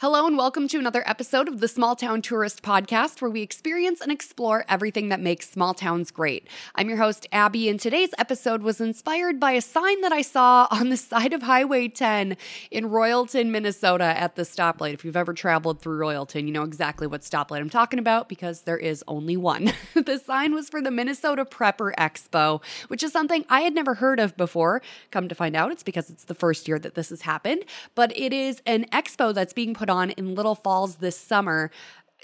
Hello, 0.00 0.26
and 0.26 0.36
welcome 0.36 0.68
to 0.68 0.78
another 0.78 1.02
episode 1.06 1.48
of 1.48 1.60
the 1.60 1.68
Small 1.68 1.96
Town 1.96 2.20
Tourist 2.20 2.62
Podcast, 2.62 3.22
where 3.22 3.30
we 3.30 3.40
experience 3.40 4.02
and 4.02 4.12
explore 4.12 4.66
everything 4.68 5.08
that 5.08 5.20
makes 5.20 5.48
small 5.48 5.72
towns 5.72 6.10
great. 6.10 6.46
I'm 6.74 6.90
your 6.90 6.98
host, 6.98 7.26
Abbey, 7.32 7.70
and 7.70 7.80
today's 7.80 8.10
episode 8.18 8.62
was 8.62 8.78
inspired 8.78 9.40
by 9.40 9.52
a 9.52 9.62
sign 9.62 10.02
that 10.02 10.12
I 10.12 10.20
saw 10.20 10.68
on 10.70 10.90
the 10.90 10.96
side 10.98 11.32
of 11.32 11.44
Highway 11.44 11.88
10 11.88 12.36
in 12.70 12.90
Royalton, 12.90 13.46
Minnesota 13.46 14.04
at 14.04 14.36
the 14.36 14.42
stoplight. 14.42 14.92
If 14.92 15.02
you've 15.02 15.16
ever 15.16 15.32
traveled 15.32 15.80
through 15.80 15.98
Royalton, 15.98 16.44
you 16.44 16.52
know 16.52 16.64
exactly 16.64 17.06
what 17.06 17.22
stoplight 17.22 17.60
I'm 17.60 17.70
talking 17.70 17.98
about 17.98 18.28
because 18.28 18.60
there 18.62 18.76
is 18.76 19.02
only 19.08 19.38
one. 19.38 19.72
the 19.94 20.18
sign 20.18 20.52
was 20.52 20.68
for 20.68 20.82
the 20.82 20.90
Minnesota 20.90 21.46
Prepper 21.46 21.94
Expo, 21.94 22.62
which 22.88 23.02
is 23.02 23.12
something 23.12 23.46
I 23.48 23.62
had 23.62 23.74
never 23.74 23.94
heard 23.94 24.20
of 24.20 24.36
before. 24.36 24.82
Come 25.10 25.26
to 25.30 25.34
find 25.34 25.56
out, 25.56 25.72
it's 25.72 25.82
because 25.82 26.10
it's 26.10 26.24
the 26.24 26.34
first 26.34 26.68
year 26.68 26.78
that 26.80 26.96
this 26.96 27.08
has 27.08 27.22
happened, 27.22 27.64
but 27.94 28.14
it 28.14 28.34
is 28.34 28.60
an 28.66 28.84
expo 28.92 29.32
that's 29.32 29.54
being 29.54 29.72
put 29.72 29.85
put 29.86 29.92
on 29.92 30.10
in 30.10 30.34
Little 30.34 30.56
Falls 30.56 30.96
this 30.96 31.16
summer 31.16 31.70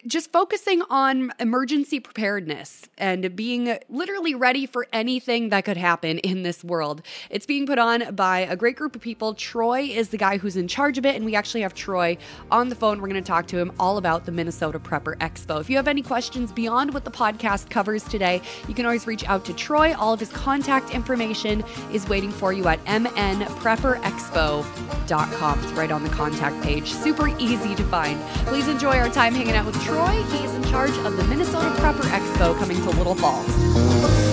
just 0.06 0.30
focusing 0.33 0.83
on 0.91 1.33
emergency 1.38 2.01
preparedness 2.01 2.88
and 2.98 3.37
being 3.37 3.79
literally 3.88 4.34
ready 4.34 4.66
for 4.66 4.88
anything 4.92 5.51
that 5.51 5.65
could 5.65 5.77
happen 5.77 6.19
in 6.19 6.42
this 6.42 6.65
world. 6.65 7.02
It's 7.30 7.47
being 7.47 7.66
put 7.66 7.78
on 7.78 8.16
by 8.16 8.41
a 8.41 8.56
great 8.56 8.75
group 8.77 8.97
of 8.97 9.02
people. 9.02 9.34
Troy 9.34 9.83
is 9.83 10.09
the 10.09 10.19
guy 10.19 10.38
who's 10.38 10.56
in 10.56 10.66
charge 10.66 10.98
of 10.98 11.06
it, 11.06 11.15
and 11.15 11.25
we 11.25 11.37
actually 11.37 11.61
have 11.61 11.73
Troy 11.73 12.19
on 12.51 12.69
the 12.69 12.75
phone. 12.75 13.01
We're 13.01 13.06
going 13.09 13.23
to 13.23 13.27
talk 13.27 13.47
to 13.48 13.59
him 13.59 13.73
all 13.78 13.97
about 13.97 14.27
the 14.27 14.33
Minnesota 14.33 14.80
Prepper 14.80 15.16
Expo. 15.19 15.61
If 15.61 15.70
you 15.70 15.77
have 15.77 15.87
any 15.87 16.03
questions 16.03 16.50
beyond 16.50 16.92
what 16.92 17.05
the 17.05 17.12
podcast 17.12 17.70
covers 17.70 18.03
today, 18.03 18.42
you 18.66 18.75
can 18.75 18.84
always 18.84 19.06
reach 19.06 19.25
out 19.28 19.45
to 19.45 19.55
Troy. 19.55 19.95
All 19.95 20.12
of 20.12 20.20
his 20.20 20.33
contact 20.33 20.91
information 20.91 21.62
is 21.92 22.09
waiting 22.09 22.33
for 22.33 22.53
you 22.53 22.66
at 22.66 22.84
mnprepperexpo.com. 22.87 25.59
It's 25.62 25.73
right 25.73 25.92
on 25.92 26.03
the 26.03 26.11
contact 26.11 26.61
page. 26.62 26.92
Super 26.92 27.28
easy 27.39 27.77
to 27.77 27.84
find. 27.84 28.20
Please 28.47 28.66
enjoy 28.66 28.98
our 28.98 29.09
time 29.09 29.34
hanging 29.34 29.55
out 29.55 29.66
with 29.66 29.80
Troy. 29.84 29.91
Troy. 29.92 30.24
He 30.32 30.45
is 30.45 30.55
in 30.55 30.64
charge 30.64 30.96
of 31.05 31.16
the 31.19 31.24
Minnesota 31.24 31.69
Prepper 31.77 32.08
Expo 32.19 32.56
coming 32.58 32.78
to 32.78 32.91
Little 32.91 33.14
Falls. 33.14 33.47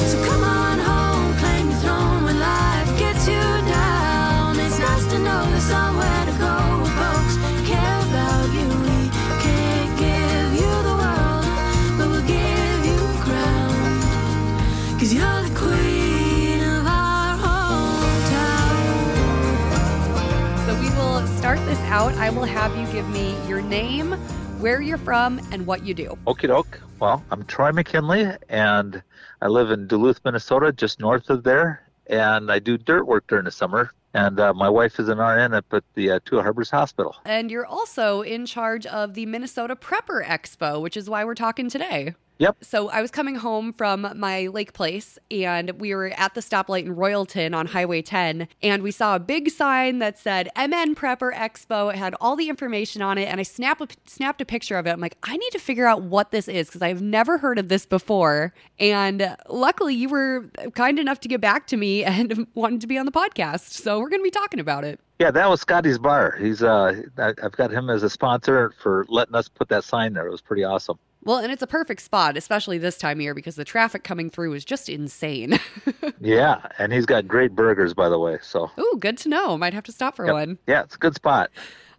So 0.10 0.18
come 0.24 0.44
on 0.44 0.80
home, 0.80 1.36
claim 1.38 1.70
your 1.70 1.80
throne 1.80 2.24
when 2.24 2.40
life 2.40 2.88
gets 2.98 3.28
you 3.28 3.44
down. 3.68 4.58
It's 4.58 4.80
nice 4.80 5.06
to 5.12 5.20
know 5.20 5.44
there's 5.52 5.64
somewhere 5.64 6.26
to 6.30 6.32
go 6.48 6.56
folks 7.00 7.36
care 7.68 8.00
about 8.08 8.48
you. 8.58 8.68
We 8.88 9.12
can't 9.44 9.92
give 10.06 10.50
you 10.62 10.72
the 10.88 10.96
world, 11.02 11.46
but 11.98 12.08
we'll 12.08 12.30
give 12.38 12.80
you 12.90 13.00
crown. 13.26 13.76
Cause 14.98 15.12
you're 15.14 15.42
the 15.44 15.54
queen 15.60 16.64
of 16.64 16.88
our 16.88 17.36
hometown. 17.44 18.80
So 20.66 20.72
we 20.80 20.90
will 20.96 21.28
start 21.40 21.60
this 21.66 21.82
out. 21.92 22.14
I 22.14 22.30
will 22.30 22.46
have 22.46 22.72
you 22.78 22.88
give 22.94 23.10
me 23.10 23.36
your 23.46 23.62
name 23.62 24.16
where 24.60 24.82
you're 24.82 24.98
from, 24.98 25.40
and 25.52 25.66
what 25.66 25.86
you 25.86 25.94
do. 25.94 26.18
Okie 26.28 26.48
doke. 26.48 26.82
Well, 27.00 27.24
I'm 27.32 27.46
Troy 27.46 27.72
McKinley, 27.72 28.30
and 28.50 29.02
I 29.42 29.48
live 29.48 29.72
in 29.72 29.88
Duluth, 29.88 30.20
Minnesota, 30.26 30.74
just 30.74 31.00
north 31.00 31.30
of 31.30 31.44
there. 31.44 31.82
And 32.08 32.52
I 32.52 32.60
do 32.60 32.78
dirt 32.78 33.06
work 33.06 33.28
during 33.28 33.46
the 33.46 33.52
summer. 33.52 33.92
And 34.14 34.40
uh, 34.40 34.54
my 34.54 34.68
wife 34.68 35.00
is 35.00 35.08
an 35.08 35.20
RN 35.20 35.54
up 35.54 35.66
at 35.72 35.84
the 35.94 36.12
uh, 36.12 36.20
Two 36.26 36.42
Harbors 36.42 36.72
Hospital. 36.72 37.16
And 37.26 37.52
you're 37.52 37.66
also 37.66 38.22
in 38.22 38.46
charge 38.46 38.86
of 38.88 39.14
the 39.14 39.28
Minnesota 39.28 39.76
Prepper 39.76 40.26
Expo, 40.26 40.82
which 40.82 40.98
is 40.98 41.10
why 41.10 41.24
we're 41.24 41.36
talking 41.36 41.70
today. 41.70 42.16
Yep. 42.40 42.64
So 42.64 42.90
I 42.90 43.02
was 43.02 43.12
coming 43.12 43.36
home 43.36 43.74
from 43.74 44.08
my 44.16 44.48
lake 44.48 44.72
place 44.72 45.20
and 45.30 45.72
we 45.72 45.94
were 45.94 46.08
at 46.16 46.36
the 46.36 46.42
stoplight 46.42 46.86
in 46.86 46.96
Royalton 46.96 47.54
on 47.54 47.68
Highway 47.68 48.02
10 48.02 48.48
and 48.64 48.82
we 48.82 48.92
saw 48.92 49.16
a 49.18 49.20
big 49.20 49.50
sign 49.50 50.00
that 50.00 50.18
said 50.18 50.50
MN 50.56 50.96
Prepper 50.96 51.34
Expo. 51.34 51.94
It 51.94 51.98
had 51.98 52.16
all 52.22 52.38
the 52.38 52.48
information 52.48 53.02
on 53.02 53.18
it 53.18 53.26
and 53.26 53.42
I 53.42 53.44
snapped 53.44 53.82
a, 53.82 53.88
snapped 54.08 54.40
a 54.40 54.46
picture 54.46 54.78
of 54.78 54.88
it. 54.88 54.92
I'm 54.92 55.02
like, 55.02 55.18
I 55.22 55.36
need 55.36 55.52
to 55.52 55.60
figure 55.60 55.86
out 55.86 56.04
what 56.04 56.32
this 56.32 56.48
is 56.48 56.68
because 56.68 56.82
I've 56.82 57.02
never 57.02 57.40
heard 57.40 57.60
of 57.60 57.68
this 57.68 57.86
before. 57.86 58.54
And 58.80 59.36
luckily 59.50 59.94
you 59.94 60.08
were 60.08 60.50
kind 60.76 60.98
enough 60.98 61.20
to 61.22 61.28
get 61.28 61.42
back 61.42 61.68
to 61.68 61.78
me 61.78 62.04
and 62.06 62.48
wanted 62.56 62.80
to 62.82 62.88
be 62.88 62.98
on 62.98 63.06
the 63.06 63.12
podcast. 63.12 63.72
So 63.72 64.00
we're 64.00 64.10
going 64.10 64.22
to 64.22 64.24
be 64.24 64.32
talking 64.32 64.62
about 64.62 64.86
it. 64.86 65.02
Yeah, 65.20 65.32
that 65.32 65.50
was 65.50 65.60
Scotty's 65.60 65.98
Bar. 65.98 66.38
He's 66.40 66.64
uh, 66.64 67.02
I've 67.18 67.52
got 67.52 67.72
him 67.72 67.90
as 67.90 68.04
a 68.04 68.10
sponsor 68.10 68.74
for 68.82 69.06
letting 69.10 69.36
us 69.36 69.50
put 69.50 69.68
that 69.68 69.84
sign 69.84 70.14
there. 70.14 70.26
It 70.26 70.32
was 70.32 70.40
pretty 70.40 70.64
awesome. 70.64 70.98
Well, 71.24 71.38
and 71.38 71.52
it's 71.52 71.62
a 71.62 71.68
perfect 71.68 72.02
spot, 72.02 72.38
especially 72.38 72.78
this 72.78 72.98
time 72.98 73.18
of 73.18 73.22
year, 73.22 73.34
because 73.34 73.56
the 73.56 73.66
traffic 73.66 74.04
coming 74.04 74.30
through 74.30 74.54
is 74.54 74.64
just 74.64 74.88
insane. 74.88 75.60
yeah, 76.22 76.62
and 76.78 76.94
he's 76.94 77.06
got 77.06 77.28
great 77.28 77.56
burgers, 77.56 77.94
by 77.94 78.08
the 78.08 78.18
way. 78.18 78.38
So, 78.42 78.72
ooh, 78.80 78.98
good 79.00 79.18
to 79.20 79.30
know. 79.30 79.58
Might 79.58 79.74
have 79.74 79.84
to 79.86 79.92
stop 79.92 80.16
for 80.16 80.26
yep. 80.26 80.34
one. 80.34 80.58
Yeah, 80.66 80.84
it's 80.84 80.96
a 80.96 81.00
good 81.00 81.16
spot. 81.16 81.52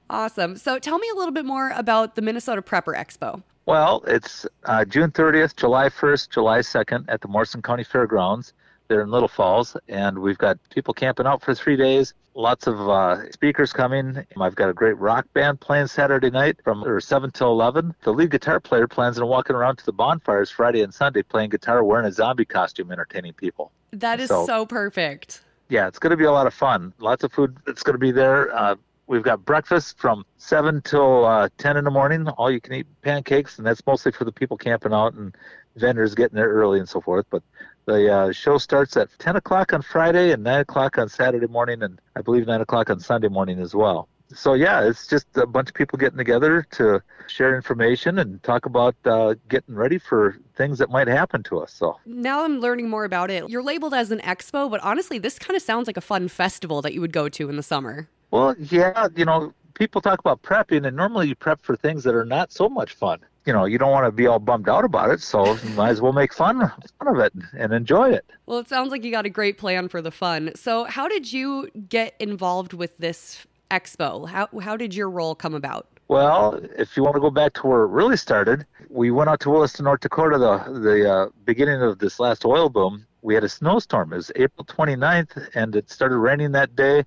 Awesome. 0.09 0.57
So, 0.57 0.79
tell 0.79 0.99
me 0.99 1.09
a 1.13 1.17
little 1.17 1.35
bit 1.35 1.45
more 1.45 1.71
about 1.77 2.15
the 2.15 2.23
Minnesota 2.23 2.63
Prepper 2.63 2.97
Expo. 2.97 3.43
Well, 3.67 4.03
it's 4.07 4.47
uh, 4.65 4.85
June 4.87 5.11
30th, 5.11 5.55
July 5.55 5.91
1st, 5.91 6.31
July 6.31 6.61
2nd 6.61 7.05
at 7.09 7.21
the 7.21 7.29
Morrison 7.29 7.61
County 7.63 7.85
Fairgrounds 7.85 8.55
there 8.91 9.01
in 9.01 9.11
Little 9.11 9.29
Falls, 9.29 9.77
and 9.89 10.19
we've 10.19 10.37
got 10.37 10.59
people 10.69 10.93
camping 10.93 11.27
out 11.27 11.41
for 11.43 11.55
three 11.55 11.77
days. 11.77 12.13
Lots 12.35 12.67
of 12.67 12.89
uh, 12.89 13.31
speakers 13.31 13.73
coming. 13.73 14.23
I've 14.39 14.55
got 14.55 14.69
a 14.69 14.75
great 14.75 14.99
rock 14.99 15.27
band 15.33 15.61
playing 15.61 15.87
Saturday 15.87 16.29
night 16.29 16.59
from 16.63 16.85
or 16.85 17.01
7 17.01 17.31
till 17.31 17.51
11. 17.53 17.95
The 18.03 18.13
lead 18.13 18.31
guitar 18.31 18.61
player 18.61 18.87
plans 18.87 19.19
on 19.19 19.27
walking 19.27 19.57
around 19.57 19.77
to 19.77 19.87
the 19.87 19.93
bonfires 19.93 20.51
Friday 20.51 20.83
and 20.83 20.93
Sunday 20.93 21.23
playing 21.23 21.51
guitar 21.51 21.83
wearing 21.83 22.07
a 22.07 22.13
zombie 22.13 22.45
costume, 22.45 22.93
entertaining 22.93 23.33
people. 23.33 23.73
That 23.93 24.21
is 24.21 24.29
so, 24.29 24.45
so 24.45 24.67
perfect. 24.67 25.43
Yeah, 25.69 25.87
it's 25.87 25.99
going 25.99 26.11
to 26.11 26.17
be 26.17 26.25
a 26.25 26.33
lot 26.33 26.47
of 26.47 26.53
fun. 26.55 26.93
Lots 26.99 27.25
of 27.25 27.33
food 27.33 27.57
that's 27.65 27.83
going 27.83 27.95
to 27.95 27.99
be 27.99 28.11
there. 28.13 28.55
Uh, 28.55 28.75
we've 29.07 29.23
got 29.23 29.45
breakfast 29.45 29.99
from 29.99 30.25
7 30.39 30.83
till 30.83 31.25
uh, 31.25 31.49
10 31.59 31.77
in 31.77 31.85
the 31.85 31.91
morning, 31.91 32.29
all 32.29 32.51
you 32.51 32.61
can 32.61 32.75
eat 32.75 32.87
pancakes, 33.03 33.59
and 33.59 33.67
that's 33.67 33.85
mostly 33.87 34.11
for 34.11 34.25
the 34.25 34.33
people 34.33 34.57
camping 34.57 34.93
out 34.93 35.15
and 35.15 35.35
vendors 35.77 36.15
getting 36.15 36.37
there 36.37 36.49
early 36.49 36.79
and 36.79 36.89
so 36.89 37.01
forth. 37.01 37.27
But 37.31 37.43
the 37.91 38.13
uh, 38.13 38.33
show 38.33 38.57
starts 38.59 38.97
at 38.97 39.09
10 39.19 39.37
o'clock 39.37 39.73
on 39.73 39.83
Friday 39.83 40.33
and 40.33 40.45
9 40.45 40.61
o'clock 40.61 40.97
on 40.99 41.09
Saturday 41.09 41.47
morning, 41.49 41.83
and 41.83 42.01
I 42.15 42.23
believe 42.23 42.47
9 42.47 42.61
o'clock 42.61 42.89
on 42.89 43.01
Sunday 43.01 43.29
morning 43.29 43.59
as 43.59 43.75
well. 43.75 44.09
So, 44.33 44.55
yeah, 44.55 44.87
it's 44.87 45.09
just 45.09 45.27
a 45.35 45.45
bunch 45.45 45.71
of 45.71 45.75
people 45.75 45.99
getting 45.99 46.17
together 46.17 46.65
to 46.73 47.03
share 47.27 47.57
information 47.57 48.21
and 48.21 48.41
talk 48.45 48.65
about 48.65 48.95
uh, 49.05 49.35
getting 49.49 49.75
ready 49.75 49.99
for 49.99 50.39
things 50.57 50.79
that 50.79 50.89
might 50.89 51.09
happen 51.09 51.43
to 51.45 51.59
us. 51.59 51.73
So, 51.73 51.99
now 52.07 52.45
I'm 52.45 52.61
learning 52.61 52.89
more 52.89 53.05
about 53.05 53.29
it. 53.29 53.49
You're 53.49 53.63
labeled 53.63 53.93
as 53.93 54.13
an 54.13 54.21
expo, 54.21 54.71
but 54.71 54.81
honestly, 54.85 55.19
this 55.19 55.37
kind 55.37 55.57
of 55.57 55.63
sounds 55.63 55.89
like 55.89 55.97
a 55.97 56.01
fun 56.01 56.29
festival 56.29 56.81
that 56.83 56.95
you 56.95 57.01
would 57.01 57.13
go 57.13 57.29
to 57.29 57.49
in 57.49 57.57
the 57.57 57.63
summer. 57.63 58.09
Well, 58.31 58.55
yeah, 58.57 59.09
you 59.17 59.25
know, 59.25 59.53
people 59.75 60.01
talk 60.01 60.21
about 60.21 60.43
prepping, 60.43 60.87
and 60.87 60.97
normally 60.97 61.27
you 61.27 61.35
prep 61.35 61.61
for 61.61 61.75
things 61.75 62.05
that 62.05 62.15
are 62.15 62.25
not 62.25 62.53
so 62.53 62.69
much 62.69 62.95
fun 62.95 63.19
you 63.47 63.53
know, 63.53 63.65
you 63.65 63.79
don't 63.79 63.91
want 63.91 64.07
to 64.07 64.13
be 64.13 64.27
all 64.27 64.39
bummed 64.39 64.69
out 64.69 64.85
about 64.85 65.11
it, 65.11 65.21
so 65.21 65.57
might 65.75 65.91
as 65.91 66.01
well 66.01 66.13
make 66.13 66.33
fun, 66.33 66.59
fun 66.59 67.09
of 67.09 67.19
it 67.19 67.33
and 67.57 67.73
enjoy 67.73 68.11
it. 68.11 68.25
Well, 68.47 68.59
it 68.59 68.69
sounds 68.69 68.91
like 68.91 69.05
you 69.05 69.11
got 69.11 69.27
a 69.27 69.31
great 69.31 69.59
plan 69.59 69.89
for 69.89 70.03
the 70.03 70.11
fun. 70.11 70.53
So, 70.55 70.85
how 70.85 71.09
did 71.09 71.33
you 71.33 71.71
get 71.89 72.15
involved 72.19 72.73
with 72.73 72.99
this 72.99 73.47
expo? 73.71 74.29
How 74.29 74.49
how 74.61 74.77
did 74.77 74.95
your 74.95 75.09
role 75.09 75.35
come 75.35 75.55
about? 75.55 75.87
Well, 76.09 76.61
if 76.77 76.97
you 76.97 77.05
want 77.05 77.15
to 77.15 77.21
go 77.21 77.31
back 77.31 77.55
to 77.55 77.67
where 77.67 77.83
it 77.83 77.89
really 77.89 78.17
started, 78.17 78.67
we 78.89 79.11
went 79.11 79.31
out 79.31 79.41
to 79.41 79.51
Williston, 79.51 79.85
North 79.85 80.01
Dakota, 80.01 80.39
the 80.39 80.81
the 80.81 81.11
uh, 81.11 81.29
beginning 81.45 81.83
of 81.83 81.99
this 81.99 82.21
last 82.21 82.45
oil 82.45 82.69
boom. 82.69 83.07
We 83.23 83.35
had 83.35 83.45
a 83.45 83.49
snowstorm. 83.49 84.13
It 84.13 84.17
was 84.17 84.33
April 84.37 84.65
29th, 84.65 85.51
and 85.55 85.77
it 85.77 85.91
started 85.91 86.17
raining 86.19 86.53
that 86.53 86.75
day 86.75 87.05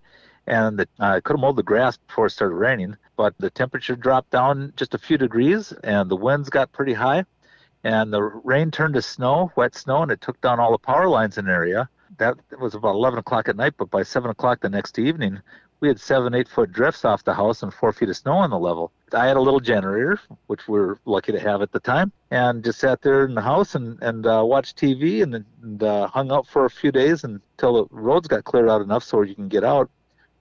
and 0.47 0.79
the, 0.79 0.87
uh, 0.99 1.15
I 1.15 1.19
could 1.19 1.33
have 1.33 1.41
mowed 1.41 1.55
the 1.55 1.63
grass 1.63 1.97
before 1.97 2.27
it 2.27 2.31
started 2.31 2.55
raining, 2.55 2.97
but 3.15 3.33
the 3.37 3.49
temperature 3.49 3.95
dropped 3.95 4.31
down 4.31 4.73
just 4.75 4.93
a 4.93 4.97
few 4.97 5.17
degrees, 5.17 5.71
and 5.83 6.09
the 6.09 6.15
winds 6.15 6.49
got 6.49 6.71
pretty 6.71 6.93
high, 6.93 7.25
and 7.83 8.13
the 8.13 8.21
rain 8.21 8.71
turned 8.71 8.95
to 8.95 9.01
snow, 9.01 9.51
wet 9.55 9.75
snow, 9.75 10.01
and 10.03 10.11
it 10.11 10.21
took 10.21 10.39
down 10.41 10.59
all 10.59 10.71
the 10.71 10.77
power 10.77 11.07
lines 11.07 11.37
in 11.37 11.45
the 11.45 11.51
area. 11.51 11.89
That 12.17 12.37
was 12.59 12.75
about 12.75 12.95
11 12.95 13.19
o'clock 13.19 13.49
at 13.49 13.55
night, 13.55 13.73
but 13.77 13.89
by 13.89 14.03
7 14.03 14.29
o'clock 14.29 14.61
the 14.61 14.69
next 14.69 14.99
evening, 14.99 15.41
we 15.83 15.89
had 15.89 15.99
seven, 15.99 16.33
eight 16.33 16.47
foot 16.47 16.71
drifts 16.71 17.03
off 17.03 17.25
the 17.25 17.33
house 17.33 17.61
and 17.61 17.73
four 17.73 17.91
feet 17.91 18.07
of 18.07 18.15
snow 18.15 18.35
on 18.35 18.51
the 18.51 18.57
level. 18.57 18.93
I 19.11 19.27
had 19.27 19.35
a 19.35 19.41
little 19.41 19.59
generator, 19.59 20.17
which 20.47 20.65
we 20.65 20.79
were 20.79 20.97
lucky 21.03 21.33
to 21.33 21.39
have 21.41 21.61
at 21.61 21.73
the 21.73 21.79
time, 21.81 22.13
and 22.31 22.63
just 22.63 22.79
sat 22.79 23.01
there 23.01 23.25
in 23.25 23.35
the 23.35 23.41
house 23.41 23.75
and, 23.75 24.01
and 24.01 24.25
uh, 24.25 24.43
watched 24.45 24.77
TV 24.77 25.23
and, 25.23 25.43
and 25.61 25.83
uh, 25.83 26.07
hung 26.07 26.31
out 26.31 26.47
for 26.47 26.63
a 26.63 26.69
few 26.69 26.93
days 26.93 27.25
until 27.25 27.73
the 27.73 27.85
roads 27.91 28.29
got 28.29 28.45
cleared 28.45 28.69
out 28.69 28.81
enough 28.81 29.03
so 29.03 29.23
you 29.23 29.35
can 29.35 29.49
get 29.49 29.65
out. 29.65 29.89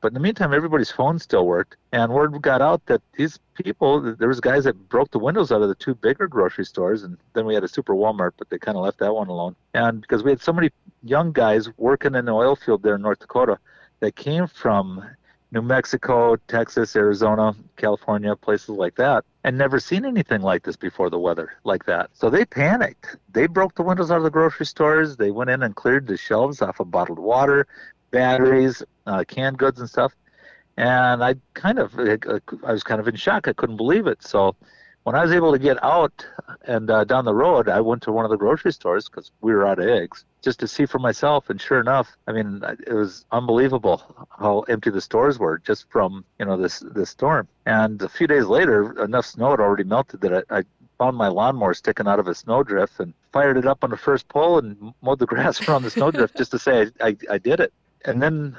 But 0.02 0.08
in 0.08 0.14
the 0.14 0.20
meantime, 0.20 0.52
everybody's 0.52 0.90
phone 0.90 1.20
still 1.20 1.46
worked, 1.46 1.76
and 1.92 2.12
word 2.12 2.42
got 2.42 2.60
out 2.60 2.84
that 2.86 3.00
these 3.16 3.38
people, 3.54 4.00
there 4.00 4.26
was 4.26 4.40
guys 4.40 4.64
that 4.64 4.88
broke 4.88 5.12
the 5.12 5.20
windows 5.20 5.52
out 5.52 5.62
of 5.62 5.68
the 5.68 5.76
two 5.76 5.94
bigger 5.94 6.26
grocery 6.26 6.64
stores, 6.64 7.04
and 7.04 7.16
then 7.34 7.46
we 7.46 7.54
had 7.54 7.62
a 7.62 7.68
super 7.68 7.94
Walmart, 7.94 8.32
but 8.36 8.50
they 8.50 8.58
kind 8.58 8.76
of 8.76 8.82
left 8.82 8.98
that 8.98 9.14
one 9.14 9.28
alone. 9.28 9.54
And 9.74 10.00
because 10.00 10.24
we 10.24 10.30
had 10.30 10.42
so 10.42 10.52
many 10.52 10.70
young 11.04 11.30
guys 11.30 11.70
working 11.76 12.16
in 12.16 12.24
the 12.24 12.32
oil 12.32 12.56
field 12.56 12.82
there 12.82 12.96
in 12.96 13.02
North 13.02 13.20
Dakota 13.20 13.58
that 14.00 14.16
came 14.16 14.48
from 14.48 15.04
New 15.52 15.62
Mexico, 15.62 16.34
Texas, 16.48 16.96
Arizona, 16.96 17.54
California, 17.76 18.34
places 18.34 18.70
like 18.70 18.96
that, 18.96 19.24
and 19.44 19.56
never 19.56 19.78
seen 19.78 20.04
anything 20.04 20.40
like 20.40 20.64
this 20.64 20.76
before 20.76 21.10
the 21.10 21.18
weather 21.18 21.52
like 21.62 21.84
that. 21.84 22.10
So 22.14 22.28
they 22.28 22.44
panicked. 22.44 23.18
They 23.32 23.46
broke 23.46 23.76
the 23.76 23.82
windows 23.82 24.10
out 24.10 24.16
of 24.16 24.24
the 24.24 24.30
grocery 24.30 24.66
stores. 24.66 25.16
They 25.16 25.30
went 25.30 25.50
in 25.50 25.62
and 25.62 25.76
cleared 25.76 26.08
the 26.08 26.16
shelves 26.16 26.60
off 26.60 26.80
of 26.80 26.90
bottled 26.90 27.20
water, 27.20 27.68
batteries, 28.12 28.82
uh, 29.06 29.24
canned 29.26 29.58
goods, 29.58 29.80
and 29.80 29.88
stuff. 29.90 30.12
and 30.76 31.22
I 31.24 31.34
kind 31.54 31.78
of 31.78 31.98
I 31.98 32.72
was 32.72 32.84
kind 32.84 33.00
of 33.00 33.08
in 33.08 33.16
shock. 33.16 33.48
I 33.48 33.52
couldn't 33.52 33.76
believe 33.76 34.06
it. 34.06 34.22
So 34.22 34.54
when 35.04 35.16
I 35.16 35.22
was 35.22 35.32
able 35.32 35.52
to 35.52 35.58
get 35.58 35.82
out 35.82 36.24
and 36.64 36.88
uh, 36.90 37.04
down 37.04 37.24
the 37.24 37.34
road, 37.34 37.68
I 37.68 37.80
went 37.80 38.02
to 38.02 38.12
one 38.12 38.24
of 38.24 38.30
the 38.30 38.36
grocery 38.36 38.72
stores 38.72 39.08
because 39.08 39.32
we 39.40 39.52
were 39.52 39.66
out 39.66 39.80
of 39.80 39.88
eggs 39.88 40.24
just 40.42 40.60
to 40.60 40.68
see 40.68 40.86
for 40.86 40.98
myself. 41.00 41.50
And 41.50 41.60
sure 41.60 41.80
enough, 41.80 42.16
I 42.28 42.32
mean, 42.32 42.62
it 42.86 42.92
was 42.92 43.24
unbelievable 43.32 44.26
how 44.38 44.60
empty 44.68 44.90
the 44.90 45.00
stores 45.00 45.38
were 45.38 45.58
just 45.58 45.90
from 45.90 46.24
you 46.38 46.46
know 46.46 46.56
this 46.56 46.80
this 46.94 47.10
storm. 47.10 47.48
And 47.66 48.00
a 48.02 48.08
few 48.08 48.26
days 48.26 48.46
later, 48.46 49.02
enough 49.02 49.26
snow 49.26 49.50
had 49.50 49.60
already 49.60 49.84
melted 49.84 50.20
that 50.20 50.44
I, 50.50 50.58
I 50.58 50.62
found 50.98 51.16
my 51.16 51.28
lawnmower 51.28 51.74
sticking 51.74 52.06
out 52.06 52.20
of 52.20 52.28
a 52.28 52.34
snowdrift 52.34 53.00
and 53.00 53.12
fired 53.32 53.56
it 53.56 53.66
up 53.66 53.82
on 53.82 53.90
the 53.90 53.96
first 53.96 54.28
pole 54.28 54.58
and 54.58 54.94
mowed 55.02 55.18
the 55.18 55.26
grass 55.32 55.66
around 55.68 55.82
the 55.82 55.90
snowdrift 55.90 56.36
just 56.36 56.52
to 56.52 56.58
say 56.58 56.90
I, 57.00 57.08
I, 57.08 57.16
I 57.30 57.38
did 57.38 57.58
it. 57.60 57.72
And 58.04 58.22
then 58.22 58.56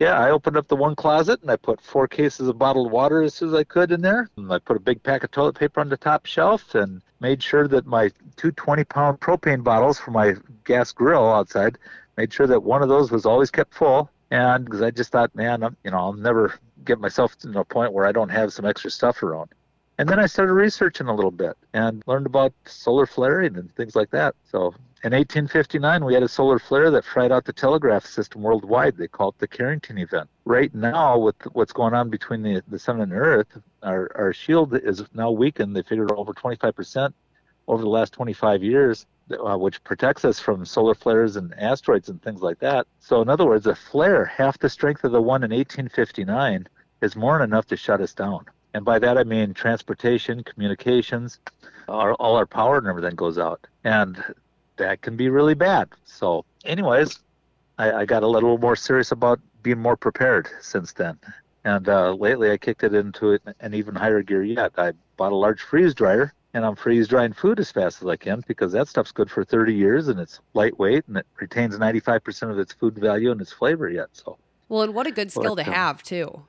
yeah, 0.00 0.18
I 0.18 0.30
opened 0.30 0.56
up 0.56 0.66
the 0.68 0.76
one 0.76 0.96
closet 0.96 1.40
and 1.40 1.50
I 1.50 1.56
put 1.56 1.80
four 1.80 2.08
cases 2.08 2.48
of 2.48 2.58
bottled 2.58 2.90
water 2.90 3.22
as 3.22 3.34
soon 3.34 3.50
as 3.50 3.54
I 3.54 3.64
could 3.64 3.92
in 3.92 4.00
there. 4.00 4.28
And 4.36 4.52
I 4.52 4.58
put 4.58 4.76
a 4.76 4.80
big 4.80 5.02
pack 5.02 5.22
of 5.22 5.30
toilet 5.30 5.58
paper 5.58 5.80
on 5.80 5.88
the 5.88 5.96
top 5.96 6.26
shelf 6.26 6.74
and 6.74 7.00
made 7.20 7.42
sure 7.42 7.68
that 7.68 7.86
my 7.86 8.10
two 8.36 8.50
20 8.50 8.84
pound 8.84 9.20
propane 9.20 9.62
bottles 9.62 9.98
for 9.98 10.10
my 10.10 10.34
gas 10.64 10.92
grill 10.92 11.32
outside, 11.32 11.78
made 12.16 12.32
sure 12.32 12.46
that 12.46 12.62
one 12.62 12.82
of 12.82 12.88
those 12.88 13.10
was 13.10 13.24
always 13.24 13.50
kept 13.50 13.72
full. 13.72 14.10
And 14.30 14.64
because 14.64 14.82
I 14.82 14.90
just 14.90 15.12
thought, 15.12 15.34
man, 15.34 15.62
I'm, 15.62 15.76
you 15.84 15.92
know, 15.92 15.98
I'll 15.98 16.12
never 16.12 16.54
get 16.84 16.98
myself 16.98 17.38
to 17.38 17.58
a 17.60 17.64
point 17.64 17.92
where 17.92 18.04
I 18.04 18.12
don't 18.12 18.30
have 18.30 18.52
some 18.52 18.64
extra 18.64 18.90
stuff 18.90 19.22
around. 19.22 19.50
And 19.96 20.08
then 20.08 20.18
I 20.18 20.26
started 20.26 20.54
researching 20.54 21.06
a 21.06 21.14
little 21.14 21.30
bit 21.30 21.56
and 21.72 22.02
learned 22.08 22.26
about 22.26 22.52
solar 22.64 23.06
flaring 23.06 23.56
and 23.56 23.72
things 23.76 23.94
like 23.94 24.10
that. 24.10 24.34
So 24.50 24.74
in 25.04 25.12
1859, 25.12 26.02
we 26.02 26.14
had 26.14 26.22
a 26.22 26.28
solar 26.28 26.58
flare 26.58 26.90
that 26.90 27.04
fried 27.04 27.30
out 27.30 27.44
the 27.44 27.52
telegraph 27.52 28.06
system 28.06 28.40
worldwide. 28.40 28.96
They 28.96 29.06
call 29.06 29.28
it 29.28 29.38
the 29.38 29.46
Carrington 29.46 29.98
event. 29.98 30.30
Right 30.46 30.74
now, 30.74 31.18
with 31.18 31.36
what's 31.52 31.74
going 31.74 31.92
on 31.92 32.08
between 32.08 32.40
the, 32.40 32.62
the 32.68 32.78
sun 32.78 33.02
and 33.02 33.12
earth, 33.12 33.58
our, 33.82 34.10
our 34.14 34.32
shield 34.32 34.74
is 34.74 35.04
now 35.12 35.30
weakened. 35.30 35.76
They 35.76 35.82
figured 35.82 36.10
over 36.10 36.32
25% 36.32 37.12
over 37.68 37.82
the 37.82 37.88
last 37.88 38.14
25 38.14 38.62
years, 38.62 39.04
uh, 39.30 39.58
which 39.58 39.84
protects 39.84 40.24
us 40.24 40.40
from 40.40 40.64
solar 40.64 40.94
flares 40.94 41.36
and 41.36 41.52
asteroids 41.58 42.08
and 42.08 42.22
things 42.22 42.40
like 42.40 42.58
that. 42.60 42.86
So, 43.00 43.20
in 43.20 43.28
other 43.28 43.44
words, 43.44 43.66
a 43.66 43.74
flare 43.74 44.24
half 44.24 44.58
the 44.58 44.70
strength 44.70 45.04
of 45.04 45.12
the 45.12 45.20
one 45.20 45.44
in 45.44 45.50
1859 45.50 46.66
is 47.02 47.14
more 47.14 47.38
than 47.38 47.50
enough 47.50 47.66
to 47.66 47.76
shut 47.76 48.00
us 48.00 48.14
down. 48.14 48.46
And 48.72 48.86
by 48.86 48.98
that 49.00 49.18
I 49.18 49.24
mean 49.24 49.52
transportation, 49.52 50.42
communications, 50.44 51.40
our, 51.88 52.14
all 52.14 52.36
our 52.36 52.46
power 52.46 52.78
and 52.78 52.86
everything 52.86 53.16
goes 53.16 53.36
out. 53.36 53.66
And 53.84 54.22
that 54.76 55.02
can 55.02 55.16
be 55.16 55.28
really 55.28 55.54
bad. 55.54 55.88
So, 56.04 56.44
anyways, 56.64 57.18
I, 57.78 57.92
I 57.92 58.04
got 58.04 58.22
a 58.22 58.26
little 58.26 58.58
more 58.58 58.76
serious 58.76 59.12
about 59.12 59.40
being 59.62 59.78
more 59.78 59.96
prepared 59.96 60.48
since 60.60 60.92
then. 60.92 61.18
And 61.64 61.88
uh, 61.88 62.12
lately, 62.12 62.50
I 62.50 62.58
kicked 62.58 62.84
it 62.84 62.94
into 62.94 63.38
an 63.60 63.74
even 63.74 63.94
higher 63.94 64.22
gear 64.22 64.42
yet. 64.42 64.72
I 64.76 64.92
bought 65.16 65.32
a 65.32 65.36
large 65.36 65.62
freeze 65.62 65.94
dryer, 65.94 66.34
and 66.52 66.64
I'm 66.64 66.76
freeze 66.76 67.08
drying 67.08 67.32
food 67.32 67.58
as 67.58 67.72
fast 67.72 68.02
as 68.02 68.08
I 68.08 68.16
can 68.16 68.44
because 68.46 68.72
that 68.72 68.88
stuff's 68.88 69.12
good 69.12 69.30
for 69.30 69.44
30 69.44 69.74
years 69.74 70.08
and 70.08 70.20
it's 70.20 70.40
lightweight 70.52 71.04
and 71.08 71.16
it 71.16 71.26
retains 71.40 71.76
95% 71.78 72.50
of 72.50 72.58
its 72.58 72.72
food 72.72 72.96
value 72.96 73.30
and 73.30 73.40
its 73.40 73.52
flavor 73.52 73.88
yet. 73.88 74.08
So, 74.12 74.36
well, 74.68 74.82
and 74.82 74.94
what 74.94 75.06
a 75.06 75.10
good 75.10 75.32
skill 75.32 75.56
but, 75.56 75.64
to 75.64 75.70
um, 75.70 75.74
have 75.74 76.02
too. 76.02 76.42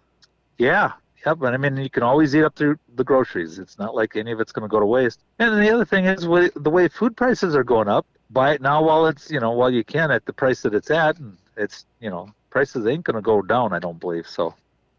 Yeah, 0.57 0.94
Yep, 1.25 1.39
but 1.39 1.54
I 1.54 1.57
mean, 1.57 1.75
you 1.78 1.89
can 1.89 2.04
always 2.04 2.36
eat 2.36 2.44
up 2.44 2.56
through 2.56 2.78
the 2.95 3.04
groceries. 3.04 3.57
It's 3.57 3.80
not 3.80 3.95
like 3.95 4.16
any 4.16 4.31
of 4.31 4.39
it's 4.39 4.51
going 4.51 4.62
to 4.63 4.71
go 4.71 4.80
to 4.80 4.86
waste. 4.86 5.21
And 5.39 5.60
the 5.60 5.74
other 5.74 5.86
thing 5.86 6.06
is, 6.06 6.21
the 6.21 6.69
way 6.69 6.88
food 6.88 7.18
prices 7.18 7.56
are 7.56 7.63
going 7.63 7.88
up, 7.88 8.06
buy 8.30 8.54
it 8.54 8.62
now 8.62 8.83
while 8.83 9.07
it's 9.07 9.30
you 9.31 9.39
know 9.39 9.51
while 9.51 9.72
you 9.72 9.83
can 9.83 10.12
at 10.12 10.25
the 10.25 10.33
price 10.33 10.62
that 10.62 10.74
it's 10.74 10.92
at, 10.92 11.18
and 11.19 11.38
it's 11.57 11.86
you 12.00 12.10
know 12.10 12.30
prices 12.50 12.86
ain't 12.88 13.04
going 13.04 13.16
to 13.16 13.22
go 13.22 13.42
down. 13.42 13.74
I 13.74 13.80
don't 13.80 14.00
believe 14.00 14.27
so. 14.27 14.54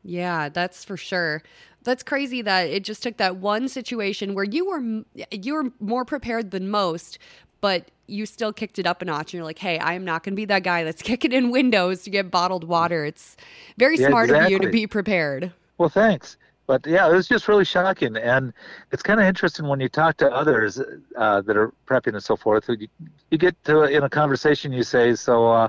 Yeah, 0.05 0.49
that's 0.49 0.85
for 0.85 0.97
sure. 0.97 1.43
That's 1.83 2.03
crazy 2.03 2.43
that 2.43 2.69
it 2.69 2.85
just 2.85 3.03
took 3.03 3.17
that 3.17 3.37
one 3.37 3.69
situation 3.69 4.35
where 4.35 4.45
you 4.45 4.67
were 4.67 5.05
you 5.31 5.55
were 5.55 5.73
more 5.81 6.05
prepared 6.05 6.51
than 6.51 6.69
most, 6.69 7.19
but 7.61 7.91
you 8.07 8.27
still 8.27 8.53
kicked 8.53 8.79
it 8.79 8.87
up 8.87 9.03
a 9.03 9.05
notch 9.05 9.33
and 9.33 9.39
you're 9.39 9.45
like, 9.45 9.59
"Hey, 9.59 9.79
I 9.79 9.95
am 9.95 10.05
not 10.05 10.23
going 10.23 10.33
to 10.33 10.37
be 10.37 10.45
that 10.47 10.63
guy 10.63 10.85
that's 10.85 11.03
kicking 11.11 11.33
in 11.33 11.51
windows 11.51 12.03
to 12.05 12.11
get 12.11 12.31
bottled 12.31 12.65
water." 12.65 13.05
It's 13.05 13.37
very 13.77 13.99
yeah, 13.99 14.09
smart 14.09 14.31
exactly. 14.31 14.55
of 14.55 14.63
you 14.63 14.67
to 14.67 14.73
be 14.73 14.87
prepared. 14.87 15.53
Well, 15.79 15.89
thanks. 15.89 16.37
But 16.67 16.87
yeah, 16.87 17.09
it 17.09 17.13
was 17.13 17.29
just 17.29 17.49
really 17.49 17.65
shocking, 17.65 18.17
and 18.17 18.53
it's 18.91 19.03
kind 19.03 19.21
of 19.21 19.27
interesting 19.27 19.67
when 19.67 19.79
you 19.81 19.89
talk 19.89 20.17
to 20.19 20.33
others 20.33 20.81
uh, 21.17 21.41
that 21.43 21.57
are 21.57 21.73
prepping 21.87 22.15
and 22.15 22.23
so 22.23 22.37
forth. 22.37 22.69
You, 22.69 22.89
you 23.31 23.39
get 23.39 23.63
to 23.65 23.85
in 23.85 24.03
a 24.03 24.11
conversation, 24.11 24.73
you 24.73 24.83
say, 24.83 25.15
"So, 25.15 25.47
uh, 25.47 25.69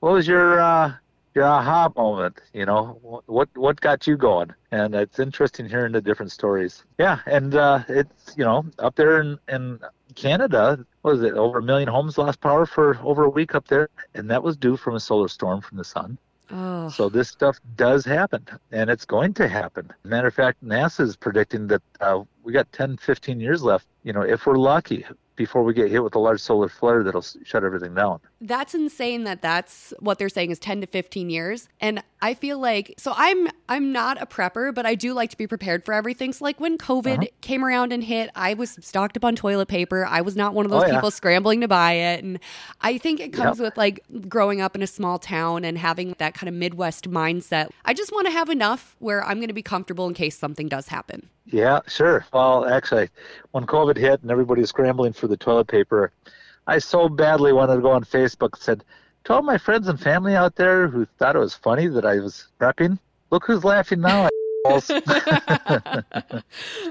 what 0.00 0.12
was 0.12 0.28
your 0.28 0.60
uh, 0.60 0.94
your 1.34 1.44
aha 1.44 1.90
moment? 1.96 2.40
You 2.52 2.66
know, 2.66 3.22
what 3.26 3.48
what 3.54 3.80
got 3.80 4.06
you 4.06 4.16
going?" 4.16 4.54
And 4.70 4.94
it's 4.94 5.18
interesting 5.18 5.68
hearing 5.68 5.92
the 5.92 6.00
different 6.00 6.30
stories. 6.30 6.84
Yeah, 6.98 7.18
and 7.26 7.56
uh, 7.56 7.82
it's 7.88 8.36
you 8.36 8.44
know 8.44 8.64
up 8.78 8.94
there 8.94 9.20
in, 9.20 9.38
in 9.48 9.80
Canada, 10.14 10.84
was 11.02 11.22
it 11.22 11.34
over 11.34 11.58
a 11.58 11.62
million 11.62 11.88
homes 11.88 12.16
lost 12.16 12.40
power 12.40 12.64
for 12.64 12.96
over 13.02 13.24
a 13.24 13.30
week 13.30 13.56
up 13.56 13.66
there, 13.66 13.88
and 14.14 14.30
that 14.30 14.42
was 14.42 14.56
due 14.56 14.76
from 14.76 14.94
a 14.94 15.00
solar 15.00 15.28
storm 15.28 15.60
from 15.60 15.78
the 15.78 15.84
sun. 15.84 16.16
Oh. 16.50 16.88
So 16.88 17.08
this 17.08 17.28
stuff 17.28 17.58
does 17.76 18.04
happen, 18.04 18.46
and 18.72 18.88
it's 18.88 19.04
going 19.04 19.34
to 19.34 19.48
happen. 19.48 19.90
Matter 20.04 20.28
of 20.28 20.34
fact, 20.34 20.64
NASA 20.64 21.00
is 21.00 21.16
predicting 21.16 21.66
that 21.68 21.82
uh, 22.00 22.22
we 22.42 22.52
got 22.52 22.70
10, 22.72 22.96
15 22.96 23.40
years 23.40 23.62
left. 23.62 23.86
You 24.02 24.12
know, 24.12 24.22
if 24.22 24.46
we're 24.46 24.56
lucky, 24.56 25.04
before 25.36 25.62
we 25.62 25.72
get 25.72 25.90
hit 25.90 26.02
with 26.02 26.14
a 26.16 26.18
large 26.18 26.40
solar 26.40 26.68
flare 26.68 27.04
that'll 27.04 27.24
shut 27.44 27.64
everything 27.64 27.94
down. 27.94 28.20
That's 28.40 28.74
insane 28.74 29.24
that 29.24 29.42
that's 29.42 29.92
what 29.98 30.18
they're 30.18 30.28
saying 30.28 30.52
is 30.52 30.58
10 30.60 30.82
to 30.82 30.86
15 30.86 31.28
years. 31.28 31.68
And 31.80 32.02
I 32.22 32.34
feel 32.34 32.58
like 32.58 32.94
so 32.96 33.12
I'm 33.16 33.48
I'm 33.68 33.92
not 33.92 34.20
a 34.20 34.26
prepper, 34.26 34.72
but 34.72 34.86
I 34.86 34.94
do 34.94 35.12
like 35.12 35.30
to 35.30 35.36
be 35.36 35.46
prepared 35.46 35.84
for 35.84 35.92
everything. 35.92 36.32
So 36.32 36.44
like 36.44 36.60
when 36.60 36.78
COVID 36.78 37.18
uh-huh. 37.18 37.26
came 37.40 37.64
around 37.64 37.92
and 37.92 38.02
hit, 38.02 38.30
I 38.34 38.54
was 38.54 38.78
stocked 38.80 39.16
up 39.16 39.24
on 39.24 39.34
toilet 39.34 39.68
paper. 39.68 40.06
I 40.06 40.20
was 40.20 40.36
not 40.36 40.54
one 40.54 40.64
of 40.64 40.70
those 40.70 40.84
oh, 40.84 40.86
yeah. 40.86 40.94
people 40.94 41.10
scrambling 41.10 41.60
to 41.62 41.68
buy 41.68 41.92
it. 41.92 42.22
And 42.22 42.38
I 42.80 42.98
think 42.98 43.20
it 43.20 43.32
comes 43.32 43.58
yep. 43.58 43.64
with 43.64 43.76
like 43.76 44.04
growing 44.28 44.60
up 44.60 44.76
in 44.76 44.82
a 44.82 44.86
small 44.86 45.18
town 45.18 45.64
and 45.64 45.76
having 45.76 46.14
that 46.18 46.34
kind 46.34 46.48
of 46.48 46.54
Midwest 46.54 47.10
mindset. 47.10 47.70
I 47.84 47.94
just 47.94 48.12
want 48.12 48.26
to 48.26 48.32
have 48.32 48.48
enough 48.48 48.96
where 49.00 49.24
I'm 49.24 49.38
going 49.38 49.48
to 49.48 49.54
be 49.54 49.62
comfortable 49.62 50.06
in 50.06 50.14
case 50.14 50.38
something 50.38 50.68
does 50.68 50.88
happen. 50.88 51.28
Yeah, 51.46 51.80
sure. 51.88 52.26
Well, 52.32 52.66
actually, 52.66 53.08
when 53.52 53.64
COVID 53.64 53.96
hit 53.96 54.22
and 54.22 54.30
everybody 54.30 54.60
was 54.60 54.68
scrambling 54.70 55.12
for 55.12 55.26
the 55.26 55.36
toilet 55.36 55.66
paper, 55.66 56.12
I 56.68 56.78
so 56.78 57.08
badly 57.08 57.52
wanted 57.52 57.76
to 57.76 57.80
go 57.80 57.90
on 57.90 58.04
Facebook 58.04 58.52
and 58.52 58.62
said, 58.62 58.84
to 59.24 59.34
all 59.34 59.42
my 59.42 59.58
friends 59.58 59.88
and 59.88 60.00
family 60.00 60.36
out 60.36 60.54
there 60.56 60.86
who 60.88 61.04
thought 61.18 61.34
it 61.34 61.40
was 61.40 61.54
funny 61.54 61.86
that 61.88 62.04
I 62.04 62.20
was 62.20 62.48
prepping, 62.60 62.98
look 63.30 63.44
who's 63.46 63.64
laughing 63.64 64.00
now. 64.00 64.28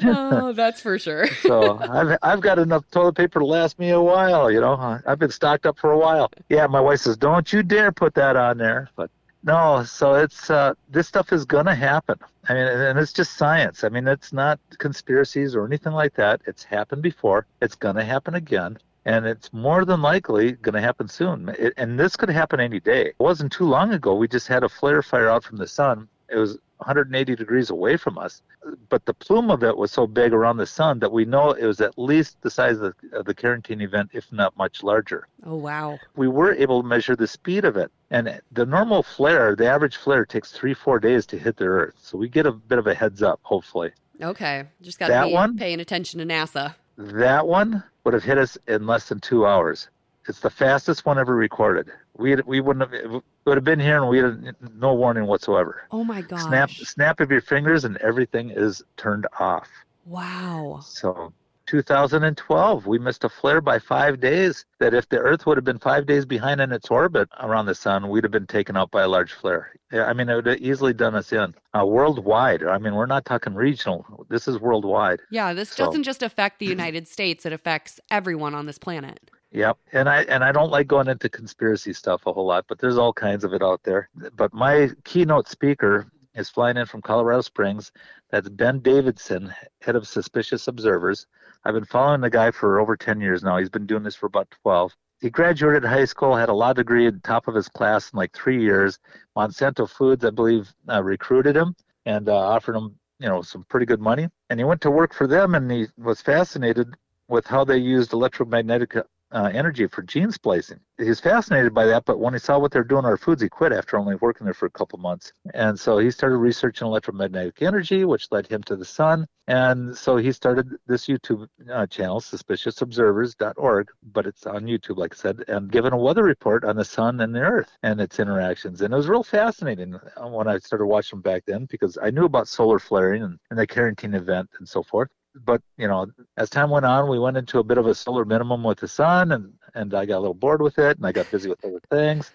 oh, 0.04 0.54
that's 0.56 0.82
for 0.82 0.98
sure. 0.98 1.28
so 1.42 1.78
I've 1.80 2.18
I've 2.24 2.42
got 2.42 2.58
enough 2.60 2.90
toilet 2.92 3.16
paper 3.16 3.40
to 3.40 3.46
last 3.46 3.78
me 3.78 3.92
a 3.92 4.02
while. 4.02 4.50
You 4.50 4.62
know, 4.62 5.00
I've 5.06 5.20
been 5.20 5.30
stocked 5.32 5.66
up 5.66 5.78
for 5.78 5.92
a 5.92 5.98
while. 5.98 6.32
Yeah, 6.50 6.66
my 6.68 6.80
wife 6.80 7.02
says, 7.02 7.18
"Don't 7.18 7.52
you 7.54 7.62
dare 7.62 7.92
put 7.92 8.16
that 8.16 8.36
on 8.36 8.58
there." 8.58 8.90
But 8.96 9.12
no, 9.44 9.84
so 9.84 10.16
it's 10.16 10.50
uh, 10.50 10.74
this 10.90 11.08
stuff 11.08 11.32
is 11.32 11.46
gonna 11.46 11.76
happen. 11.76 12.18
I 12.50 12.54
mean, 12.54 12.68
and 12.68 12.98
it's 12.98 13.14
just 13.14 13.38
science. 13.38 13.84
I 13.84 13.90
mean, 13.90 14.08
it's 14.08 14.32
not 14.34 14.60
conspiracies 14.80 15.56
or 15.56 15.66
anything 15.66 15.94
like 15.94 16.16
that. 16.16 16.42
It's 16.48 16.64
happened 16.64 17.04
before. 17.04 17.46
It's 17.62 17.76
gonna 17.76 18.06
happen 18.06 18.36
again, 18.36 18.78
and 19.08 19.26
it's 19.26 19.54
more 19.54 19.86
than 19.86 20.02
likely 20.02 20.52
gonna 20.52 20.82
happen 20.82 21.08
soon. 21.08 21.50
It, 21.58 21.74
and 21.78 21.98
this 21.98 22.16
could 22.18 22.30
happen 22.30 22.60
any 22.60 22.80
day. 22.80 23.08
It 23.08 23.16
wasn't 23.20 23.54
too 23.54 23.66
long 23.66 23.94
ago. 23.94 24.14
We 24.14 24.28
just 24.28 24.48
had 24.48 24.64
a 24.64 24.70
flare 24.70 25.02
fire 25.02 25.30
out 25.30 25.46
from 25.46 25.58
the 25.58 25.68
sun. 25.68 26.10
It 26.30 26.36
was 26.36 26.58
180 26.80 27.36
degrees 27.36 27.70
away 27.70 27.96
from 27.98 28.18
us. 28.18 28.42
But 28.90 29.06
the 29.06 29.14
plume 29.14 29.50
of 29.50 29.64
it 29.64 29.78
was 29.78 29.92
so 29.92 30.08
big 30.08 30.34
around 30.34 30.58
the 30.58 30.66
sun 30.66 31.00
that 31.00 31.12
we 31.12 31.24
know 31.24 31.52
it 31.52 31.66
was 31.66 31.80
at 31.80 31.98
least 31.98 32.42
the 32.42 32.52
size 32.52 32.80
of 32.80 32.94
the, 33.02 33.18
of 33.18 33.26
the 33.26 33.34
Carrington 33.34 33.82
event, 33.82 34.10
if 34.14 34.32
not 34.32 34.56
much 34.58 34.84
larger. 34.84 35.28
Oh, 35.46 35.56
wow. 35.56 35.98
We 36.18 36.28
were 36.28 36.54
able 36.54 36.82
to 36.82 36.88
measure 36.88 37.16
the 37.16 37.28
speed 37.28 37.66
of 37.66 37.78
it. 37.78 37.92
And 38.12 38.42
the 38.52 38.66
normal 38.66 39.04
flare, 39.04 39.56
the 39.56 39.68
average 39.68 39.96
flare, 39.96 40.26
takes 40.26 40.52
three, 40.52 40.74
four 40.74 41.00
days 41.00 41.26
to 41.28 41.40
hit 41.40 41.56
the 41.58 41.66
Earth. 41.66 41.96
So 41.98 42.18
we 42.18 42.28
get 42.28 42.46
a 42.46 42.52
bit 42.52 42.78
of 42.78 42.88
a 42.88 42.94
heads 42.94 43.24
up, 43.24 43.40
hopefully. 43.44 43.92
Okay. 44.22 44.66
Just 44.82 45.00
got 45.00 45.08
to 45.08 45.28
be 45.28 45.34
one, 45.34 45.58
paying 45.58 45.80
attention 45.80 46.20
to 46.20 46.26
NASA. 46.26 46.76
That 46.98 47.48
one 47.48 47.84
would 48.08 48.14
have 48.14 48.24
hit 48.24 48.38
us 48.38 48.58
in 48.70 48.88
less 48.88 49.10
than 49.10 49.20
two 49.20 49.46
hours. 49.46 49.90
It's 50.30 50.40
the 50.40 50.50
fastest 50.50 51.06
one 51.06 51.20
ever 51.20 51.36
recorded. 51.36 51.92
We 52.16 52.36
we 52.36 52.62
wouldn't 52.62 52.90
have 52.90 53.22
would 53.44 53.58
have 53.58 53.66
been 53.66 53.82
here 53.82 53.98
and 53.98 54.08
we 54.08 54.20
had 54.20 54.56
no 54.76 54.94
warning 54.94 55.26
whatsoever. 55.26 55.82
Oh 55.92 56.06
my 56.06 56.22
god! 56.22 56.40
Snap 56.40 56.72
snap 56.72 57.20
of 57.20 57.30
your 57.30 57.42
fingers 57.42 57.84
and 57.84 57.98
everything 57.98 58.50
is 58.50 58.82
turned 58.96 59.28
off. 59.42 59.68
Wow. 60.06 60.80
So 60.82 61.34
2012, 61.68 62.88
we 62.88 62.98
missed 62.98 63.24
a 63.24 63.30
flare 63.30 63.62
by 63.62 63.78
five 63.80 64.20
days. 64.20 64.66
That 64.80 64.94
if 64.94 65.10
the 65.10 65.18
Earth 65.18 65.46
would 65.46 65.58
have 65.58 65.64
been 65.64 65.80
five 65.80 66.06
days 66.06 66.26
behind 66.26 66.62
in 66.62 66.72
its 66.72 66.90
orbit 66.90 67.30
around 67.40 67.66
the 67.66 67.76
sun, 67.76 68.10
we'd 68.10 68.24
have 68.24 68.32
been 68.32 68.48
taken 68.48 68.78
out 68.78 68.92
by 68.92 69.04
a 69.04 69.08
large 69.08 69.34
flare. 69.34 69.74
Yeah, 69.92 70.06
I 70.06 70.14
mean, 70.14 70.30
it 70.30 70.36
would 70.36 70.46
have 70.46 70.58
easily 70.60 70.94
done 70.94 71.16
us 71.16 71.32
in. 71.32 71.54
Uh, 71.78 71.86
worldwide, 71.86 72.64
I 72.64 72.78
mean, 72.78 72.96
we're 72.96 73.06
not 73.06 73.26
talking 73.26 73.54
regional. 73.54 74.06
This 74.30 74.48
is 74.48 74.60
worldwide. 74.60 75.20
Yeah, 75.30 75.54
this 75.54 75.70
so. 75.70 75.86
doesn't 75.86 76.04
just 76.04 76.24
affect 76.24 76.60
the 76.60 76.66
United 76.66 77.08
States; 77.08 77.46
it 77.46 77.54
affects 77.54 78.00
everyone 78.10 78.56
on 78.56 78.66
this 78.66 78.78
planet. 78.78 79.30
Yep. 79.52 79.78
And 79.94 80.10
I 80.10 80.24
and 80.24 80.44
I 80.44 80.52
don't 80.52 80.72
like 80.72 80.88
going 80.88 81.08
into 81.08 81.30
conspiracy 81.30 81.94
stuff 81.94 82.26
a 82.26 82.34
whole 82.34 82.46
lot, 82.46 82.66
but 82.68 82.80
there's 82.80 82.98
all 82.98 83.14
kinds 83.14 83.44
of 83.44 83.54
it 83.54 83.62
out 83.62 83.82
there. 83.84 84.10
But 84.36 84.54
my 84.54 84.90
keynote 85.06 85.48
speaker 85.48 86.08
is 86.38 86.50
flying 86.50 86.78
in 86.78 86.86
from 86.86 87.02
Colorado 87.02 87.42
Springs. 87.42 87.92
That's 88.32 88.48
Ben 88.48 88.80
Davidson, 88.80 89.54
head 89.82 89.96
of 89.96 90.08
Suspicious 90.08 90.68
Observers. 90.68 91.26
I've 91.66 91.74
been 91.74 91.86
following 91.86 92.22
the 92.22 92.30
guy 92.30 92.52
for 92.52 92.80
over 92.80 92.96
10 92.96 93.20
years 93.20 93.44
now. 93.44 93.58
He's 93.58 93.70
been 93.70 93.88
doing 93.88 94.04
this 94.04 94.16
for 94.16 94.28
about 94.28 94.50
12. 94.62 94.96
He 95.20 95.32
graduated 95.32 95.84
high 95.84 96.06
school, 96.06 96.36
had 96.36 96.50
a 96.50 96.54
law 96.54 96.74
degree 96.74 97.08
at 97.08 97.14
the 97.16 97.28
top 97.28 97.48
of 97.48 97.56
his 97.56 97.68
class 97.68 98.12
in 98.12 98.18
like 98.18 98.34
three 98.34 98.62
years. 98.62 99.00
Monsanto 99.36 99.90
Foods, 99.90 100.24
I 100.24 100.30
believe, 100.30 100.72
uh, 100.88 101.04
recruited 101.04 101.58
him 101.58 101.76
and 102.06 102.30
uh, 102.30 102.36
offered 102.36 102.76
him, 102.76 102.96
you 103.20 103.28
know, 103.28 103.42
some 103.42 103.64
pretty 103.64 103.88
good 103.88 104.00
money. 104.00 104.30
And 104.52 104.60
he 104.60 104.64
went 104.64 104.82
to 104.82 104.92
work 104.92 105.14
for 105.14 105.26
them, 105.26 105.56
and 105.56 105.70
he 105.72 105.88
was 105.98 106.22
fascinated 106.22 106.94
with 107.28 107.48
how 107.48 107.66
they 107.66 107.78
used 107.78 108.14
electromagnetic 108.14 108.96
uh, 109.32 109.50
energy 109.54 109.88
for 109.88 110.02
gene 110.02 110.32
splicing. 110.32 110.80
He's 110.98 111.20
fascinated 111.20 111.74
by 111.74 111.86
that, 111.86 112.06
but 112.06 112.20
when 112.20 112.34
he 112.34 112.40
saw 112.40 112.58
what 112.58 112.72
they're 112.72 112.84
doing 112.84 113.06
our 113.06 113.18
foods, 113.18 113.42
he 113.42 113.50
quit 113.50 113.72
after 113.72 113.98
only 113.98 114.16
working 114.16 114.46
there 114.46 114.54
for 114.54 114.66
a 114.66 114.72
couple 114.72 114.98
months. 115.00 115.32
And 115.54 115.80
so 115.80 115.98
he 115.98 116.10
started 116.10 116.38
researching 116.38 116.88
electromagnetic 116.88 117.62
energy, 117.62 118.04
which 118.06 118.32
led 118.32 118.48
him 118.48 118.64
to 118.64 118.76
the 118.76 118.86
sun. 118.86 119.28
And 119.48 119.96
so 119.96 120.18
he 120.18 120.32
started 120.32 120.76
this 120.88 121.06
YouTube 121.06 121.48
uh, 121.72 121.86
channel, 121.88 122.20
suspiciousobservers.org, 122.20 123.90
but 124.12 124.26
it's 124.26 124.46
on 124.46 124.66
YouTube, 124.66 124.98
like 124.98 125.14
I 125.14 125.18
said, 125.18 125.44
and 125.48 125.72
given 125.72 125.94
a 125.94 125.98
weather 125.98 126.24
report 126.24 126.64
on 126.64 126.76
the 126.76 126.86
sun 126.86 127.22
and 127.22 127.34
the 127.34 127.42
earth 127.42 127.72
and 127.84 128.02
its 128.02 128.20
interactions. 128.20 128.82
And 128.82 128.94
it 128.94 128.98
was 128.98 129.08
real 129.08 129.24
fascinating 129.24 130.00
when 130.22 130.48
I 130.48 130.58
started 130.58 130.86
watching 130.86 131.22
back 131.22 131.44
then 131.46 131.66
because 131.70 131.98
I 132.02 132.10
knew 132.10 132.26
about 132.26 132.48
solar 132.48 132.80
flaring 132.80 133.24
and, 133.24 133.40
and 133.50 133.60
the 133.60 133.68
Carrington 133.68 134.16
event 134.16 134.50
and 134.60 134.68
so 134.68 134.84
forth 134.84 135.10
but 135.46 135.62
you 135.78 135.88
know, 135.88 136.08
as 136.38 136.50
time 136.50 136.70
went 136.70 136.86
on, 136.86 137.10
we 137.10 137.20
went 137.20 137.38
into 137.38 137.60
a 137.60 137.64
bit 137.64 137.78
of 137.78 137.88
a 137.88 137.96
solar 137.96 138.26
minimum 138.26 138.64
with 138.64 138.80
the 138.80 138.88
sun, 138.88 139.32
and 139.32 139.54
and 139.76 139.94
I 139.94 140.06
got 140.06 140.18
a 140.18 140.20
little 140.20 140.34
bored 140.34 140.62
with 140.62 140.80
it, 140.80 140.98
and 140.98 141.06
I 141.06 141.12
got 141.12 141.32
busy 141.32 141.50
with 141.50 141.64
other 141.64 141.82
things. 141.90 142.32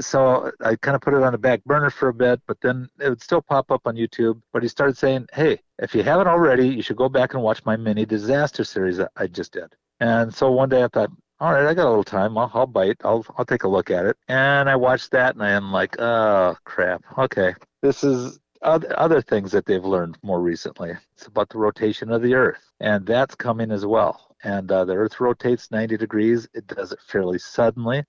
So 0.00 0.52
I 0.60 0.76
kind 0.76 0.94
of 0.94 1.00
put 1.00 1.14
it 1.14 1.22
on 1.22 1.32
the 1.32 1.38
back 1.38 1.64
burner 1.64 1.90
for 1.90 2.08
a 2.08 2.14
bit, 2.14 2.40
but 2.46 2.60
then 2.60 2.88
it 3.00 3.08
would 3.08 3.22
still 3.22 3.40
pop 3.40 3.70
up 3.70 3.86
on 3.86 3.96
YouTube. 3.96 4.40
But 4.52 4.62
he 4.62 4.68
started 4.68 4.96
saying, 4.96 5.28
"Hey, 5.32 5.60
if 5.78 5.94
you 5.94 6.02
haven't 6.02 6.28
already, 6.28 6.68
you 6.68 6.82
should 6.82 6.96
go 6.96 7.08
back 7.08 7.34
and 7.34 7.42
watch 7.42 7.64
my 7.64 7.76
mini 7.76 8.04
disaster 8.04 8.64
series 8.64 8.98
that 8.98 9.12
I 9.16 9.26
just 9.26 9.52
did." 9.52 9.74
And 10.00 10.32
so 10.34 10.50
one 10.52 10.68
day 10.68 10.84
I 10.84 10.88
thought, 10.88 11.10
all 11.40 11.52
right, 11.52 11.66
I 11.66 11.74
got 11.74 11.86
a 11.86 11.90
little 11.90 12.04
time. 12.04 12.36
I'll, 12.36 12.50
I'll 12.52 12.66
bite. 12.66 12.96
I'll, 13.04 13.24
I'll 13.36 13.44
take 13.44 13.62
a 13.62 13.68
look 13.68 13.90
at 13.90 14.06
it. 14.06 14.16
And 14.28 14.68
I 14.68 14.76
watched 14.76 15.12
that 15.12 15.34
and 15.34 15.42
I'm 15.42 15.72
like, 15.72 15.96
oh, 16.00 16.56
crap. 16.64 17.04
Okay. 17.16 17.54
This 17.82 18.02
is 18.02 18.40
other 18.62 19.22
things 19.22 19.52
that 19.52 19.66
they've 19.66 19.84
learned 19.84 20.18
more 20.22 20.40
recently. 20.40 20.92
It's 21.14 21.26
about 21.26 21.48
the 21.48 21.58
rotation 21.58 22.10
of 22.10 22.22
the 22.22 22.34
Earth, 22.34 22.62
and 22.80 23.06
that's 23.06 23.34
coming 23.34 23.70
as 23.70 23.86
well. 23.86 24.34
And 24.42 24.70
uh, 24.70 24.84
the 24.84 24.94
Earth 24.94 25.20
rotates 25.20 25.70
90 25.70 25.96
degrees. 25.96 26.48
It 26.54 26.66
does 26.66 26.92
it 26.92 27.00
fairly 27.06 27.38
suddenly, 27.38 28.04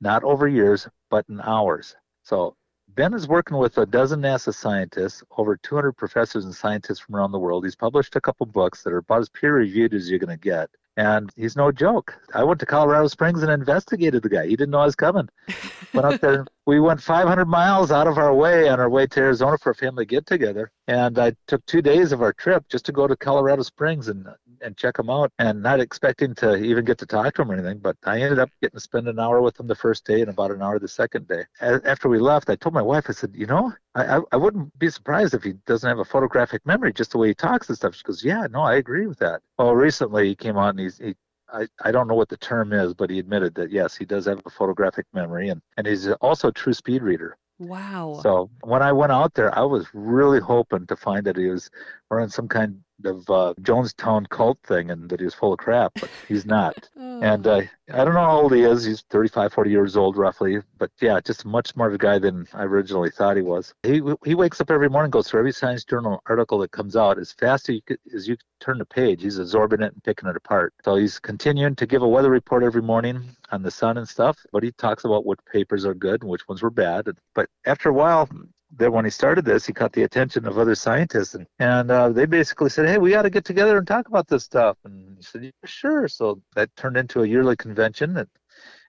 not 0.00 0.24
over 0.24 0.48
years, 0.48 0.88
but 1.10 1.24
in 1.28 1.40
hours. 1.40 1.96
So 2.22 2.56
Ben 2.94 3.14
is 3.14 3.26
working 3.26 3.56
with 3.56 3.78
a 3.78 3.86
dozen 3.86 4.20
NASA 4.20 4.54
scientists, 4.54 5.22
over 5.38 5.56
200 5.56 5.92
professors 5.92 6.44
and 6.44 6.54
scientists 6.54 6.98
from 6.98 7.16
around 7.16 7.32
the 7.32 7.38
world. 7.38 7.64
He's 7.64 7.76
published 7.76 8.16
a 8.16 8.20
couple 8.20 8.44
books 8.44 8.82
that 8.82 8.92
are 8.92 8.98
about 8.98 9.20
as 9.20 9.28
peer 9.30 9.56
reviewed 9.56 9.94
as 9.94 10.10
you're 10.10 10.18
going 10.18 10.36
to 10.36 10.36
get. 10.36 10.68
And 10.98 11.30
he's 11.34 11.56
no 11.56 11.72
joke. 11.72 12.14
I 12.34 12.44
went 12.44 12.60
to 12.60 12.66
Colorado 12.66 13.06
Springs 13.06 13.42
and 13.42 13.50
investigated 13.50 14.22
the 14.22 14.28
guy. 14.28 14.46
He 14.46 14.56
didn't 14.56 14.72
know 14.72 14.80
I 14.80 14.84
was 14.84 14.94
coming. 14.94 15.26
Went 15.94 16.06
out 16.06 16.20
there. 16.20 16.44
we 16.66 16.80
went 16.80 17.00
500 17.00 17.46
miles 17.46 17.90
out 17.90 18.06
of 18.06 18.18
our 18.18 18.34
way 18.34 18.68
on 18.68 18.78
our 18.78 18.90
way 18.90 19.06
to 19.06 19.20
Arizona 19.20 19.56
for 19.56 19.70
a 19.70 19.74
family 19.74 20.04
get 20.04 20.26
together. 20.26 20.70
And 20.86 21.18
I 21.18 21.32
took 21.46 21.64
two 21.64 21.80
days 21.80 22.12
of 22.12 22.20
our 22.20 22.34
trip 22.34 22.68
just 22.68 22.84
to 22.86 22.92
go 22.92 23.06
to 23.06 23.16
Colorado 23.16 23.62
Springs 23.62 24.08
and 24.08 24.26
and 24.62 24.76
check 24.76 24.98
him 24.98 25.10
out 25.10 25.30
and 25.38 25.62
not 25.62 25.80
expecting 25.80 26.34
to 26.36 26.56
even 26.56 26.84
get 26.84 26.98
to 26.98 27.06
talk 27.06 27.34
to 27.34 27.42
him 27.42 27.50
or 27.50 27.54
anything. 27.54 27.78
But 27.78 27.96
I 28.04 28.20
ended 28.20 28.38
up 28.38 28.50
getting 28.60 28.76
to 28.76 28.80
spend 28.80 29.08
an 29.08 29.18
hour 29.18 29.40
with 29.40 29.58
him 29.58 29.66
the 29.66 29.74
first 29.74 30.04
day 30.04 30.20
and 30.20 30.30
about 30.30 30.50
an 30.50 30.62
hour 30.62 30.78
the 30.78 30.88
second 30.88 31.28
day. 31.28 31.44
After 31.60 32.08
we 32.08 32.18
left, 32.18 32.50
I 32.50 32.56
told 32.56 32.74
my 32.74 32.82
wife, 32.82 33.06
I 33.08 33.12
said, 33.12 33.32
you 33.34 33.46
know, 33.46 33.72
I, 33.94 34.20
I 34.32 34.36
wouldn't 34.36 34.78
be 34.78 34.90
surprised 34.90 35.34
if 35.34 35.42
he 35.42 35.52
doesn't 35.66 35.88
have 35.88 35.98
a 35.98 36.04
photographic 36.04 36.64
memory 36.64 36.92
just 36.92 37.12
the 37.12 37.18
way 37.18 37.28
he 37.28 37.34
talks 37.34 37.68
and 37.68 37.76
stuff. 37.76 37.94
She 37.94 38.04
goes, 38.04 38.24
yeah, 38.24 38.46
no, 38.50 38.62
I 38.62 38.76
agree 38.76 39.06
with 39.06 39.18
that. 39.18 39.40
Well, 39.58 39.74
recently 39.74 40.28
he 40.28 40.34
came 40.34 40.56
on 40.56 40.70
and 40.70 40.80
he's, 40.80 40.98
he 40.98 41.14
I, 41.52 41.66
I 41.82 41.92
don't 41.92 42.08
know 42.08 42.14
what 42.14 42.30
the 42.30 42.38
term 42.38 42.72
is, 42.72 42.94
but 42.94 43.10
he 43.10 43.18
admitted 43.18 43.54
that 43.56 43.70
yes, 43.70 43.94
he 43.94 44.06
does 44.06 44.24
have 44.24 44.40
a 44.46 44.50
photographic 44.50 45.06
memory 45.12 45.50
and, 45.50 45.60
and 45.76 45.86
he's 45.86 46.08
also 46.22 46.48
a 46.48 46.52
true 46.52 46.72
speed 46.72 47.02
reader. 47.02 47.36
Wow. 47.58 48.20
So 48.22 48.50
when 48.62 48.82
I 48.82 48.92
went 48.92 49.12
out 49.12 49.34
there, 49.34 49.56
I 49.56 49.62
was 49.62 49.86
really 49.92 50.40
hoping 50.40 50.86
to 50.86 50.96
find 50.96 51.24
that 51.26 51.36
he 51.36 51.46
was 51.46 51.70
running 52.10 52.30
some 52.30 52.48
kind 52.48 52.80
of 53.06 53.28
uh, 53.30 53.54
Jonestown 53.60 54.28
cult 54.28 54.58
thing 54.64 54.90
and 54.90 55.08
that 55.10 55.20
he 55.20 55.24
was 55.24 55.34
full 55.34 55.52
of 55.52 55.58
crap, 55.58 55.92
but 56.00 56.10
he's 56.28 56.46
not. 56.46 56.88
oh. 56.98 57.20
And 57.22 57.46
uh, 57.46 57.62
I 57.92 58.04
don't 58.04 58.14
know 58.14 58.20
how 58.20 58.40
old 58.40 58.54
he 58.54 58.62
is. 58.62 58.84
He's 58.84 59.02
35, 59.10 59.52
40 59.52 59.70
years 59.70 59.96
old 59.96 60.16
roughly, 60.16 60.60
but 60.78 60.90
yeah, 61.00 61.20
just 61.20 61.44
a 61.44 61.48
much 61.48 61.68
smarter 61.68 61.98
guy 61.98 62.18
than 62.18 62.46
I 62.52 62.64
originally 62.64 63.10
thought 63.10 63.36
he 63.36 63.42
was. 63.42 63.74
He 63.82 64.00
he 64.24 64.34
wakes 64.34 64.60
up 64.60 64.70
every 64.70 64.88
morning, 64.88 65.10
goes 65.10 65.28
through 65.28 65.40
every 65.40 65.52
Science 65.52 65.84
Journal 65.84 66.22
article 66.26 66.58
that 66.58 66.70
comes 66.70 66.96
out 66.96 67.18
as 67.18 67.32
fast 67.32 67.68
as 67.68 67.76
you, 67.76 67.82
could, 67.82 67.98
as 68.14 68.28
you 68.28 68.36
turn 68.60 68.78
the 68.78 68.84
page. 68.84 69.22
He's 69.22 69.38
absorbing 69.38 69.82
it 69.82 69.92
and 69.92 70.02
picking 70.04 70.28
it 70.28 70.36
apart. 70.36 70.74
So 70.84 70.96
he's 70.96 71.18
continuing 71.18 71.76
to 71.76 71.86
give 71.86 72.02
a 72.02 72.08
weather 72.08 72.30
report 72.30 72.62
every 72.62 72.82
morning 72.82 73.22
on 73.50 73.62
the 73.62 73.70
sun 73.70 73.98
and 73.98 74.08
stuff, 74.08 74.38
but 74.52 74.62
he 74.62 74.72
talks 74.72 75.04
about 75.04 75.26
what 75.26 75.44
papers 75.46 75.84
are 75.84 75.94
good 75.94 76.22
and 76.22 76.30
which 76.30 76.48
ones 76.48 76.62
were 76.62 76.70
bad. 76.70 77.08
But 77.34 77.48
after 77.66 77.88
a 77.88 77.92
while, 77.92 78.28
that 78.76 78.92
when 78.92 79.04
he 79.04 79.10
started 79.10 79.44
this, 79.44 79.66
he 79.66 79.72
caught 79.72 79.92
the 79.92 80.02
attention 80.02 80.46
of 80.46 80.58
other 80.58 80.74
scientists, 80.74 81.34
and 81.34 81.46
and 81.58 81.90
uh, 81.90 82.08
they 82.08 82.26
basically 82.26 82.70
said, 82.70 82.88
"Hey, 82.88 82.98
we 82.98 83.10
got 83.10 83.22
to 83.22 83.30
get 83.30 83.44
together 83.44 83.78
and 83.78 83.86
talk 83.86 84.08
about 84.08 84.28
this 84.28 84.44
stuff." 84.44 84.78
And 84.84 85.16
he 85.16 85.22
said, 85.22 85.44
yeah, 85.44 85.50
"Sure." 85.64 86.08
So 86.08 86.40
that 86.54 86.74
turned 86.76 86.96
into 86.96 87.22
a 87.22 87.26
yearly 87.26 87.56
convention, 87.56 88.16
and 88.16 88.28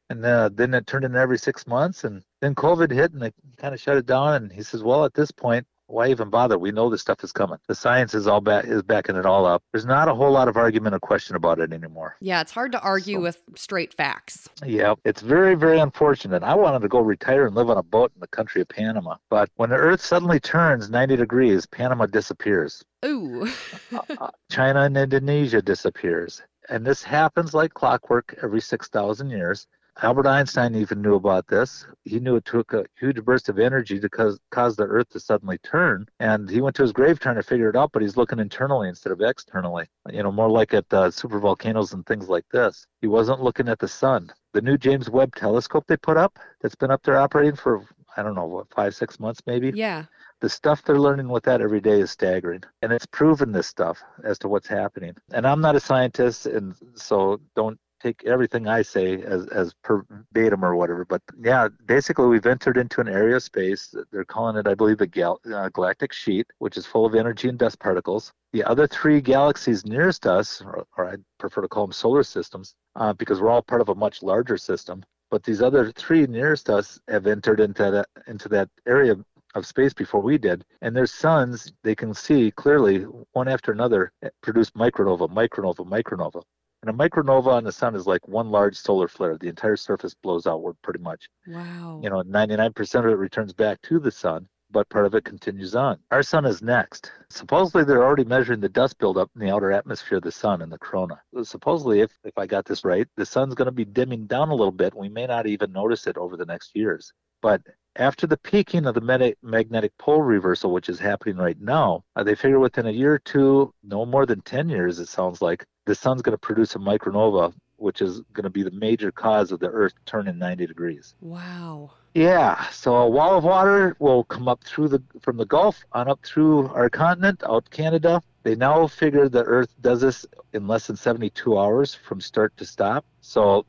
and 0.09 0.25
uh, 0.25 0.49
then 0.53 0.73
it 0.73 0.87
turned 0.87 1.05
into 1.05 1.19
every 1.19 1.37
six 1.37 1.67
months, 1.67 2.03
and 2.03 2.23
then 2.41 2.55
COVID 2.55 2.91
hit, 2.91 3.13
and 3.13 3.21
they 3.21 3.31
kind 3.57 3.73
of 3.73 3.81
shut 3.81 3.97
it 3.97 4.05
down. 4.05 4.35
And 4.35 4.51
he 4.51 4.63
says, 4.63 4.83
"Well, 4.83 5.05
at 5.05 5.13
this 5.13 5.31
point, 5.31 5.67
why 5.93 6.09
even 6.09 6.29
bother? 6.29 6.57
We 6.57 6.71
know 6.71 6.89
this 6.89 7.01
stuff 7.01 7.23
is 7.23 7.31
coming. 7.31 7.59
The 7.67 7.75
science 7.75 8.15
is 8.15 8.25
all 8.25 8.41
back 8.41 8.65
is 8.65 8.81
backing 8.81 9.15
it 9.15 9.25
all 9.27 9.45
up. 9.45 9.63
There's 9.71 9.85
not 9.85 10.07
a 10.07 10.15
whole 10.15 10.31
lot 10.31 10.47
of 10.47 10.57
argument 10.57 10.95
or 10.95 10.99
question 10.99 11.35
about 11.35 11.59
it 11.59 11.71
anymore. 11.71 12.15
Yeah, 12.19 12.41
it's 12.41 12.51
hard 12.51 12.71
to 12.71 12.81
argue 12.81 13.17
so, 13.17 13.21
with 13.21 13.43
straight 13.55 13.93
facts. 13.93 14.49
Yeah, 14.65 14.95
it's 15.05 15.21
very 15.21 15.53
very 15.53 15.79
unfortunate. 15.79 16.41
I 16.41 16.55
wanted 16.55 16.81
to 16.81 16.87
go 16.87 16.99
retire 16.99 17.45
and 17.45 17.55
live 17.55 17.69
on 17.69 17.77
a 17.77 17.83
boat 17.83 18.11
in 18.15 18.21
the 18.21 18.27
country 18.27 18.61
of 18.61 18.69
Panama, 18.69 19.17
but 19.29 19.49
when 19.55 19.69
the 19.69 19.75
Earth 19.75 20.01
suddenly 20.01 20.39
turns 20.39 20.89
90 20.89 21.15
degrees, 21.15 21.67
Panama 21.67 22.07
disappears. 22.07 22.83
Ooh. 23.05 23.47
Uh, 23.93 23.99
uh, 24.19 24.29
China 24.49 24.81
and 24.81 24.97
Indonesia 24.97 25.61
disappears. 25.61 26.41
And 26.67 26.83
this 26.83 27.03
happens 27.03 27.53
like 27.53 27.75
clockwork 27.75 28.35
every 28.41 28.59
6,000 28.59 29.29
years. 29.29 29.67
Albert 30.01 30.27
Einstein 30.27 30.75
even 30.75 31.01
knew 31.01 31.15
about 31.15 31.47
this. 31.47 31.85
He 32.03 32.19
knew 32.19 32.35
it 32.35 32.45
took 32.45 32.73
a 32.73 32.85
huge 32.99 33.23
burst 33.23 33.47
of 33.49 33.59
energy 33.59 33.99
to 33.99 34.09
cause, 34.09 34.39
cause 34.49 34.75
the 34.75 34.83
Earth 34.83 35.09
to 35.09 35.19
suddenly 35.19 35.59
turn. 35.59 36.07
And 36.19 36.49
he 36.49 36.61
went 36.61 36.75
to 36.77 36.81
his 36.81 36.91
grave 36.91 37.19
trying 37.19 37.35
to 37.35 37.43
figure 37.43 37.69
it 37.69 37.75
out, 37.75 37.91
but 37.91 38.01
he's 38.01 38.17
looking 38.17 38.39
internally 38.39 38.89
instead 38.89 39.11
of 39.11 39.21
externally, 39.21 39.87
you 40.11 40.23
know, 40.23 40.31
more 40.31 40.49
like 40.49 40.73
at 40.73 40.85
uh, 40.91 41.09
supervolcanoes 41.09 41.93
and 41.93 42.05
things 42.05 42.27
like 42.27 42.45
this. 42.51 42.87
He 43.01 43.07
wasn't 43.07 43.43
looking 43.43 43.69
at 43.69 43.79
the 43.79 43.87
sun. 43.87 44.31
The 44.53 44.61
new 44.61 44.77
James 44.77 45.09
Webb 45.09 45.35
telescope 45.35 45.85
they 45.87 45.97
put 45.97 46.17
up, 46.17 46.39
that's 46.61 46.75
been 46.75 46.91
up 46.91 47.03
there 47.03 47.17
operating 47.17 47.55
for, 47.55 47.85
I 48.17 48.23
don't 48.23 48.35
know, 48.35 48.45
what, 48.45 48.73
five, 48.73 48.95
six 48.95 49.19
months 49.19 49.41
maybe? 49.45 49.71
Yeah 49.75 50.05
the 50.41 50.49
stuff 50.49 50.83
they're 50.83 50.99
learning 50.99 51.29
with 51.29 51.41
that 51.43 51.61
every 51.61 51.79
day 51.79 52.01
is 52.01 52.11
staggering 52.11 52.61
and 52.81 52.91
it's 52.91 53.05
proven 53.05 53.53
this 53.53 53.65
stuff 53.65 54.03
as 54.25 54.37
to 54.37 54.49
what's 54.49 54.67
happening 54.67 55.15
and 55.31 55.47
i'm 55.47 55.61
not 55.61 55.73
a 55.73 55.79
scientist 55.79 56.47
and 56.47 56.75
so 56.95 57.39
don't 57.55 57.79
take 58.03 58.23
everything 58.25 58.67
I 58.67 58.81
say 58.81 59.21
as 59.21 59.47
as 59.47 59.73
verbatim 59.87 60.63
or 60.63 60.75
whatever. 60.75 61.05
But 61.05 61.21
yeah, 61.41 61.69
basically 61.85 62.27
we've 62.27 62.45
entered 62.45 62.77
into 62.77 63.01
an 63.01 63.07
area 63.07 63.37
of 63.37 63.43
space. 63.43 63.95
They're 64.11 64.25
calling 64.25 64.57
it, 64.57 64.67
I 64.67 64.75
believe, 64.75 64.97
the 64.97 65.07
gal- 65.07 65.39
uh, 65.51 65.69
galactic 65.69 66.11
sheet, 66.13 66.47
which 66.59 66.77
is 66.77 66.85
full 66.85 67.05
of 67.05 67.15
energy 67.15 67.47
and 67.49 67.57
dust 67.57 67.79
particles. 67.79 68.33
The 68.51 68.63
other 68.63 68.87
three 68.87 69.21
galaxies 69.21 69.85
nearest 69.85 70.27
us, 70.27 70.61
or, 70.61 70.85
or 70.97 71.11
I 71.11 71.15
prefer 71.39 71.61
to 71.61 71.67
call 71.67 71.87
them 71.87 71.93
solar 71.93 72.23
systems, 72.23 72.75
uh, 72.95 73.13
because 73.13 73.41
we're 73.41 73.49
all 73.49 73.61
part 73.61 73.81
of 73.81 73.89
a 73.89 73.95
much 73.95 74.21
larger 74.21 74.57
system. 74.57 75.03
But 75.31 75.43
these 75.43 75.61
other 75.63 75.91
three 75.91 76.27
nearest 76.27 76.69
us 76.69 76.99
have 77.07 77.25
entered 77.25 77.59
into 77.59 77.89
that 77.89 78.07
into 78.27 78.49
that 78.49 78.69
area 78.85 79.15
of 79.55 79.65
space 79.65 79.93
before 79.93 80.21
we 80.21 80.37
did. 80.37 80.65
And 80.81 80.95
their 80.95 81.05
suns, 81.05 81.71
they 81.83 81.95
can 81.95 82.13
see 82.13 82.51
clearly 82.51 83.03
one 83.33 83.47
after 83.47 83.71
another 83.71 84.11
produce 84.41 84.71
micronova, 84.71 85.29
micronova, 85.29 85.87
micronova. 85.87 86.41
And 86.83 86.89
a 86.89 87.09
micronova 87.09 87.47
on 87.47 87.63
the 87.63 87.71
sun 87.71 87.95
is 87.95 88.05
like 88.05 88.27
one 88.27 88.51
large 88.51 88.75
solar 88.75 89.07
flare. 89.07 89.37
The 89.37 89.47
entire 89.47 89.77
surface 89.77 90.13
blows 90.13 90.45
outward 90.45 90.75
pretty 90.81 90.99
much. 90.99 91.29
Wow. 91.47 92.01
You 92.03 92.09
know, 92.09 92.21
99% 92.23 92.99
of 92.99 93.05
it 93.05 93.15
returns 93.15 93.53
back 93.53 93.81
to 93.83 93.99
the 93.99 94.11
sun, 94.11 94.49
but 94.69 94.89
part 94.89 95.05
of 95.05 95.15
it 95.15 95.23
continues 95.23 95.75
on. 95.75 95.97
Our 96.11 96.23
sun 96.23 96.45
is 96.45 96.61
next. 96.61 97.09
Supposedly, 97.29 97.85
they're 97.85 98.03
already 98.03 98.25
measuring 98.25 98.59
the 98.59 98.67
dust 98.67 98.97
buildup 98.97 99.31
in 99.33 99.39
the 99.39 99.49
outer 99.49 99.71
atmosphere 99.71 100.17
of 100.17 100.25
the 100.25 100.31
sun 100.33 100.61
and 100.61 100.69
the 100.69 100.77
corona. 100.77 101.21
Supposedly, 101.43 102.01
if, 102.01 102.11
if 102.25 102.37
I 102.37 102.45
got 102.45 102.65
this 102.65 102.83
right, 102.83 103.07
the 103.15 103.25
sun's 103.25 103.55
going 103.55 103.67
to 103.67 103.71
be 103.71 103.85
dimming 103.85 104.27
down 104.27 104.49
a 104.49 104.55
little 104.55 104.73
bit. 104.73 104.93
We 104.93 105.07
may 105.07 105.25
not 105.25 105.47
even 105.47 105.71
notice 105.71 106.05
it 106.05 106.17
over 106.17 106.35
the 106.35 106.45
next 106.45 106.75
years. 106.75 107.13
But 107.41 107.61
after 107.95 108.25
the 108.27 108.37
peaking 108.37 108.85
of 108.85 108.95
the 108.95 109.35
magnetic 109.41 109.97
pole 109.97 110.21
reversal, 110.21 110.71
which 110.71 110.89
is 110.89 110.99
happening 110.99 111.37
right 111.37 111.59
now, 111.61 112.03
uh, 112.15 112.23
they 112.23 112.35
figure 112.35 112.59
within 112.59 112.87
a 112.87 112.91
year 112.91 113.13
or 113.13 113.19
two, 113.19 113.73
no 113.83 114.05
more 114.05 114.25
than 114.25 114.41
10 114.41 114.69
years, 114.69 114.99
it 114.99 115.07
sounds 115.07 115.41
like, 115.41 115.65
the 115.85 115.93
sun's 115.93 116.21
going 116.21 116.33
to 116.33 116.37
produce 116.37 116.75
a 116.75 116.79
micronova, 116.79 117.53
which 117.75 118.01
is 118.01 118.21
going 118.31 118.45
to 118.45 118.49
be 118.49 118.63
the 118.63 118.71
major 118.71 119.11
cause 119.11 119.51
of 119.51 119.59
the 119.59 119.67
Earth 119.67 119.93
turning 120.05 120.37
90 120.37 120.65
degrees. 120.65 121.13
Wow. 121.19 121.91
Yeah, 122.13 122.69
so 122.69 122.95
a 122.95 123.09
wall 123.09 123.37
of 123.37 123.43
water 123.43 123.95
will 123.99 124.23
come 124.23 124.47
up 124.47 124.63
through 124.63 124.87
the 124.87 125.03
from 125.21 125.35
the 125.35 125.45
Gulf 125.45 125.83
on 125.91 126.07
up 126.07 126.19
through 126.23 126.67
our 126.69 126.89
continent, 126.89 127.43
out 127.43 127.69
Canada. 127.71 128.21
They 128.43 128.55
now 128.55 128.87
figure 128.87 129.27
the 129.27 129.43
Earth 129.43 129.73
does 129.81 130.01
this 130.01 130.25
in 130.53 130.67
less 130.67 130.87
than 130.87 130.95
72 130.95 131.57
hours 131.57 131.95
from 131.95 132.21
start 132.21 132.55
to 132.57 132.65
stop. 132.65 133.03
So 133.21 133.65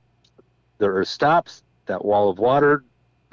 the 0.78 0.87
Earth 0.87 1.09
stops, 1.09 1.62
that 1.87 2.04
wall 2.04 2.28
of 2.28 2.38
water 2.38 2.85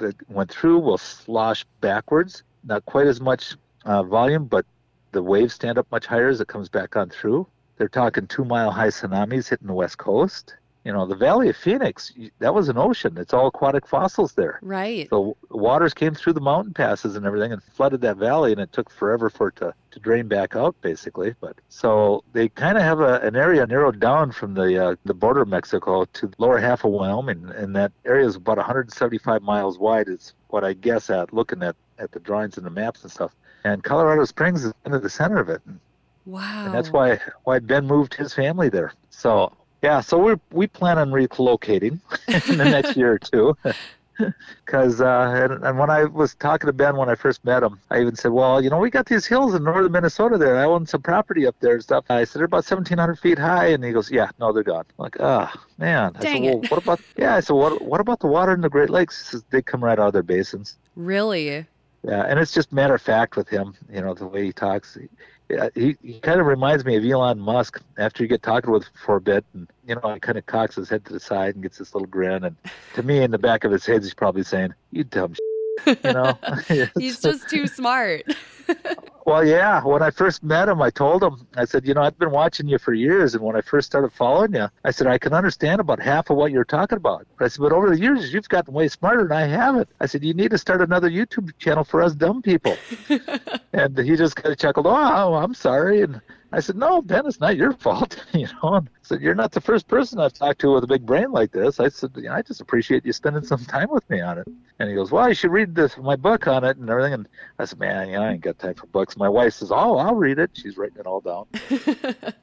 that 0.02 0.30
went 0.30 0.50
through 0.50 0.78
will 0.80 0.98
slosh 0.98 1.64
backwards. 1.80 2.42
Not 2.64 2.84
quite 2.84 3.06
as 3.06 3.20
much 3.20 3.56
uh, 3.84 4.02
volume, 4.02 4.44
but 4.44 4.66
the 5.12 5.22
waves 5.22 5.54
stand 5.54 5.78
up 5.78 5.86
much 5.90 6.06
higher 6.06 6.28
as 6.28 6.40
it 6.40 6.48
comes 6.48 6.68
back 6.68 6.96
on 6.96 7.08
through. 7.08 7.46
They're 7.76 7.88
talking 7.88 8.26
two 8.26 8.44
mile 8.44 8.70
high 8.70 8.88
tsunamis 8.88 9.48
hitting 9.48 9.66
the 9.66 9.74
west 9.74 9.98
coast 9.98 10.56
you 10.84 10.92
know 10.92 11.06
the 11.06 11.14
valley 11.14 11.48
of 11.48 11.56
phoenix 11.56 12.12
that 12.38 12.54
was 12.54 12.68
an 12.68 12.78
ocean. 12.78 13.16
It's 13.18 13.32
all 13.32 13.46
aquatic 13.48 13.86
fossils 13.86 14.32
there. 14.34 14.58
Right. 14.62 15.08
So 15.10 15.36
waters 15.50 15.94
came 15.94 16.14
through 16.14 16.32
the 16.34 16.40
mountain 16.40 16.74
passes 16.74 17.16
and 17.16 17.24
everything 17.26 17.52
and 17.52 17.62
flooded 17.62 18.00
that 18.02 18.16
valley 18.16 18.52
and 18.52 18.60
it 18.60 18.72
took 18.72 18.90
forever 18.90 19.30
for 19.30 19.48
it 19.48 19.56
to, 19.56 19.74
to 19.92 20.00
drain 20.00 20.28
back 20.28 20.56
out 20.56 20.74
basically. 20.80 21.34
But 21.40 21.56
so 21.68 22.24
they 22.32 22.48
kind 22.48 22.76
of 22.76 22.82
have 22.82 23.00
a, 23.00 23.20
an 23.20 23.36
area 23.36 23.66
narrowed 23.66 24.00
down 24.00 24.32
from 24.32 24.54
the 24.54 24.84
uh, 24.84 24.96
the 25.04 25.14
border 25.14 25.42
of 25.42 25.48
mexico 25.48 26.04
to 26.04 26.26
the 26.26 26.34
lower 26.38 26.58
half 26.58 26.84
of 26.84 26.90
wyoming 26.90 27.50
and 27.54 27.74
that 27.76 27.92
area 28.04 28.26
is 28.26 28.36
about 28.36 28.56
175 28.56 29.42
miles 29.42 29.78
wide 29.78 30.08
is 30.08 30.34
what 30.48 30.64
i 30.64 30.72
guess 30.72 31.10
at 31.10 31.32
looking 31.32 31.62
at 31.62 31.76
at 32.02 32.12
the 32.12 32.20
drawings 32.20 32.56
and 32.56 32.66
the 32.66 32.70
maps 32.70 33.02
and 33.02 33.10
stuff. 33.10 33.34
And 33.64 33.82
colorado 33.82 34.24
springs 34.24 34.64
is 34.64 34.72
into 34.84 34.98
the 34.98 35.08
center 35.08 35.38
of 35.38 35.48
it. 35.48 35.62
Wow. 36.26 36.66
And 36.66 36.74
that's 36.74 36.90
why 36.90 37.20
why 37.44 37.60
ben 37.60 37.86
moved 37.86 38.14
his 38.14 38.34
family 38.34 38.68
there. 38.68 38.92
So 39.10 39.52
yeah, 39.82 40.00
so 40.00 40.18
we 40.18 40.34
we 40.50 40.66
plan 40.66 40.98
on 40.98 41.10
relocating 41.10 42.00
in 42.48 42.58
the 42.58 42.64
next 42.64 42.96
year 42.96 43.12
or 43.12 43.18
two. 43.18 43.56
Because 44.64 45.00
uh, 45.00 45.32
and, 45.34 45.64
and 45.64 45.78
when 45.78 45.90
I 45.90 46.04
was 46.04 46.34
talking 46.34 46.66
to 46.66 46.72
Ben 46.72 46.96
when 46.96 47.08
I 47.08 47.14
first 47.14 47.44
met 47.44 47.62
him, 47.62 47.80
I 47.90 48.00
even 48.00 48.14
said, 48.14 48.30
"Well, 48.30 48.62
you 48.62 48.70
know, 48.70 48.78
we 48.78 48.90
got 48.90 49.06
these 49.06 49.26
hills 49.26 49.54
in 49.54 49.64
northern 49.64 49.90
Minnesota 49.90 50.38
there. 50.38 50.58
I 50.58 50.64
own 50.64 50.86
some 50.86 51.02
property 51.02 51.46
up 51.46 51.56
there 51.60 51.74
and 51.74 51.82
stuff." 51.82 52.04
I 52.08 52.24
said, 52.24 52.38
"They're 52.38 52.46
about 52.46 52.58
1,700 52.58 53.18
feet 53.18 53.38
high," 53.38 53.68
and 53.68 53.82
he 53.82 53.90
goes, 53.90 54.10
"Yeah, 54.10 54.28
no, 54.38 54.52
they're 54.52 54.62
gone." 54.62 54.84
I'm 54.98 55.02
like, 55.02 55.16
oh 55.18 55.50
man. 55.78 56.12
Dang 56.20 56.44
I 56.44 56.46
said, 56.46 56.54
well, 56.54 56.64
it. 56.64 56.70
what 56.70 56.82
about? 56.82 57.00
Yeah, 57.16 57.34
I 57.34 57.40
said, 57.40 57.54
"What 57.54 57.82
what 57.82 58.00
about 58.00 58.20
the 58.20 58.28
water 58.28 58.52
in 58.52 58.60
the 58.60 58.70
Great 58.70 58.90
Lakes?" 58.90 59.18
He 59.18 59.24
says, 59.32 59.44
"They 59.50 59.62
come 59.62 59.82
right 59.82 59.98
out 59.98 60.08
of 60.08 60.12
their 60.12 60.22
basins." 60.22 60.76
really 60.94 61.48
Yeah, 62.04 62.24
and 62.28 62.38
it's 62.38 62.52
just 62.52 62.72
matter 62.72 62.94
of 62.94 63.02
fact 63.02 63.36
with 63.36 63.48
him. 63.48 63.74
You 63.90 64.02
know, 64.02 64.14
the 64.14 64.26
way 64.26 64.44
he 64.44 64.52
talks. 64.52 64.98
Yeah, 65.52 65.68
he, 65.74 65.98
he 66.02 66.18
kind 66.20 66.40
of 66.40 66.46
reminds 66.46 66.86
me 66.86 66.96
of 66.96 67.04
Elon 67.04 67.38
Musk 67.38 67.78
after 67.98 68.22
you 68.22 68.28
get 68.28 68.42
talking 68.42 68.70
with 68.70 68.86
for 69.04 69.16
a 69.16 69.20
bit 69.20 69.44
and 69.52 69.68
you 69.86 69.94
know 69.94 70.14
he 70.14 70.18
kind 70.18 70.38
of 70.38 70.46
cocks 70.46 70.76
his 70.76 70.88
head 70.88 71.04
to 71.04 71.12
the 71.12 71.20
side 71.20 71.54
and 71.54 71.62
gets 71.62 71.76
this 71.76 71.94
little 71.94 72.08
grin 72.08 72.44
and 72.44 72.56
to 72.94 73.02
me 73.02 73.22
in 73.22 73.30
the 73.30 73.38
back 73.38 73.64
of 73.64 73.70
his 73.70 73.84
head 73.84 74.02
he's 74.02 74.14
probably 74.14 74.42
saying 74.42 74.72
you 74.92 75.04
dumb 75.04 75.34
shit, 75.34 75.98
you 76.04 76.12
know? 76.14 76.38
He's 76.98 77.20
just 77.20 77.50
too 77.50 77.66
smart 77.66 78.24
well 79.24 79.44
yeah 79.44 79.82
when 79.82 80.02
i 80.02 80.10
first 80.10 80.42
met 80.42 80.68
him 80.68 80.80
i 80.82 80.90
told 80.90 81.22
him 81.22 81.46
i 81.56 81.64
said 81.64 81.86
you 81.86 81.94
know 81.94 82.02
i've 82.02 82.18
been 82.18 82.30
watching 82.30 82.68
you 82.68 82.78
for 82.78 82.92
years 82.92 83.34
and 83.34 83.42
when 83.42 83.56
i 83.56 83.60
first 83.60 83.86
started 83.86 84.12
following 84.12 84.54
you 84.54 84.68
i 84.84 84.90
said 84.90 85.06
i 85.06 85.18
can 85.18 85.32
understand 85.32 85.80
about 85.80 86.00
half 86.00 86.30
of 86.30 86.36
what 86.36 86.50
you're 86.52 86.64
talking 86.64 86.96
about. 86.96 87.26
But 87.38 87.44
i 87.44 87.48
said 87.48 87.62
but 87.62 87.72
over 87.72 87.90
the 87.90 88.00
years 88.00 88.32
you've 88.32 88.48
gotten 88.48 88.74
way 88.74 88.88
smarter 88.88 89.22
than 89.22 89.36
i 89.36 89.46
haven't 89.46 89.88
i 90.00 90.06
said 90.06 90.24
you 90.24 90.34
need 90.34 90.50
to 90.50 90.58
start 90.58 90.80
another 90.80 91.10
youtube 91.10 91.50
channel 91.58 91.84
for 91.84 92.02
us 92.02 92.14
dumb 92.14 92.42
people. 92.42 92.76
And 93.74 93.96
he 93.96 94.16
just 94.16 94.36
kind 94.36 94.52
of 94.52 94.58
chuckled 94.58 94.86
oh 94.86 95.34
i'm 95.34 95.54
sorry 95.54 96.02
and 96.02 96.20
I 96.52 96.60
said, 96.60 96.76
"No, 96.76 97.00
Ben, 97.00 97.26
it's 97.26 97.40
not 97.40 97.56
your 97.56 97.72
fault." 97.72 98.22
you 98.32 98.46
know, 98.62 98.74
and 98.74 98.88
I 98.88 98.98
said, 99.02 99.20
"You're 99.20 99.34
not 99.34 99.52
the 99.52 99.60
first 99.60 99.88
person 99.88 100.20
I've 100.20 100.32
talked 100.32 100.60
to 100.60 100.72
with 100.72 100.84
a 100.84 100.86
big 100.86 101.06
brain 101.06 101.32
like 101.32 101.52
this." 101.52 101.80
I 101.80 101.88
said, 101.88 102.10
you 102.16 102.24
know, 102.24 102.32
"I 102.32 102.42
just 102.42 102.60
appreciate 102.60 103.06
you 103.06 103.12
spending 103.12 103.44
some 103.44 103.64
time 103.64 103.88
with 103.90 104.08
me 104.10 104.20
on 104.20 104.38
it." 104.38 104.46
And 104.78 104.88
he 104.88 104.94
goes, 104.94 105.10
"Well, 105.10 105.28
you 105.28 105.34
should 105.34 105.50
read 105.50 105.74
this 105.74 105.96
my 105.96 106.16
book 106.16 106.46
on 106.46 106.64
it 106.64 106.76
and 106.76 106.88
everything." 106.88 107.14
And 107.14 107.28
I 107.58 107.64
said, 107.64 107.78
"Man, 107.78 108.08
you 108.08 108.14
know, 108.14 108.22
I 108.22 108.32
ain't 108.32 108.42
got 108.42 108.58
time 108.58 108.74
for 108.74 108.86
books." 108.86 109.16
My 109.16 109.28
wife 109.28 109.54
says, 109.54 109.70
"Oh, 109.70 109.96
I'll 109.96 110.14
read 110.14 110.38
it." 110.38 110.50
She's 110.54 110.76
writing 110.76 110.98
it 110.98 111.06
all 111.06 111.20
down. 111.20 111.46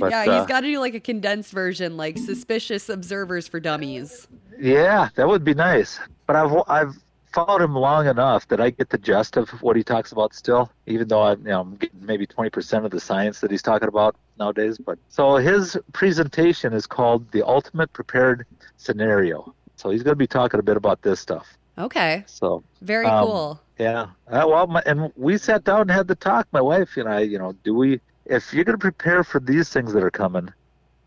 But, 0.00 0.10
yeah 0.10 0.24
uh, 0.26 0.38
he's 0.40 0.46
got 0.48 0.62
to 0.62 0.66
do 0.66 0.80
like 0.80 0.94
a 0.94 1.00
condensed 1.00 1.52
version 1.52 1.96
like 1.96 2.18
suspicious 2.18 2.88
observers 2.88 3.46
for 3.46 3.60
dummies 3.60 4.26
Yeah, 4.60 5.08
that 5.14 5.28
would 5.28 5.44
be 5.44 5.54
nice. 5.54 6.00
But 6.26 6.34
I've 6.36 6.52
I've 6.66 6.94
followed 7.38 7.62
him 7.62 7.74
long 7.74 8.06
enough 8.06 8.48
that 8.48 8.60
I 8.60 8.70
get 8.70 8.90
the 8.90 8.98
gist 8.98 9.36
of 9.36 9.50
what 9.62 9.76
he 9.76 9.84
talks 9.84 10.12
about 10.12 10.34
still, 10.34 10.70
even 10.86 11.08
though 11.08 11.22
I'm, 11.22 11.40
you 11.40 11.48
know, 11.48 11.60
I'm 11.60 11.76
getting 11.76 12.04
maybe 12.04 12.26
20% 12.26 12.84
of 12.84 12.90
the 12.90 13.00
science 13.00 13.40
that 13.40 13.50
he's 13.50 13.62
talking 13.62 13.88
about 13.88 14.16
nowadays. 14.38 14.78
But 14.78 14.98
so 15.08 15.36
his 15.36 15.76
presentation 15.92 16.72
is 16.72 16.86
called 16.86 17.30
the 17.32 17.46
ultimate 17.46 17.92
prepared 17.92 18.46
scenario. 18.76 19.54
So 19.76 19.90
he's 19.90 20.02
going 20.02 20.12
to 20.12 20.16
be 20.16 20.26
talking 20.26 20.60
a 20.60 20.62
bit 20.62 20.76
about 20.76 21.02
this 21.02 21.20
stuff. 21.20 21.46
okay 21.78 22.24
So 22.26 22.64
very 22.80 23.06
Um, 23.06 23.24
cool 23.26 23.60
yeah, 23.78 24.08
uh, 24.26 24.44
well, 24.46 24.66
my, 24.66 24.82
and 24.86 25.12
we 25.16 25.38
sat 25.38 25.64
down 25.64 25.82
and 25.82 25.90
had 25.90 26.08
the 26.08 26.16
talk. 26.16 26.48
My 26.52 26.60
wife 26.60 26.96
and 26.96 27.08
I, 27.08 27.20
you 27.20 27.38
know, 27.38 27.52
do 27.64 27.74
we? 27.74 28.00
If 28.26 28.52
you're 28.52 28.64
going 28.64 28.74
to 28.78 28.80
prepare 28.80 29.22
for 29.24 29.40
these 29.40 29.68
things 29.70 29.92
that 29.92 30.02
are 30.02 30.10
coming, 30.10 30.52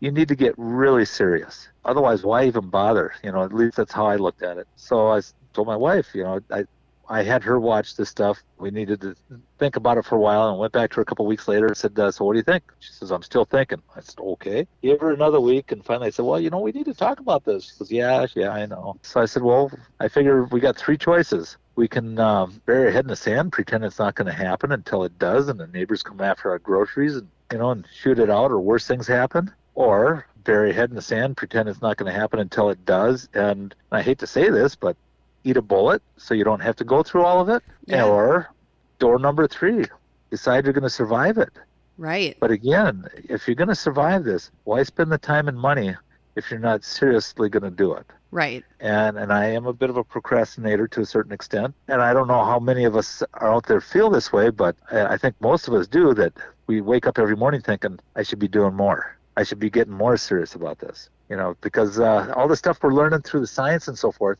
you 0.00 0.10
need 0.10 0.28
to 0.28 0.34
get 0.36 0.54
really 0.56 1.04
serious. 1.04 1.68
Otherwise, 1.84 2.24
why 2.24 2.44
even 2.46 2.68
bother? 2.70 3.14
You 3.22 3.32
know, 3.32 3.42
at 3.44 3.52
least 3.52 3.76
that's 3.76 3.92
how 3.92 4.06
I 4.06 4.16
looked 4.16 4.42
at 4.42 4.58
it. 4.58 4.68
So 4.76 5.08
I 5.08 5.20
told 5.52 5.66
my 5.66 5.76
wife, 5.76 6.08
you 6.14 6.24
know, 6.24 6.40
I 6.50 6.64
I 7.08 7.22
had 7.22 7.42
her 7.42 7.58
watch 7.58 7.96
this 7.96 8.08
stuff. 8.08 8.42
We 8.58 8.70
needed 8.70 9.00
to 9.02 9.14
think 9.58 9.76
about 9.76 9.98
it 9.98 10.04
for 10.04 10.16
a 10.16 10.20
while, 10.20 10.48
and 10.48 10.58
went 10.58 10.72
back 10.72 10.90
to 10.90 10.96
her 10.96 11.02
a 11.02 11.04
couple 11.04 11.26
weeks 11.26 11.48
later 11.48 11.66
and 11.66 11.76
said, 11.76 11.98
uh, 11.98 12.10
"So 12.10 12.24
what 12.24 12.32
do 12.32 12.38
you 12.38 12.44
think?" 12.44 12.72
She 12.78 12.92
says, 12.92 13.10
"I'm 13.10 13.22
still 13.22 13.44
thinking." 13.44 13.82
I 13.94 14.00
said, 14.00 14.18
"Okay." 14.18 14.66
Gave 14.82 15.00
her 15.00 15.12
another 15.12 15.40
week, 15.40 15.72
and 15.72 15.84
finally 15.84 16.06
I 16.06 16.10
said, 16.10 16.24
"Well, 16.24 16.40
you 16.40 16.48
know, 16.48 16.60
we 16.60 16.72
need 16.72 16.86
to 16.86 16.94
talk 16.94 17.20
about 17.20 17.44
this." 17.44 17.64
She 17.64 17.72
says, 17.72 17.92
"Yeah, 17.92 18.26
yeah, 18.34 18.50
I 18.50 18.66
know." 18.66 18.96
So 19.02 19.20
I 19.20 19.26
said, 19.26 19.42
"Well, 19.42 19.70
I 20.00 20.08
figure 20.08 20.44
we 20.44 20.60
got 20.60 20.76
three 20.76 20.96
choices. 20.96 21.58
We 21.74 21.88
can 21.88 22.18
um, 22.18 22.62
bury 22.66 22.86
our 22.86 22.92
head 22.92 23.04
in 23.04 23.08
the 23.08 23.16
sand, 23.16 23.52
pretend 23.52 23.84
it's 23.84 23.98
not 23.98 24.14
going 24.14 24.26
to 24.26 24.32
happen 24.46 24.72
until 24.72 25.04
it 25.04 25.18
does, 25.18 25.48
and 25.48 25.58
the 25.58 25.66
neighbors 25.66 26.02
come 26.02 26.20
after 26.20 26.50
our 26.50 26.58
groceries, 26.58 27.16
and 27.16 27.28
you 27.50 27.58
know, 27.58 27.72
and 27.72 27.86
shoot 27.92 28.18
it 28.18 28.30
out, 28.30 28.50
or 28.50 28.60
worse 28.60 28.86
things 28.86 29.06
happen, 29.06 29.52
or." 29.74 30.26
Bury 30.44 30.72
head 30.72 30.90
in 30.90 30.96
the 30.96 31.02
sand, 31.02 31.36
pretend 31.36 31.68
it's 31.68 31.80
not 31.80 31.96
going 31.96 32.12
to 32.12 32.18
happen 32.18 32.40
until 32.40 32.68
it 32.70 32.84
does, 32.84 33.28
and 33.32 33.72
I 33.92 34.02
hate 34.02 34.18
to 34.18 34.26
say 34.26 34.50
this, 34.50 34.74
but 34.74 34.96
eat 35.44 35.56
a 35.56 35.62
bullet 35.62 36.02
so 36.16 36.34
you 36.34 36.44
don't 36.44 36.60
have 36.60 36.76
to 36.76 36.84
go 36.84 37.02
through 37.02 37.24
all 37.24 37.40
of 37.40 37.48
it. 37.48 37.62
Yeah. 37.86 38.04
Or 38.04 38.50
door 38.98 39.18
number 39.18 39.46
three, 39.46 39.84
decide 40.30 40.64
you're 40.64 40.72
going 40.72 40.82
to 40.82 40.90
survive 40.90 41.38
it. 41.38 41.50
right 41.98 42.36
But 42.40 42.50
again, 42.50 43.06
if 43.28 43.46
you're 43.46 43.54
going 43.54 43.68
to 43.68 43.74
survive 43.74 44.24
this, 44.24 44.50
why 44.64 44.82
spend 44.82 45.10
the 45.10 45.18
time 45.18 45.48
and 45.48 45.58
money 45.58 45.96
if 46.36 46.50
you're 46.50 46.60
not 46.60 46.84
seriously 46.84 47.48
going 47.48 47.64
to 47.64 47.70
do 47.70 47.92
it? 47.94 48.06
right 48.32 48.64
And 48.80 49.18
and 49.18 49.32
I 49.32 49.46
am 49.46 49.66
a 49.66 49.72
bit 49.72 49.90
of 49.90 49.96
a 49.96 50.04
procrastinator 50.04 50.88
to 50.88 51.00
a 51.02 51.06
certain 51.06 51.32
extent, 51.32 51.74
and 51.86 52.00
I 52.02 52.12
don't 52.12 52.26
know 52.26 52.44
how 52.44 52.58
many 52.58 52.84
of 52.84 52.96
us 52.96 53.22
are 53.34 53.52
out 53.54 53.66
there 53.66 53.80
feel 53.80 54.10
this 54.10 54.32
way, 54.32 54.50
but 54.50 54.74
I 54.90 55.16
think 55.18 55.34
most 55.40 55.68
of 55.68 55.74
us 55.74 55.86
do. 55.86 56.14
That 56.14 56.32
we 56.66 56.80
wake 56.80 57.06
up 57.06 57.18
every 57.18 57.36
morning 57.36 57.60
thinking 57.60 58.00
I 58.16 58.22
should 58.22 58.38
be 58.38 58.48
doing 58.48 58.74
more. 58.74 59.16
I 59.36 59.44
should 59.44 59.58
be 59.58 59.70
getting 59.70 59.92
more 59.92 60.16
serious 60.16 60.54
about 60.54 60.78
this. 60.78 61.10
You 61.28 61.36
know, 61.36 61.56
because 61.60 62.00
uh, 62.00 62.32
all 62.34 62.48
the 62.48 62.56
stuff 62.56 62.78
we're 62.82 62.92
learning 62.92 63.22
through 63.22 63.40
the 63.40 63.46
science 63.46 63.88
and 63.88 63.98
so 63.98 64.10
forth, 64.10 64.38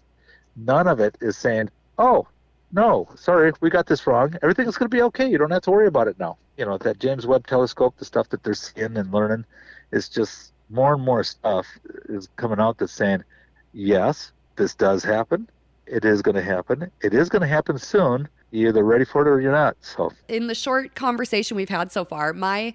none 0.57 0.87
of 0.87 1.01
it 1.01 1.17
is 1.21 1.37
saying, 1.37 1.71
"Oh, 1.99 2.27
no, 2.73 3.09
sorry, 3.17 3.53
we 3.61 3.71
got 3.71 3.87
this 3.87 4.07
wrong. 4.07 4.35
Everything 4.43 4.67
is 4.67 4.77
going 4.77 4.91
to 4.91 4.97
be 4.97 5.03
okay. 5.03 5.29
You 5.29 5.39
don't 5.39 5.51
have 5.51 5.63
to 5.63 5.71
worry 5.71 5.87
about 5.87 6.09
it 6.09 6.19
now." 6.19 6.37
You 6.57 6.67
know, 6.67 6.79
that 6.79 6.99
James 6.99 7.27
Webb 7.27 7.47
Telescope, 7.47 7.97
the 7.99 8.05
stuff 8.05 8.29
that 8.31 8.43
they're 8.43 8.55
seeing 8.55 8.97
and 8.97 9.13
learning, 9.13 9.45
is 9.91 10.09
just 10.09 10.53
more 10.71 10.95
and 10.95 11.05
more 11.05 11.25
stuff 11.25 11.67
is 12.09 12.29
coming 12.37 12.59
out 12.59 12.79
that's 12.79 12.93
saying, 12.93 13.25
"Yes, 13.73 14.33
this 14.57 14.75
does 14.75 15.05
happen. 15.05 15.49
It 15.87 16.05
is 16.05 16.23
going 16.23 16.37
to 16.37 16.43
happen. 16.43 16.91
It 17.03 17.15
is 17.15 17.29
going 17.29 17.43
to 17.43 17.49
happen 17.49 17.79
soon. 17.79 18.29
You're 18.51 18.69
either 18.69 18.85
ready 18.85 19.05
for 19.05 19.23
it 19.23 19.29
or 19.29 19.41
you're 19.41 19.53
not." 19.53 19.77
So, 19.81 20.13
in 20.29 20.47
the 20.47 20.55
short 20.55 20.95
conversation 20.95 21.57
we've 21.57 21.69
had 21.69 21.93
so 21.93 22.05
far, 22.05 22.33
my 22.33 22.75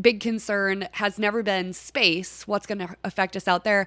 big 0.00 0.20
concern 0.20 0.88
has 0.92 1.18
never 1.18 1.42
been 1.42 1.72
space, 1.72 2.46
what's 2.46 2.66
going 2.66 2.78
to 2.78 2.94
affect 3.04 3.36
us 3.36 3.48
out 3.48 3.64
there. 3.64 3.86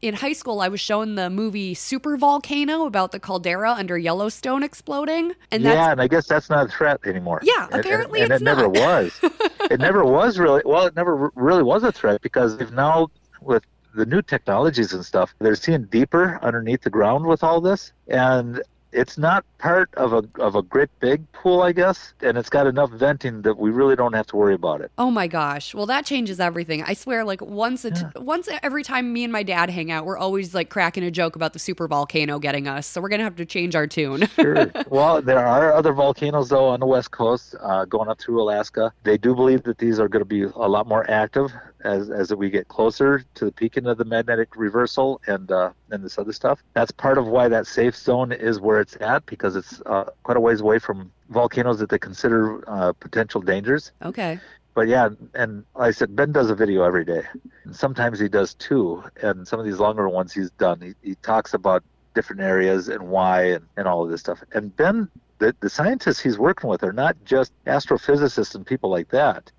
In 0.00 0.14
high 0.14 0.32
school, 0.32 0.60
I 0.60 0.68
was 0.68 0.80
shown 0.80 1.16
the 1.16 1.28
movie 1.28 1.74
Super 1.74 2.16
Volcano 2.16 2.86
about 2.86 3.10
the 3.10 3.18
caldera 3.18 3.72
under 3.72 3.98
Yellowstone 3.98 4.62
exploding. 4.62 5.32
And 5.50 5.64
yeah, 5.64 5.90
and 5.90 6.00
I 6.00 6.06
guess 6.06 6.28
that's 6.28 6.48
not 6.48 6.66
a 6.66 6.68
threat 6.68 7.00
anymore. 7.04 7.40
Yeah, 7.42 7.64
And- 7.64 7.72
and- 7.74 7.80
apparently 7.80 8.20
and, 8.20 8.30
it's 8.32 8.40
it 8.40 8.44
never 8.44 8.68
was. 8.68 9.18
it 9.70 9.80
never 9.80 10.04
was 10.04 10.38
really. 10.38 10.62
Well, 10.64 10.86
it 10.86 10.94
never 10.94 11.32
really 11.34 11.64
was 11.64 11.82
a 11.82 11.90
threat 11.90 12.20
because 12.22 12.56
they've 12.56 12.70
now 12.72 13.08
with 13.40 13.64
the 13.94 14.06
new 14.06 14.22
technologies 14.22 14.92
and 14.92 15.04
stuff, 15.04 15.34
they're 15.40 15.56
seeing 15.56 15.84
deeper 15.86 16.38
underneath 16.42 16.82
the 16.82 16.90
ground 16.90 17.26
with 17.26 17.42
all 17.42 17.60
this, 17.60 17.92
and 18.06 18.62
it's 18.92 19.18
not 19.18 19.44
part 19.58 19.92
of 19.94 20.12
a 20.12 20.24
of 20.40 20.54
a 20.54 20.62
great 20.62 20.88
big 21.00 21.30
pool, 21.32 21.62
I 21.62 21.72
guess, 21.72 22.14
and 22.22 22.38
it's 22.38 22.48
got 22.48 22.66
enough 22.66 22.90
venting 22.90 23.42
that 23.42 23.58
we 23.58 23.70
really 23.70 23.96
don't 23.96 24.14
have 24.14 24.26
to 24.28 24.36
worry 24.36 24.54
about 24.54 24.80
it. 24.80 24.90
Oh 24.98 25.10
my 25.10 25.26
gosh. 25.26 25.74
Well, 25.74 25.86
that 25.86 26.06
changes 26.06 26.40
everything. 26.40 26.82
I 26.82 26.94
swear 26.94 27.24
like 27.24 27.40
once 27.40 27.84
a 27.84 27.90
t- 27.90 28.02
once 28.16 28.48
every 28.62 28.82
time 28.82 29.12
me 29.12 29.24
and 29.24 29.32
my 29.32 29.42
dad 29.42 29.70
hang 29.70 29.90
out, 29.90 30.06
we're 30.06 30.18
always 30.18 30.54
like 30.54 30.70
cracking 30.70 31.04
a 31.04 31.10
joke 31.10 31.36
about 31.36 31.52
the 31.52 31.58
super 31.58 31.86
volcano 31.88 32.38
getting 32.38 32.66
us. 32.66 32.86
So 32.86 33.00
we're 33.00 33.08
going 33.10 33.20
to 33.20 33.24
have 33.24 33.36
to 33.36 33.46
change 33.46 33.74
our 33.74 33.86
tune. 33.86 34.28
Sure. 34.38 34.70
well, 34.88 35.20
there 35.20 35.44
are 35.44 35.72
other 35.72 35.92
volcanoes 35.92 36.48
though 36.48 36.68
on 36.68 36.78
the 36.78 36.86
west 36.86 37.10
coast, 37.10 37.56
uh, 37.60 37.84
going 37.86 38.08
up 38.08 38.20
through 38.20 38.40
Alaska. 38.40 38.92
They 39.02 39.18
do 39.18 39.34
believe 39.34 39.64
that 39.64 39.78
these 39.78 39.98
are 39.98 40.08
going 40.08 40.20
to 40.20 40.28
be 40.28 40.44
a 40.44 40.68
lot 40.68 40.86
more 40.86 41.10
active 41.10 41.50
as 41.84 42.10
as 42.10 42.34
we 42.34 42.50
get 42.50 42.68
closer 42.68 43.24
to 43.34 43.44
the 43.44 43.52
peaking 43.52 43.86
of 43.86 43.98
the 43.98 44.04
magnetic 44.04 44.56
reversal 44.56 45.20
and 45.26 45.50
uh, 45.50 45.70
and 45.90 46.04
this 46.04 46.18
other 46.18 46.32
stuff. 46.32 46.62
That's 46.74 46.90
part 46.90 47.18
of 47.18 47.26
why 47.26 47.48
that 47.48 47.66
safe 47.66 47.96
zone 47.96 48.32
is 48.32 48.60
where 48.60 48.80
it's 48.80 48.96
at 49.00 49.26
because 49.26 49.56
it's 49.56 49.80
uh, 49.86 50.04
quite 50.22 50.36
a 50.36 50.40
ways 50.40 50.60
away 50.60 50.78
from 50.78 51.12
volcanoes 51.28 51.78
that 51.78 51.90
they 51.90 51.98
consider 51.98 52.68
uh, 52.68 52.92
potential 52.92 53.40
dangers. 53.40 53.92
Okay. 54.02 54.38
But 54.74 54.86
yeah, 54.86 55.08
and 55.34 55.64
like 55.74 55.88
I 55.88 55.90
said 55.90 56.14
Ben 56.14 56.32
does 56.32 56.50
a 56.50 56.54
video 56.54 56.84
every 56.84 57.04
day. 57.04 57.22
And 57.64 57.74
sometimes 57.74 58.20
he 58.20 58.28
does 58.28 58.54
two, 58.54 59.02
and 59.22 59.46
some 59.46 59.58
of 59.58 59.66
these 59.66 59.78
longer 59.78 60.08
ones 60.08 60.32
he's 60.32 60.50
done. 60.52 60.80
He, 60.80 60.94
he 61.02 61.14
talks 61.16 61.52
about 61.52 61.82
different 62.14 62.42
areas 62.42 62.88
and 62.88 63.08
why 63.08 63.42
and, 63.42 63.66
and 63.76 63.88
all 63.88 64.04
of 64.04 64.10
this 64.10 64.20
stuff. 64.20 64.42
And 64.52 64.74
Ben, 64.76 65.08
the, 65.38 65.54
the 65.60 65.70
scientists 65.70 66.20
he's 66.20 66.38
working 66.38 66.68
with 66.68 66.82
are 66.82 66.92
not 66.92 67.16
just 67.24 67.52
astrophysicists 67.66 68.54
and 68.54 68.66
people 68.66 68.90
like 68.90 69.08
that. 69.08 69.50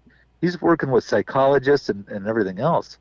He's 0.41 0.62
working 0.62 0.91
with 0.91 1.04
psychologists 1.04 1.89
and, 1.89 2.08
and 2.08 2.28
everything 2.28 2.60
else. 2.60 2.97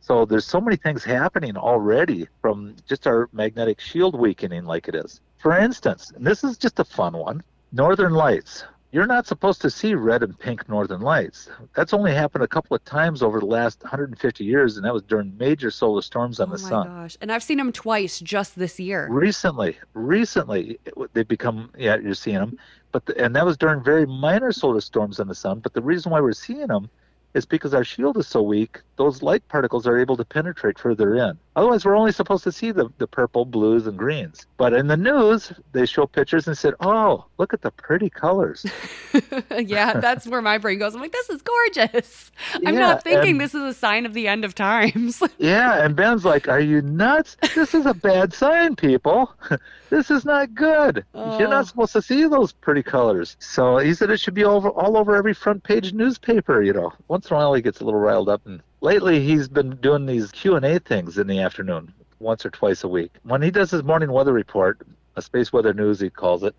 So 0.00 0.26
there's 0.26 0.44
so 0.44 0.60
many 0.60 0.76
things 0.76 1.02
happening 1.02 1.56
already 1.56 2.28
from 2.42 2.76
just 2.86 3.06
our 3.06 3.28
magnetic 3.32 3.80
shield 3.80 4.18
weakening 4.18 4.66
like 4.66 4.86
it 4.88 4.94
is. 4.94 5.20
For 5.38 5.56
instance, 5.56 6.12
and 6.14 6.26
this 6.26 6.44
is 6.44 6.58
just 6.58 6.78
a 6.78 6.84
fun 6.84 7.14
one, 7.14 7.42
northern 7.72 8.12
lights 8.12 8.64
you're 8.94 9.08
not 9.08 9.26
supposed 9.26 9.60
to 9.60 9.68
see 9.68 9.96
red 9.96 10.22
and 10.22 10.38
pink 10.38 10.68
northern 10.68 11.00
lights. 11.00 11.48
That's 11.74 11.92
only 11.92 12.14
happened 12.14 12.44
a 12.44 12.48
couple 12.48 12.76
of 12.76 12.84
times 12.84 13.24
over 13.24 13.40
the 13.40 13.46
last 13.46 13.82
150 13.82 14.44
years, 14.44 14.76
and 14.76 14.86
that 14.86 14.94
was 14.94 15.02
during 15.02 15.36
major 15.36 15.72
solar 15.72 16.00
storms 16.00 16.38
on 16.38 16.48
oh 16.48 16.52
the 16.52 16.58
sun. 16.58 16.86
Oh 16.86 16.90
my 16.90 17.02
gosh! 17.02 17.16
And 17.20 17.32
I've 17.32 17.42
seen 17.42 17.58
them 17.58 17.72
twice 17.72 18.20
just 18.20 18.54
this 18.54 18.78
year. 18.78 19.08
Recently, 19.10 19.76
recently 19.94 20.78
they 21.12 21.24
become 21.24 21.70
yeah, 21.76 21.96
you're 21.96 22.14
seeing 22.14 22.38
them, 22.38 22.56
but 22.92 23.04
the, 23.06 23.20
and 23.20 23.34
that 23.34 23.44
was 23.44 23.56
during 23.56 23.82
very 23.82 24.06
minor 24.06 24.52
solar 24.52 24.80
storms 24.80 25.18
on 25.18 25.26
the 25.26 25.34
sun. 25.34 25.58
But 25.58 25.74
the 25.74 25.82
reason 25.82 26.12
why 26.12 26.20
we're 26.20 26.32
seeing 26.32 26.68
them 26.68 26.88
is 27.34 27.44
because 27.44 27.74
our 27.74 27.82
shield 27.82 28.16
is 28.16 28.28
so 28.28 28.42
weak, 28.42 28.80
those 28.94 29.22
light 29.24 29.46
particles 29.48 29.88
are 29.88 29.98
able 29.98 30.16
to 30.16 30.24
penetrate 30.24 30.78
further 30.78 31.16
in. 31.16 31.36
Otherwise, 31.56 31.84
we're 31.84 31.96
only 31.96 32.10
supposed 32.10 32.42
to 32.42 32.50
see 32.50 32.72
the, 32.72 32.88
the 32.98 33.06
purple, 33.06 33.44
blues, 33.44 33.86
and 33.86 33.96
greens. 33.96 34.46
But 34.56 34.72
in 34.72 34.88
the 34.88 34.96
news, 34.96 35.52
they 35.72 35.86
show 35.86 36.06
pictures 36.06 36.48
and 36.48 36.58
said, 36.58 36.74
oh, 36.80 37.26
look 37.38 37.54
at 37.54 37.62
the 37.62 37.70
pretty 37.70 38.10
colors. 38.10 38.66
yeah, 39.58 40.00
that's 40.00 40.26
where 40.26 40.42
my 40.42 40.58
brain 40.58 40.80
goes. 40.80 40.94
I'm 40.94 41.00
like, 41.00 41.12
this 41.12 41.30
is 41.30 41.42
gorgeous. 41.42 42.32
I'm 42.54 42.74
yeah, 42.74 42.80
not 42.80 43.04
thinking 43.04 43.38
this 43.38 43.54
is 43.54 43.62
a 43.62 43.74
sign 43.74 44.04
of 44.04 44.14
the 44.14 44.26
end 44.26 44.44
of 44.44 44.54
times. 44.56 45.22
yeah, 45.38 45.84
and 45.84 45.94
Ben's 45.94 46.24
like, 46.24 46.48
are 46.48 46.60
you 46.60 46.82
nuts? 46.82 47.36
This 47.54 47.72
is 47.72 47.86
a 47.86 47.94
bad 47.94 48.34
sign, 48.34 48.74
people. 48.74 49.32
this 49.90 50.10
is 50.10 50.24
not 50.24 50.54
good. 50.54 51.04
Oh. 51.14 51.38
You're 51.38 51.48
not 51.48 51.62
oh. 51.62 51.66
supposed 51.66 51.92
to 51.92 52.02
see 52.02 52.26
those 52.26 52.52
pretty 52.52 52.82
colors. 52.82 53.36
So 53.38 53.78
he 53.78 53.94
said 53.94 54.10
it 54.10 54.18
should 54.18 54.34
be 54.34 54.44
over 54.44 54.70
all 54.70 54.96
over 54.96 55.14
every 55.14 55.34
front 55.34 55.62
page 55.62 55.92
newspaper, 55.92 56.62
you 56.62 56.72
know. 56.72 56.92
Once 57.06 57.30
in 57.30 57.34
a 57.34 57.38
while 57.38 57.54
he 57.54 57.62
gets 57.62 57.80
a 57.80 57.84
little 57.84 58.00
riled 58.00 58.28
up 58.28 58.44
and 58.44 58.60
lately 58.84 59.24
he's 59.24 59.48
been 59.48 59.70
doing 59.76 60.04
these 60.04 60.30
Q&A 60.30 60.78
things 60.78 61.16
in 61.16 61.26
the 61.26 61.40
afternoon 61.40 61.92
once 62.18 62.44
or 62.44 62.50
twice 62.50 62.84
a 62.84 62.88
week. 62.88 63.12
When 63.22 63.40
he 63.40 63.50
does 63.50 63.70
his 63.70 63.82
morning 63.82 64.12
weather 64.12 64.34
report, 64.34 64.86
a 65.16 65.22
space 65.22 65.52
weather 65.54 65.72
news 65.72 66.00
he 66.00 66.10
calls 66.10 66.42
it, 66.42 66.54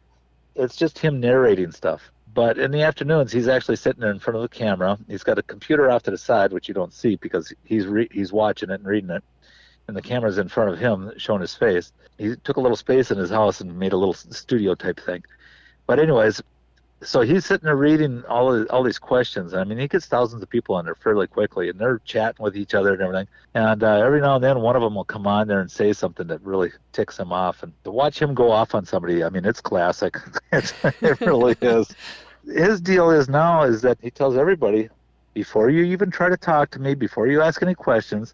it's 0.56 0.76
just 0.76 0.98
him 0.98 1.20
narrating 1.20 1.72
stuff. 1.72 2.02
But 2.34 2.58
in 2.58 2.72
the 2.72 2.82
afternoons, 2.82 3.32
he's 3.32 3.48
actually 3.48 3.76
sitting 3.76 4.02
there 4.02 4.10
in 4.10 4.18
front 4.18 4.38
of 4.38 4.42
the 4.42 4.50
camera. 4.50 4.98
He's 5.08 5.24
got 5.24 5.38
a 5.38 5.44
computer 5.44 5.92
off 5.92 6.02
to 6.04 6.12
the 6.12 6.18
side, 6.18 6.52
which 6.52 6.68
you 6.68 6.74
don't 6.74 6.92
see 6.92 7.16
because 7.16 7.54
he's 7.64 7.86
re- 7.86 8.10
he's 8.12 8.34
watching 8.34 8.72
it 8.72 8.80
and 8.80 8.86
reading 8.86 9.12
it, 9.12 9.24
and 9.88 9.96
the 9.96 10.02
camera's 10.02 10.40
in 10.40 10.50
front 10.50 10.74
of 10.74 10.80
him 10.80 11.12
showing 11.18 11.42
his 11.42 11.54
face. 11.54 11.94
He 12.18 12.36
took 12.38 12.58
a 12.58 12.62
little 12.62 12.76
space 12.76 13.12
in 13.12 13.20
his 13.20 13.30
house 13.30 13.62
and 13.62 13.78
made 13.78 13.94
a 13.94 13.98
little 13.98 14.16
studio 14.16 14.74
type 14.74 15.00
thing. 15.00 15.24
But 15.86 16.00
anyways, 16.00 16.42
so 17.06 17.22
he's 17.22 17.46
sitting 17.46 17.66
there 17.66 17.76
reading 17.76 18.24
all 18.26 18.54
of, 18.54 18.68
all 18.70 18.84
these 18.84 19.00
questions. 19.00 19.54
I 19.54 19.64
mean, 19.64 19.78
he 19.78 19.88
gets 19.88 20.06
thousands 20.06 20.42
of 20.44 20.50
people 20.50 20.76
on 20.76 20.86
there 20.86 20.96
fairly 20.96 21.28
quickly, 21.28 21.70
and 21.70 21.80
they're 21.80 22.00
chatting 22.06 22.44
with 22.44 22.58
each 22.58 22.74
other 22.74 22.94
and 22.94 23.02
everything. 23.02 23.28
And 23.54 23.84
uh, 23.84 23.98
every 23.98 24.22
now 24.22 24.36
and 24.36 24.44
then, 24.44 24.60
one 24.62 24.76
of 24.76 24.82
them 24.82 24.96
will 24.96 25.06
come 25.06 25.28
on 25.28 25.48
there 25.48 25.62
and 25.62 25.72
say 25.72 25.94
something 25.94 26.28
that 26.28 26.42
really 26.42 26.72
ticks 26.92 27.18
him 27.20 27.32
off. 27.32 27.64
And 27.64 27.74
to 27.84 27.92
watch 27.92 28.22
him 28.22 28.34
go 28.34 28.52
off 28.52 28.76
on 28.76 28.86
somebody, 28.86 29.24
I 29.24 29.30
mean, 29.30 29.46
it's 29.46 29.62
classic. 29.62 30.18
it's, 30.52 30.74
it 30.84 31.22
really 31.22 31.56
is. 31.62 31.94
His 32.46 32.82
deal 32.82 33.12
is 33.12 33.30
now 33.30 33.64
is 33.64 33.82
that 33.82 33.98
he 34.02 34.12
tells 34.12 34.36
everybody 34.38 34.90
before 35.34 35.70
you 35.70 35.84
even 35.84 36.10
try 36.10 36.30
to 36.30 36.38
talk 36.38 36.72
to 36.72 36.80
me, 36.80 36.96
before 36.96 37.28
you 37.28 37.42
ask 37.42 37.62
any 37.62 37.76
questions, 37.76 38.34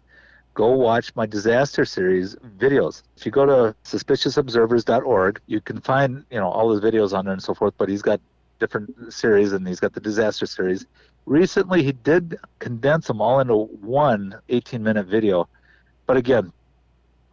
go 0.54 0.68
watch 0.68 1.14
my 1.16 1.26
disaster 1.26 1.84
series 1.84 2.36
videos. 2.58 3.02
If 3.16 3.26
you 3.26 3.32
go 3.32 3.46
to 3.46 3.74
suspiciousobservers.org, 3.84 5.40
you 5.46 5.60
can 5.60 5.80
find, 5.80 6.24
you 6.30 6.38
know, 6.38 6.48
all 6.48 6.70
his 6.70 6.80
videos 6.80 7.16
on 7.16 7.24
there 7.24 7.32
and 7.32 7.42
so 7.42 7.54
forth, 7.54 7.74
but 7.76 7.88
he's 7.88 8.02
got 8.02 8.20
different 8.58 9.12
series, 9.12 9.52
and 9.52 9.66
he's 9.66 9.80
got 9.80 9.92
the 9.92 10.00
disaster 10.00 10.46
series. 10.46 10.86
Recently, 11.26 11.82
he 11.82 11.92
did 11.92 12.38
condense 12.58 13.06
them 13.06 13.20
all 13.20 13.40
into 13.40 13.54
one 13.54 14.34
18 14.48 14.82
minute 14.82 15.06
video. 15.06 15.48
But 16.06 16.16
again, 16.16 16.52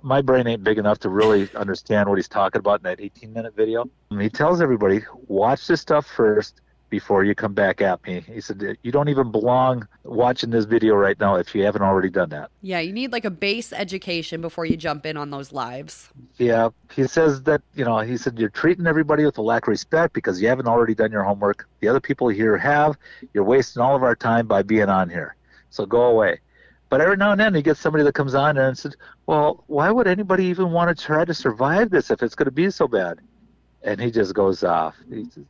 my 0.02 0.22
brain 0.22 0.48
ain't 0.48 0.64
big 0.64 0.78
enough 0.78 1.00
to 1.00 1.10
really 1.10 1.50
understand 1.56 2.08
what 2.08 2.18
he's 2.18 2.28
talking 2.28 2.60
about 2.60 2.80
in 2.80 2.84
that 2.84 3.02
18 3.02 3.34
minute 3.34 3.56
video. 3.56 3.90
He 4.18 4.30
tells 4.30 4.62
everybody, 4.62 5.02
watch 5.28 5.68
this 5.68 5.82
stuff 5.82 6.06
first 6.06 6.62
before 6.90 7.24
you 7.24 7.36
come 7.36 7.54
back 7.54 7.82
at 7.82 8.06
me. 8.06 8.22
He 8.22 8.42
said, 8.42 8.78
You 8.84 8.92
don't 8.92 9.10
even 9.10 9.32
belong 9.32 9.88
watching 10.04 10.50
this 10.50 10.66
video 10.66 10.96
right 10.96 11.20
now 11.20 11.36
if 11.36 11.54
you 11.54 11.64
haven't 11.64 11.82
already 11.82 12.10
done 12.10 12.30
that. 12.30 12.50
Yeah, 12.62 12.80
you 12.80 12.92
need 12.92 13.12
like 13.12 13.26
a 13.26 13.30
base 13.30 13.72
education 13.72 14.42
before 14.42 14.66
you 14.66 14.76
jump 14.76 15.06
in 15.06 15.18
on 15.18 15.30
those 15.30 15.52
lives. 15.52 16.10
Yeah, 16.38 16.70
he 16.92 17.08
says 17.08 17.44
that, 17.44 17.62
you 17.76 17.86
know, 17.86 18.00
he 18.00 18.18
said, 18.18 18.40
You're 18.40 18.50
treating 18.50 18.88
everybody 18.88 19.26
with 19.26 19.38
a 19.38 19.42
lack 19.42 19.64
of 19.64 19.70
respect 19.70 20.14
because 20.14 20.42
you 20.42 20.48
haven't 20.48 20.68
already 20.68 20.96
done 20.96 21.12
your 21.12 21.24
homework. 21.24 21.68
The 21.80 21.88
other 21.88 22.00
people 22.00 22.28
here 22.30 22.58
have. 22.58 22.98
You're 23.34 23.44
wasting 23.44 23.82
all 23.82 23.96
of 23.96 24.04
our 24.04 24.16
time 24.16 24.48
by 24.48 24.64
being 24.64 24.90
on 24.90 25.10
here. 25.10 25.36
So 25.70 25.86
go 25.86 26.04
away. 26.04 26.40
But 26.90 27.02
every 27.02 27.18
now 27.18 27.32
and 27.32 27.40
then 27.40 27.54
he 27.54 27.62
gets 27.62 27.80
somebody 27.80 28.04
that 28.04 28.16
comes 28.16 28.34
on 28.34 28.56
there 28.56 28.68
and 28.68 28.78
says, 28.78 28.96
Well, 29.28 29.64
why 29.68 29.92
would 29.92 30.08
anybody 30.08 30.46
even 30.46 30.72
want 30.72 30.96
to 30.96 31.06
try 31.06 31.24
to 31.24 31.34
survive 31.34 31.92
this 31.92 32.10
if 32.10 32.24
it's 32.24 32.36
going 32.36 32.46
to 32.46 32.52
be 32.52 32.70
so 32.72 32.88
bad? 32.88 33.20
And 33.84 34.02
he 34.02 34.12
just 34.12 34.34
goes 34.34 34.64
off. 34.64 34.96
He 35.10 35.26
says, 35.26 35.46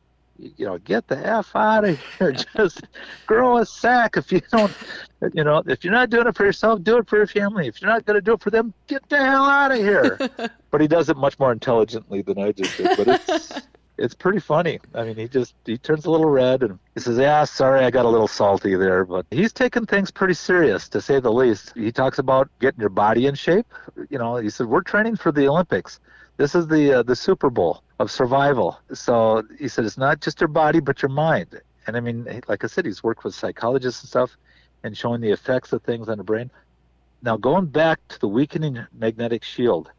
you 0.56 0.66
know, 0.66 0.78
get 0.78 1.06
the 1.08 1.18
f 1.18 1.54
out 1.54 1.84
of 1.84 1.98
here. 2.18 2.32
Just 2.56 2.82
grow 3.26 3.58
a 3.58 3.66
sack. 3.66 4.16
If 4.16 4.32
you 4.32 4.40
don't, 4.50 4.72
you 5.34 5.44
know, 5.44 5.62
if 5.66 5.84
you're 5.84 5.92
not 5.92 6.10
doing 6.10 6.26
it 6.26 6.36
for 6.36 6.44
yourself, 6.44 6.82
do 6.82 6.98
it 6.98 7.08
for 7.08 7.16
your 7.16 7.26
family. 7.26 7.66
If 7.66 7.80
you're 7.80 7.90
not 7.90 8.04
going 8.06 8.16
to 8.16 8.20
do 8.20 8.34
it 8.34 8.40
for 8.40 8.50
them, 8.50 8.72
get 8.86 9.08
the 9.08 9.18
hell 9.18 9.44
out 9.44 9.72
of 9.72 9.78
here. 9.78 10.18
but 10.70 10.80
he 10.80 10.88
does 10.88 11.08
it 11.08 11.16
much 11.16 11.38
more 11.38 11.52
intelligently 11.52 12.22
than 12.22 12.38
I 12.38 12.52
just 12.52 12.76
did. 12.76 12.96
But 12.96 13.08
it's 13.08 13.52
it's 13.98 14.14
pretty 14.14 14.40
funny. 14.40 14.80
I 14.94 15.04
mean, 15.04 15.16
he 15.16 15.28
just 15.28 15.54
he 15.66 15.76
turns 15.76 16.06
a 16.06 16.10
little 16.10 16.30
red 16.30 16.62
and 16.62 16.78
he 16.94 17.00
says, 17.00 17.18
"Yeah, 17.18 17.44
sorry, 17.44 17.84
I 17.84 17.90
got 17.90 18.06
a 18.06 18.08
little 18.08 18.28
salty 18.28 18.74
there." 18.74 19.04
But 19.04 19.26
he's 19.30 19.52
taking 19.52 19.86
things 19.86 20.10
pretty 20.10 20.34
serious, 20.34 20.88
to 20.90 21.00
say 21.00 21.20
the 21.20 21.32
least. 21.32 21.72
He 21.74 21.92
talks 21.92 22.18
about 22.18 22.48
getting 22.60 22.80
your 22.80 22.88
body 22.88 23.26
in 23.26 23.34
shape. 23.34 23.72
You 24.08 24.18
know, 24.18 24.36
he 24.36 24.50
said, 24.50 24.66
"We're 24.66 24.82
training 24.82 25.16
for 25.16 25.32
the 25.32 25.48
Olympics." 25.48 26.00
This 26.40 26.54
is 26.54 26.66
the 26.68 27.00
uh, 27.00 27.02
the 27.02 27.14
Super 27.14 27.50
Bowl 27.50 27.82
of 27.98 28.10
survival. 28.10 28.80
So 28.94 29.42
he 29.58 29.68
said 29.68 29.84
it's 29.84 29.98
not 29.98 30.22
just 30.22 30.40
your 30.40 30.48
body 30.48 30.80
but 30.80 31.02
your 31.02 31.10
mind. 31.10 31.60
And 31.86 31.98
I 31.98 32.00
mean, 32.00 32.40
like 32.48 32.64
I 32.64 32.66
said, 32.66 32.86
he's 32.86 33.02
worked 33.02 33.24
with 33.24 33.34
psychologists 33.34 34.00
and 34.00 34.08
stuff, 34.08 34.38
and 34.82 34.96
showing 34.96 35.20
the 35.20 35.32
effects 35.32 35.74
of 35.74 35.82
things 35.82 36.08
on 36.08 36.16
the 36.16 36.24
brain. 36.24 36.50
Now 37.20 37.36
going 37.36 37.66
back 37.66 38.00
to 38.08 38.18
the 38.18 38.26
weakening 38.26 38.78
magnetic 38.98 39.44
shield, 39.44 39.90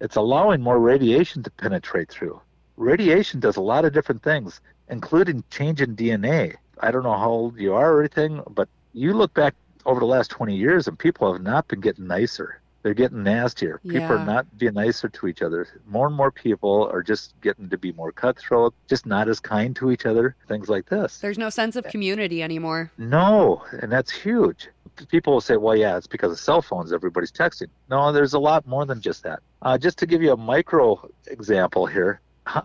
it's 0.00 0.16
allowing 0.16 0.60
more 0.60 0.80
radiation 0.80 1.44
to 1.44 1.52
penetrate 1.52 2.08
through. 2.08 2.40
Radiation 2.76 3.38
does 3.38 3.56
a 3.56 3.62
lot 3.62 3.84
of 3.84 3.92
different 3.92 4.24
things, 4.24 4.60
including 4.88 5.44
changing 5.50 5.94
DNA. 5.94 6.56
I 6.80 6.90
don't 6.90 7.04
know 7.04 7.16
how 7.16 7.30
old 7.30 7.60
you 7.60 7.74
are 7.74 7.92
or 7.92 8.00
anything, 8.00 8.42
but 8.50 8.68
you 8.92 9.14
look 9.14 9.32
back 9.34 9.54
over 9.84 10.00
the 10.00 10.06
last 10.06 10.32
20 10.32 10.56
years 10.56 10.88
and 10.88 10.98
people 10.98 11.32
have 11.32 11.42
not 11.42 11.68
been 11.68 11.80
getting 11.80 12.08
nicer 12.08 12.60
they're 12.86 12.94
getting 12.94 13.24
nastier. 13.24 13.80
People 13.82 14.02
yeah. 14.02 14.12
are 14.12 14.24
not 14.24 14.58
being 14.58 14.74
nicer 14.74 15.08
to 15.08 15.26
each 15.26 15.42
other. 15.42 15.66
More 15.88 16.06
and 16.06 16.14
more 16.14 16.30
people 16.30 16.88
are 16.92 17.02
just 17.02 17.34
getting 17.40 17.68
to 17.68 17.76
be 17.76 17.90
more 17.90 18.12
cutthroat, 18.12 18.74
just 18.88 19.06
not 19.06 19.28
as 19.28 19.40
kind 19.40 19.74
to 19.74 19.90
each 19.90 20.06
other, 20.06 20.36
things 20.46 20.68
like 20.68 20.86
this. 20.88 21.18
There's 21.18 21.36
no 21.36 21.50
sense 21.50 21.74
of 21.74 21.82
community 21.86 22.44
anymore. 22.44 22.92
No, 22.96 23.64
and 23.82 23.90
that's 23.90 24.12
huge. 24.12 24.68
People 25.08 25.32
will 25.32 25.40
say, 25.40 25.56
well, 25.56 25.74
yeah, 25.74 25.96
it's 25.96 26.06
because 26.06 26.30
of 26.30 26.38
cell 26.38 26.62
phones, 26.62 26.92
everybody's 26.92 27.32
texting. 27.32 27.70
No, 27.90 28.12
there's 28.12 28.34
a 28.34 28.38
lot 28.38 28.64
more 28.68 28.86
than 28.86 29.00
just 29.00 29.24
that. 29.24 29.40
Uh, 29.62 29.76
just 29.76 29.98
to 29.98 30.06
give 30.06 30.22
you 30.22 30.30
a 30.30 30.36
micro 30.36 31.10
example 31.26 31.86
here, 31.86 32.20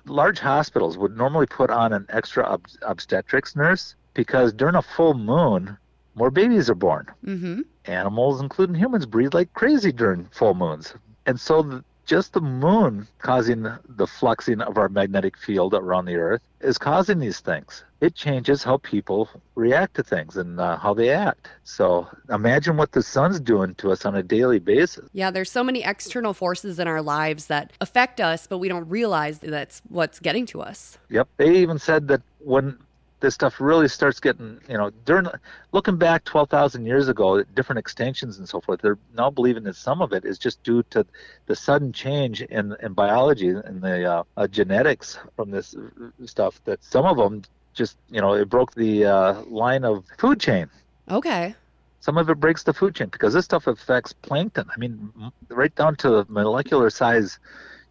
large 0.06 0.38
hospitals 0.38 1.00
would 1.00 1.18
normally 1.18 1.48
put 1.48 1.72
on 1.72 1.94
an 1.94 2.06
extra 2.10 2.44
ob- 2.44 2.68
obstetrics 2.84 3.56
nurse 3.56 3.96
because 4.14 4.54
during 4.54 4.76
a 4.76 4.84
full 4.84 5.16
moon, 5.16 5.80
more 6.16 6.32
babies 6.32 6.70
are 6.70 6.76
born. 6.76 7.08
Mm-hmm. 7.26 7.62
Animals, 7.86 8.42
including 8.42 8.76
humans, 8.76 9.06
breathe 9.06 9.34
like 9.34 9.54
crazy 9.54 9.92
during 9.92 10.26
full 10.32 10.54
moons. 10.54 10.94
And 11.26 11.40
so, 11.40 11.62
the, 11.62 11.84
just 12.06 12.34
the 12.34 12.42
moon 12.42 13.08
causing 13.20 13.64
the 13.64 14.06
fluxing 14.06 14.62
of 14.62 14.78
our 14.78 14.90
magnetic 14.90 15.38
field 15.38 15.74
around 15.74 16.06
the 16.06 16.16
Earth 16.16 16.42
is 16.60 16.78
causing 16.78 17.20
these 17.20 17.40
things. 17.40 17.84
It 18.02 18.16
changes 18.16 18.64
how 18.64 18.78
people 18.78 19.30
react 19.56 19.96
to 19.96 20.04
things 20.04 20.36
and 20.36 20.60
uh, 20.60 20.78
how 20.78 20.94
they 20.94 21.10
act. 21.10 21.48
So 21.64 22.08
imagine 22.30 22.76
what 22.76 22.92
the 22.92 23.04
sun's 23.04 23.40
doing 23.40 23.76
to 23.76 23.92
us 23.92 24.06
on 24.06 24.16
a 24.16 24.24
daily 24.24 24.60
basis. 24.60 25.08
Yeah, 25.14 25.32
there's 25.32 25.52
so 25.52 25.64
many 25.64 25.84
external 25.84 26.34
forces 26.34 26.80
in 26.80 26.88
our 26.88 27.02
lives 27.02 27.46
that 27.46 27.72
affect 27.80 28.20
us, 28.20 28.48
but 28.48 28.58
we 28.58 28.68
don't 28.68 28.90
realize 28.90 29.40
that's 29.40 29.82
what's 29.88 30.20
getting 30.20 30.46
to 30.48 30.62
us. 30.62 30.98
Yep. 31.10 31.30
They 31.38 31.58
even 31.58 31.78
said 31.78 32.08
that 32.08 32.22
when 32.40 32.78
this 33.22 33.36
stuff 33.36 33.62
really 33.62 33.88
starts 33.88 34.20
getting, 34.20 34.60
you 34.68 34.78
know, 34.78 34.90
during 35.06 35.28
looking 35.72 35.96
back 35.96 36.24
12,000 36.26 36.86
years 36.86 37.08
ago, 37.08 37.44
different 37.44 37.84
extinctions 37.84 38.38
and 38.38 38.50
so 38.50 38.60
forth, 38.60 38.82
they're 38.82 38.98
now 39.16 39.30
believing 39.30 39.64
that 39.64 39.76
some 39.76 40.02
of 40.02 40.12
it 40.12 40.26
is 40.26 40.38
just 40.38 40.62
due 40.64 40.84
to 40.90 41.06
the 41.46 41.56
sudden 41.56 41.94
change 41.94 42.42
in, 42.42 42.76
in 42.82 42.94
biology 42.94 43.50
and 43.50 43.82
the 43.82 44.04
uh, 44.04 44.24
uh, 44.38 44.48
genetics 44.48 45.18
from 45.36 45.52
this 45.52 45.76
stuff. 46.26 46.62
That 46.66 46.84
some 46.84 47.06
of 47.06 47.18
them 47.18 47.44
just, 47.74 47.98
you 48.10 48.20
know, 48.20 48.34
it 48.34 48.50
broke 48.50 48.74
the 48.74 49.06
uh, 49.06 49.42
line 49.44 49.86
of 49.86 50.04
food 50.18 50.40
chain. 50.40 50.70
Okay. 51.10 51.56
Some 52.02 52.18
of 52.18 52.30
it 52.30 52.40
breaks 52.40 52.64
the 52.64 52.74
food 52.74 52.96
chain 52.96 53.10
because 53.10 53.34
this 53.34 53.46
stuff 53.46 53.68
affects 53.68 54.12
plankton. 54.12 54.68
I 54.74 54.80
mean, 54.80 55.12
right 55.50 55.74
down 55.76 55.96
to 55.98 56.26
molecular 56.28 56.90
size, 56.90 57.38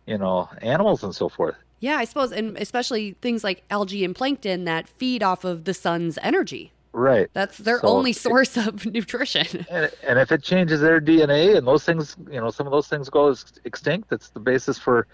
you 0.07 0.19
know, 0.19 0.49
animals 0.61 1.05
and 1.05 1.15
so 1.15 1.29
forth. 1.29 1.55
Yeah, 1.81 1.97
I 1.97 2.05
suppose, 2.05 2.31
and 2.31 2.57
especially 2.59 3.17
things 3.23 3.43
like 3.43 3.65
algae 3.71 4.05
and 4.05 4.15
plankton 4.15 4.65
that 4.65 4.89
feed 4.89 5.23
off 5.23 5.45
of 5.45 5.65
the 5.65 5.75
sun's 5.75 6.19
energy. 6.23 6.73
Right. 6.93 7.29
That's 7.33 7.59
their 7.59 7.79
so 7.79 7.89
only 7.89 8.13
source 8.13 8.57
it, 8.57 8.67
of 8.67 8.87
nutrition. 8.93 9.65
And, 9.71 9.91
and, 10.03 10.19
if 10.19 10.33
it 10.33 10.43
changes 10.43 10.81
their 10.81 11.01
DNA 11.01 11.57
and 11.57 11.67
those 11.67 11.85
things, 11.85 12.17
you 12.31 12.41
know, 12.41 12.51
some 12.51 12.67
of 12.67 12.73
those 12.73 12.89
things 12.89 13.09
go 13.09 13.35
extinct, 13.65 14.11
that's 14.11 14.31
the 14.31 14.41
basis 14.41 14.79
for 14.79 15.07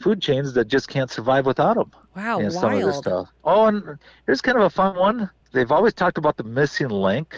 food 0.00 0.22
chains 0.22 0.54
that 0.54 0.68
just 0.68 0.88
can't 0.88 1.10
survive 1.10 1.44
without 1.44 1.74
them. 1.74 1.92
Wow, 2.16 2.38
you 2.38 2.48
know, 2.48 2.54
wild. 2.54 2.60
Some 2.60 2.72
of 2.72 2.82
this 2.82 2.98
stuff. 2.98 3.28
Oh, 3.44 3.66
and 3.66 3.98
here's 4.26 4.40
kind 4.40 4.56
of 4.56 4.64
a 4.64 4.70
fun 4.70 4.96
one. 4.96 5.30
They've 5.52 5.70
always 5.70 5.92
talked 5.92 6.18
about 6.18 6.36
the 6.38 6.44
missing 6.44 6.88
link. 6.88 7.36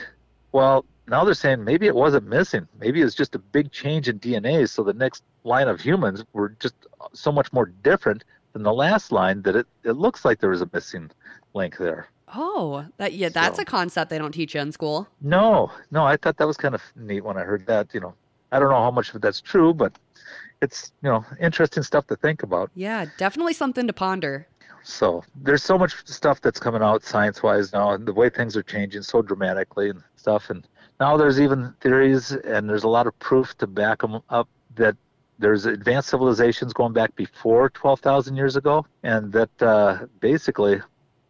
Well, 0.53 0.85
now 1.09 1.25
they're 1.25 1.35
saying 1.35 1.65
maybe 1.65 1.87
it 1.87 1.95
wasn't 1.95 2.27
missing. 2.27 2.69
Maybe 2.79 3.03
it's 3.03 3.17
just 3.17 3.35
a 3.35 3.39
big 3.39 3.73
change 3.73 4.09
in 4.09 4.21
DNA. 4.21 4.69
So 4.69 4.85
the 4.85 4.93
next 4.93 5.25
line 5.43 5.67
of 5.67 5.81
humans 5.81 6.25
were 6.33 6.51
just 6.61 6.75
so 7.13 7.33
much 7.33 7.53
more 7.53 7.67
different 7.67 8.23
than 8.53 8.63
the 8.63 8.73
last 8.73 9.13
line 9.13 9.43
that 9.43 9.57
it, 9.57 9.67
it 9.85 9.93
looks 9.93 10.25
like 10.25 10.41
there 10.41 10.51
was 10.51 10.63
a 10.63 10.71
missing 10.73 11.11
link 11.55 11.77
there. 11.79 12.09
Oh, 12.35 12.87
that 12.99 13.15
yeah, 13.15 13.29
that's 13.29 13.57
so, 13.57 13.63
a 13.63 13.65
concept 13.65 14.11
they 14.11 14.19
don't 14.19 14.33
teach 14.33 14.55
you 14.55 14.61
in 14.61 14.73
school. 14.73 15.09
No, 15.21 15.71
no, 15.91 16.05
I 16.05 16.17
thought 16.17 16.37
that 16.37 16.47
was 16.47 16.57
kind 16.57 16.75
of 16.75 16.83
neat 16.95 17.25
when 17.25 17.37
I 17.37 17.43
heard 17.43 17.67
that. 17.67 17.93
You 17.93 18.01
know, 18.01 18.15
I 18.53 18.59
don't 18.61 18.71
know 18.71 18.77
how 18.77 18.91
much 18.91 19.13
of 19.15 19.21
that's 19.21 19.41
true, 19.41 19.75
but 19.75 19.99
it's 20.63 20.93
you 21.03 21.09
know 21.09 21.25
interesting 21.41 21.83
stuff 21.83 22.07
to 22.09 22.17
think 22.17 22.43
about. 22.43 22.71
Yeah, 22.75 23.07
definitely 23.19 23.55
something 23.55 23.87
to 23.87 23.93
ponder. 23.93 24.47
So 24.83 25.25
there's 25.35 25.63
so 25.63 25.77
much 25.77 26.07
stuff 26.07 26.41
that's 26.41 26.59
coming 26.59 26.83
out 26.83 27.05
science-wise 27.05 27.73
now, 27.73 27.91
and 27.91 28.07
the 28.07 28.15
way 28.15 28.31
things 28.31 28.57
are 28.57 28.63
changing 28.63 29.03
so 29.03 29.21
dramatically 29.21 29.91
and 29.91 30.03
stuff. 30.17 30.49
And 30.49 30.67
now 30.99 31.17
there's 31.17 31.41
even 31.41 31.75
theories, 31.81 32.33
and 32.33 32.69
there's 32.69 32.85
a 32.85 32.89
lot 32.89 33.07
of 33.07 33.19
proof 33.19 33.57
to 33.59 33.67
back 33.67 34.01
them 34.01 34.23
up 34.31 34.49
that 34.77 34.97
there's 35.41 35.65
advanced 35.65 36.11
civilizations 36.11 36.73
going 36.75 36.93
back 36.93 37.17
before 37.17 37.71
12,000 37.71 38.37
years 38.37 38.57
ago, 38.57 38.87
and 39.03 39.33
that 39.33 39.63
uh, 39.63 40.07
basically 40.21 40.81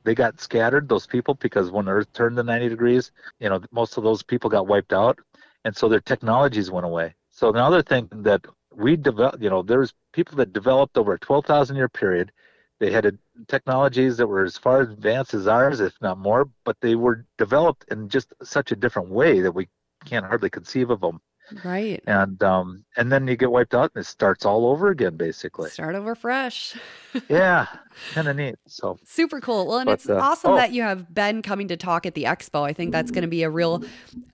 they 0.03 0.15
got 0.15 0.41
scattered, 0.41 0.89
those 0.89 1.07
people, 1.07 1.35
because 1.35 1.71
when 1.71 1.89
Earth 1.89 2.13
turned 2.13 2.37
to 2.37 2.43
90 2.43 2.69
degrees, 2.69 3.13
you 3.39 3.49
know, 3.49 3.61
most 3.71 3.97
of 3.97 4.03
those 4.03 4.23
people 4.23 4.51
got 4.51 4.67
wiped 4.67 4.93
out, 4.93 5.19
and 5.65 5.77
so 5.77 5.89
their 5.89 6.01
technologies 6.01 6.71
went 6.71 6.87
away. 6.87 7.15
So 7.31 7.53
now 7.53 7.71
they're 7.71 7.83
thinking 7.83 8.25
that 8.25 8.45
we 8.75 8.97
developed, 8.97 9.43
you 9.43 9.49
know, 9.49 9.63
there's 9.63 9.95
people 10.13 10.37
that 10.39 10.53
developed 10.53 10.99
over 10.99 11.15
a 11.15 11.19
12,000 11.19 11.77
year 11.77 11.89
period. 11.89 12.33
They 12.81 12.91
had 12.91 13.17
technologies 13.47 14.17
that 14.17 14.27
were 14.27 14.45
as 14.45 14.59
far 14.59 14.81
advanced 14.81 15.35
as 15.35 15.47
ours, 15.47 15.81
if 15.81 15.95
not 16.01 16.19
more, 16.19 16.49
but 16.65 16.77
they 16.81 16.97
were 16.97 17.27
developed 17.39 17.85
in 17.91 18.09
just 18.09 18.33
such 18.43 18.73
a 18.73 18.77
different 18.77 19.11
way 19.11 19.41
that 19.41 19.53
we 19.53 19.69
can't 20.05 20.27
hardly 20.27 20.51
conceive 20.51 20.91
of 20.91 21.01
them 21.01 21.21
Right. 21.65 22.03
And 22.07 22.43
um 22.43 22.85
and 22.97 23.11
then 23.11 23.27
you 23.27 23.37
get 23.37 23.51
wiped 23.51 23.75
out 23.75 23.93
and 23.95 24.03
it 24.03 24.07
starts 24.07 24.45
all 24.45 24.67
over 24.67 24.89
again 24.89 25.17
basically. 25.17 25.71
Start 25.71 25.95
over 25.95 26.15
fresh. 26.15 26.77
yeah. 27.29 27.67
Kind 28.13 28.29
of 28.29 28.37
neat. 28.37 28.57
So 28.67 28.99
super 29.05 29.41
cool. 29.41 29.67
Well, 29.67 29.79
and 29.79 29.87
but, 29.87 29.95
it's 29.95 30.09
uh, 30.09 30.17
awesome 30.17 30.53
oh. 30.53 30.57
that 30.57 30.73
you 30.73 30.83
have 30.83 31.13
Ben 31.13 31.43
coming 31.43 31.69
to 31.69 31.77
talk 31.77 32.07
at 32.07 32.15
the 32.15 32.25
expo. 32.25 32.63
I 32.63 32.73
think 32.73 32.93
that's 32.93 33.11
going 33.11 33.23
to 33.23 33.29
be 33.29 33.43
a 33.43 33.51
real 33.51 33.83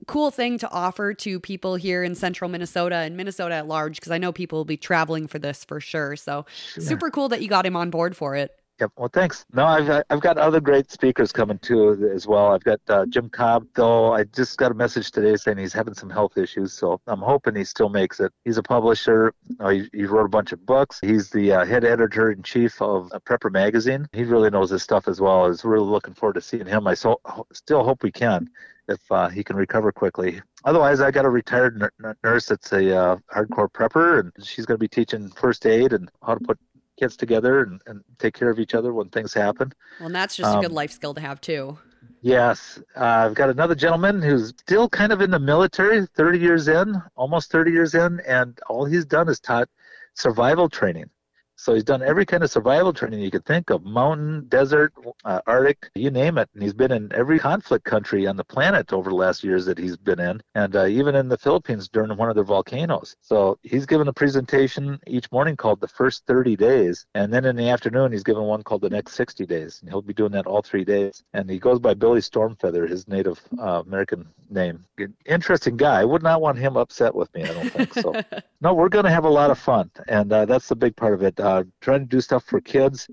cool 0.06 0.30
thing 0.30 0.58
to 0.58 0.70
offer 0.70 1.14
to 1.14 1.40
people 1.40 1.76
here 1.76 2.02
in 2.02 2.14
central 2.14 2.50
Minnesota 2.50 2.96
and 2.96 3.16
Minnesota 3.16 3.54
at 3.54 3.66
large 3.66 3.96
because 3.96 4.12
I 4.12 4.18
know 4.18 4.32
people 4.32 4.58
will 4.58 4.64
be 4.64 4.76
traveling 4.76 5.26
for 5.26 5.38
this 5.38 5.64
for 5.64 5.80
sure. 5.80 6.16
So 6.16 6.46
sure. 6.54 6.82
super 6.82 7.10
cool 7.10 7.28
that 7.30 7.42
you 7.42 7.48
got 7.48 7.66
him 7.66 7.76
on 7.76 7.90
board 7.90 8.16
for 8.16 8.36
it. 8.36 8.52
Yep. 8.78 8.92
Well, 8.96 9.10
thanks. 9.10 9.46
No, 9.54 9.64
I've 9.64 10.02
I've 10.10 10.20
got 10.20 10.36
other 10.36 10.60
great 10.60 10.90
speakers 10.90 11.32
coming 11.32 11.58
too 11.60 12.10
as 12.14 12.26
well. 12.26 12.52
I've 12.52 12.64
got 12.64 12.80
uh, 12.88 13.06
Jim 13.06 13.30
Cobb, 13.30 13.66
though. 13.74 14.12
I 14.12 14.24
just 14.24 14.58
got 14.58 14.70
a 14.70 14.74
message 14.74 15.10
today 15.10 15.36
saying 15.36 15.56
he's 15.56 15.72
having 15.72 15.94
some 15.94 16.10
health 16.10 16.36
issues, 16.36 16.74
so 16.74 17.00
I'm 17.06 17.20
hoping 17.20 17.54
he 17.54 17.64
still 17.64 17.88
makes 17.88 18.20
it. 18.20 18.32
He's 18.44 18.58
a 18.58 18.62
publisher. 18.62 19.32
Uh, 19.60 19.70
he, 19.70 19.88
he, 19.94 20.04
wrote 20.04 20.26
a 20.26 20.28
bunch 20.28 20.52
of 20.52 20.66
books. 20.66 20.98
He's 21.00 21.30
the 21.30 21.52
uh, 21.52 21.64
head 21.64 21.86
editor 21.86 22.30
in 22.32 22.42
chief 22.42 22.82
of 22.82 23.10
uh, 23.14 23.18
Prepper 23.20 23.50
Magazine. 23.50 24.08
He 24.12 24.24
really 24.24 24.50
knows 24.50 24.68
his 24.68 24.82
stuff 24.82 25.08
as 25.08 25.22
well. 25.22 25.44
I 25.44 25.48
was 25.48 25.64
really 25.64 25.86
looking 25.86 26.12
forward 26.12 26.34
to 26.34 26.42
seeing 26.42 26.66
him. 26.66 26.86
I 26.86 26.92
so, 26.92 27.18
still 27.54 27.82
hope 27.82 28.02
we 28.02 28.12
can 28.12 28.50
if 28.88 29.00
uh, 29.10 29.28
he 29.30 29.42
can 29.42 29.56
recover 29.56 29.90
quickly. 29.90 30.42
Otherwise, 30.66 31.00
I 31.00 31.10
got 31.10 31.24
a 31.24 31.30
retired 31.30 31.82
nurse 32.22 32.46
that's 32.46 32.72
a 32.72 32.94
uh, 32.94 33.16
hardcore 33.34 33.70
prepper, 33.72 34.20
and 34.20 34.32
she's 34.46 34.66
going 34.66 34.76
to 34.76 34.80
be 34.80 34.88
teaching 34.88 35.30
first 35.30 35.64
aid 35.64 35.94
and 35.94 36.10
how 36.22 36.34
to 36.34 36.40
put 36.40 36.58
kids 36.96 37.16
together 37.16 37.62
and, 37.62 37.80
and 37.86 38.02
take 38.18 38.34
care 38.34 38.50
of 38.50 38.58
each 38.58 38.74
other 38.74 38.92
when 38.92 39.08
things 39.08 39.32
happen. 39.34 39.72
Well, 39.98 40.06
and 40.06 40.14
that's 40.14 40.36
just 40.36 40.50
um, 40.50 40.58
a 40.58 40.62
good 40.62 40.70
um, 40.70 40.76
life 40.76 40.90
skill 40.90 41.14
to 41.14 41.20
have 41.20 41.40
too. 41.40 41.78
Yes. 42.22 42.80
Uh, 42.96 43.04
I've 43.04 43.34
got 43.34 43.50
another 43.50 43.74
gentleman 43.74 44.22
who's 44.22 44.48
still 44.48 44.88
kind 44.88 45.12
of 45.12 45.20
in 45.20 45.30
the 45.30 45.38
military, 45.38 46.06
30 46.06 46.38
years 46.38 46.68
in, 46.68 47.00
almost 47.14 47.50
30 47.50 47.70
years 47.70 47.94
in, 47.94 48.20
and 48.26 48.58
all 48.68 48.84
he's 48.84 49.04
done 49.04 49.28
is 49.28 49.40
taught 49.40 49.68
survival 50.14 50.68
training. 50.68 51.10
So 51.56 51.74
he's 51.74 51.84
done 51.84 52.02
every 52.02 52.26
kind 52.26 52.44
of 52.44 52.50
survival 52.50 52.92
training 52.92 53.20
you 53.20 53.30
could 53.30 53.44
think 53.44 53.70
of 53.70 53.84
mountain, 53.84 54.46
desert, 54.48 54.92
uh, 55.24 55.40
Arctic, 55.46 55.90
you 55.94 56.10
name 56.10 56.38
it. 56.38 56.48
And 56.54 56.62
he's 56.62 56.74
been 56.74 56.92
in 56.92 57.10
every 57.14 57.38
conflict 57.38 57.84
country 57.84 58.26
on 58.26 58.36
the 58.36 58.44
planet 58.44 58.92
over 58.92 59.10
the 59.10 59.16
last 59.16 59.42
years 59.42 59.64
that 59.66 59.78
he's 59.78 59.96
been 59.96 60.20
in, 60.20 60.42
and 60.54 60.76
uh, 60.76 60.86
even 60.86 61.14
in 61.14 61.28
the 61.28 61.38
Philippines 61.38 61.88
during 61.88 62.14
one 62.16 62.28
of 62.28 62.34
their 62.34 62.44
volcanoes. 62.44 63.16
So 63.22 63.58
he's 63.62 63.86
given 63.86 64.08
a 64.08 64.12
presentation 64.12 65.00
each 65.06 65.32
morning 65.32 65.56
called 65.56 65.80
The 65.80 65.88
First 65.88 66.24
30 66.26 66.56
Days. 66.56 67.06
And 67.14 67.32
then 67.32 67.44
in 67.44 67.56
the 67.56 67.70
afternoon, 67.70 68.12
he's 68.12 68.22
given 68.22 68.42
one 68.42 68.62
called 68.62 68.82
The 68.82 68.90
Next 68.90 69.14
60 69.14 69.46
Days. 69.46 69.78
And 69.80 69.90
he'll 69.90 70.02
be 70.02 70.14
doing 70.14 70.32
that 70.32 70.46
all 70.46 70.62
three 70.62 70.84
days. 70.84 71.22
And 71.32 71.48
he 71.48 71.58
goes 71.58 71.78
by 71.78 71.94
Billy 71.94 72.20
Stormfeather, 72.20 72.88
his 72.88 73.08
native 73.08 73.40
uh, 73.58 73.82
American 73.86 74.26
name. 74.50 74.84
Interesting 75.24 75.76
guy. 75.76 76.00
I 76.00 76.04
would 76.04 76.22
not 76.22 76.40
want 76.40 76.58
him 76.58 76.76
upset 76.76 77.14
with 77.14 77.34
me, 77.34 77.44
I 77.44 77.54
don't 77.54 77.70
think. 77.70 77.94
So, 77.94 78.14
no, 78.60 78.74
we're 78.74 78.88
going 78.88 79.04
to 79.04 79.10
have 79.10 79.24
a 79.24 79.30
lot 79.30 79.50
of 79.50 79.58
fun. 79.58 79.90
And 80.08 80.32
uh, 80.32 80.44
that's 80.44 80.68
the 80.68 80.76
big 80.76 80.94
part 80.96 81.14
of 81.14 81.22
it 81.22 81.40
uh, 81.46 81.62
trying 81.80 82.00
to 82.00 82.06
do 82.06 82.20
stuff 82.20 82.44
for 82.44 82.60
kids 82.60 83.08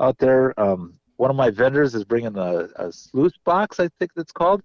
out 0.00 0.16
there. 0.18 0.58
Um, 0.58 0.94
one 1.16 1.30
of 1.30 1.36
my 1.36 1.50
vendors 1.50 1.94
is 1.94 2.04
bringing 2.04 2.36
a, 2.36 2.68
a 2.76 2.90
sluice 2.90 3.38
box, 3.44 3.78
I 3.78 3.88
think 3.98 4.12
that's 4.16 4.32
called, 4.32 4.62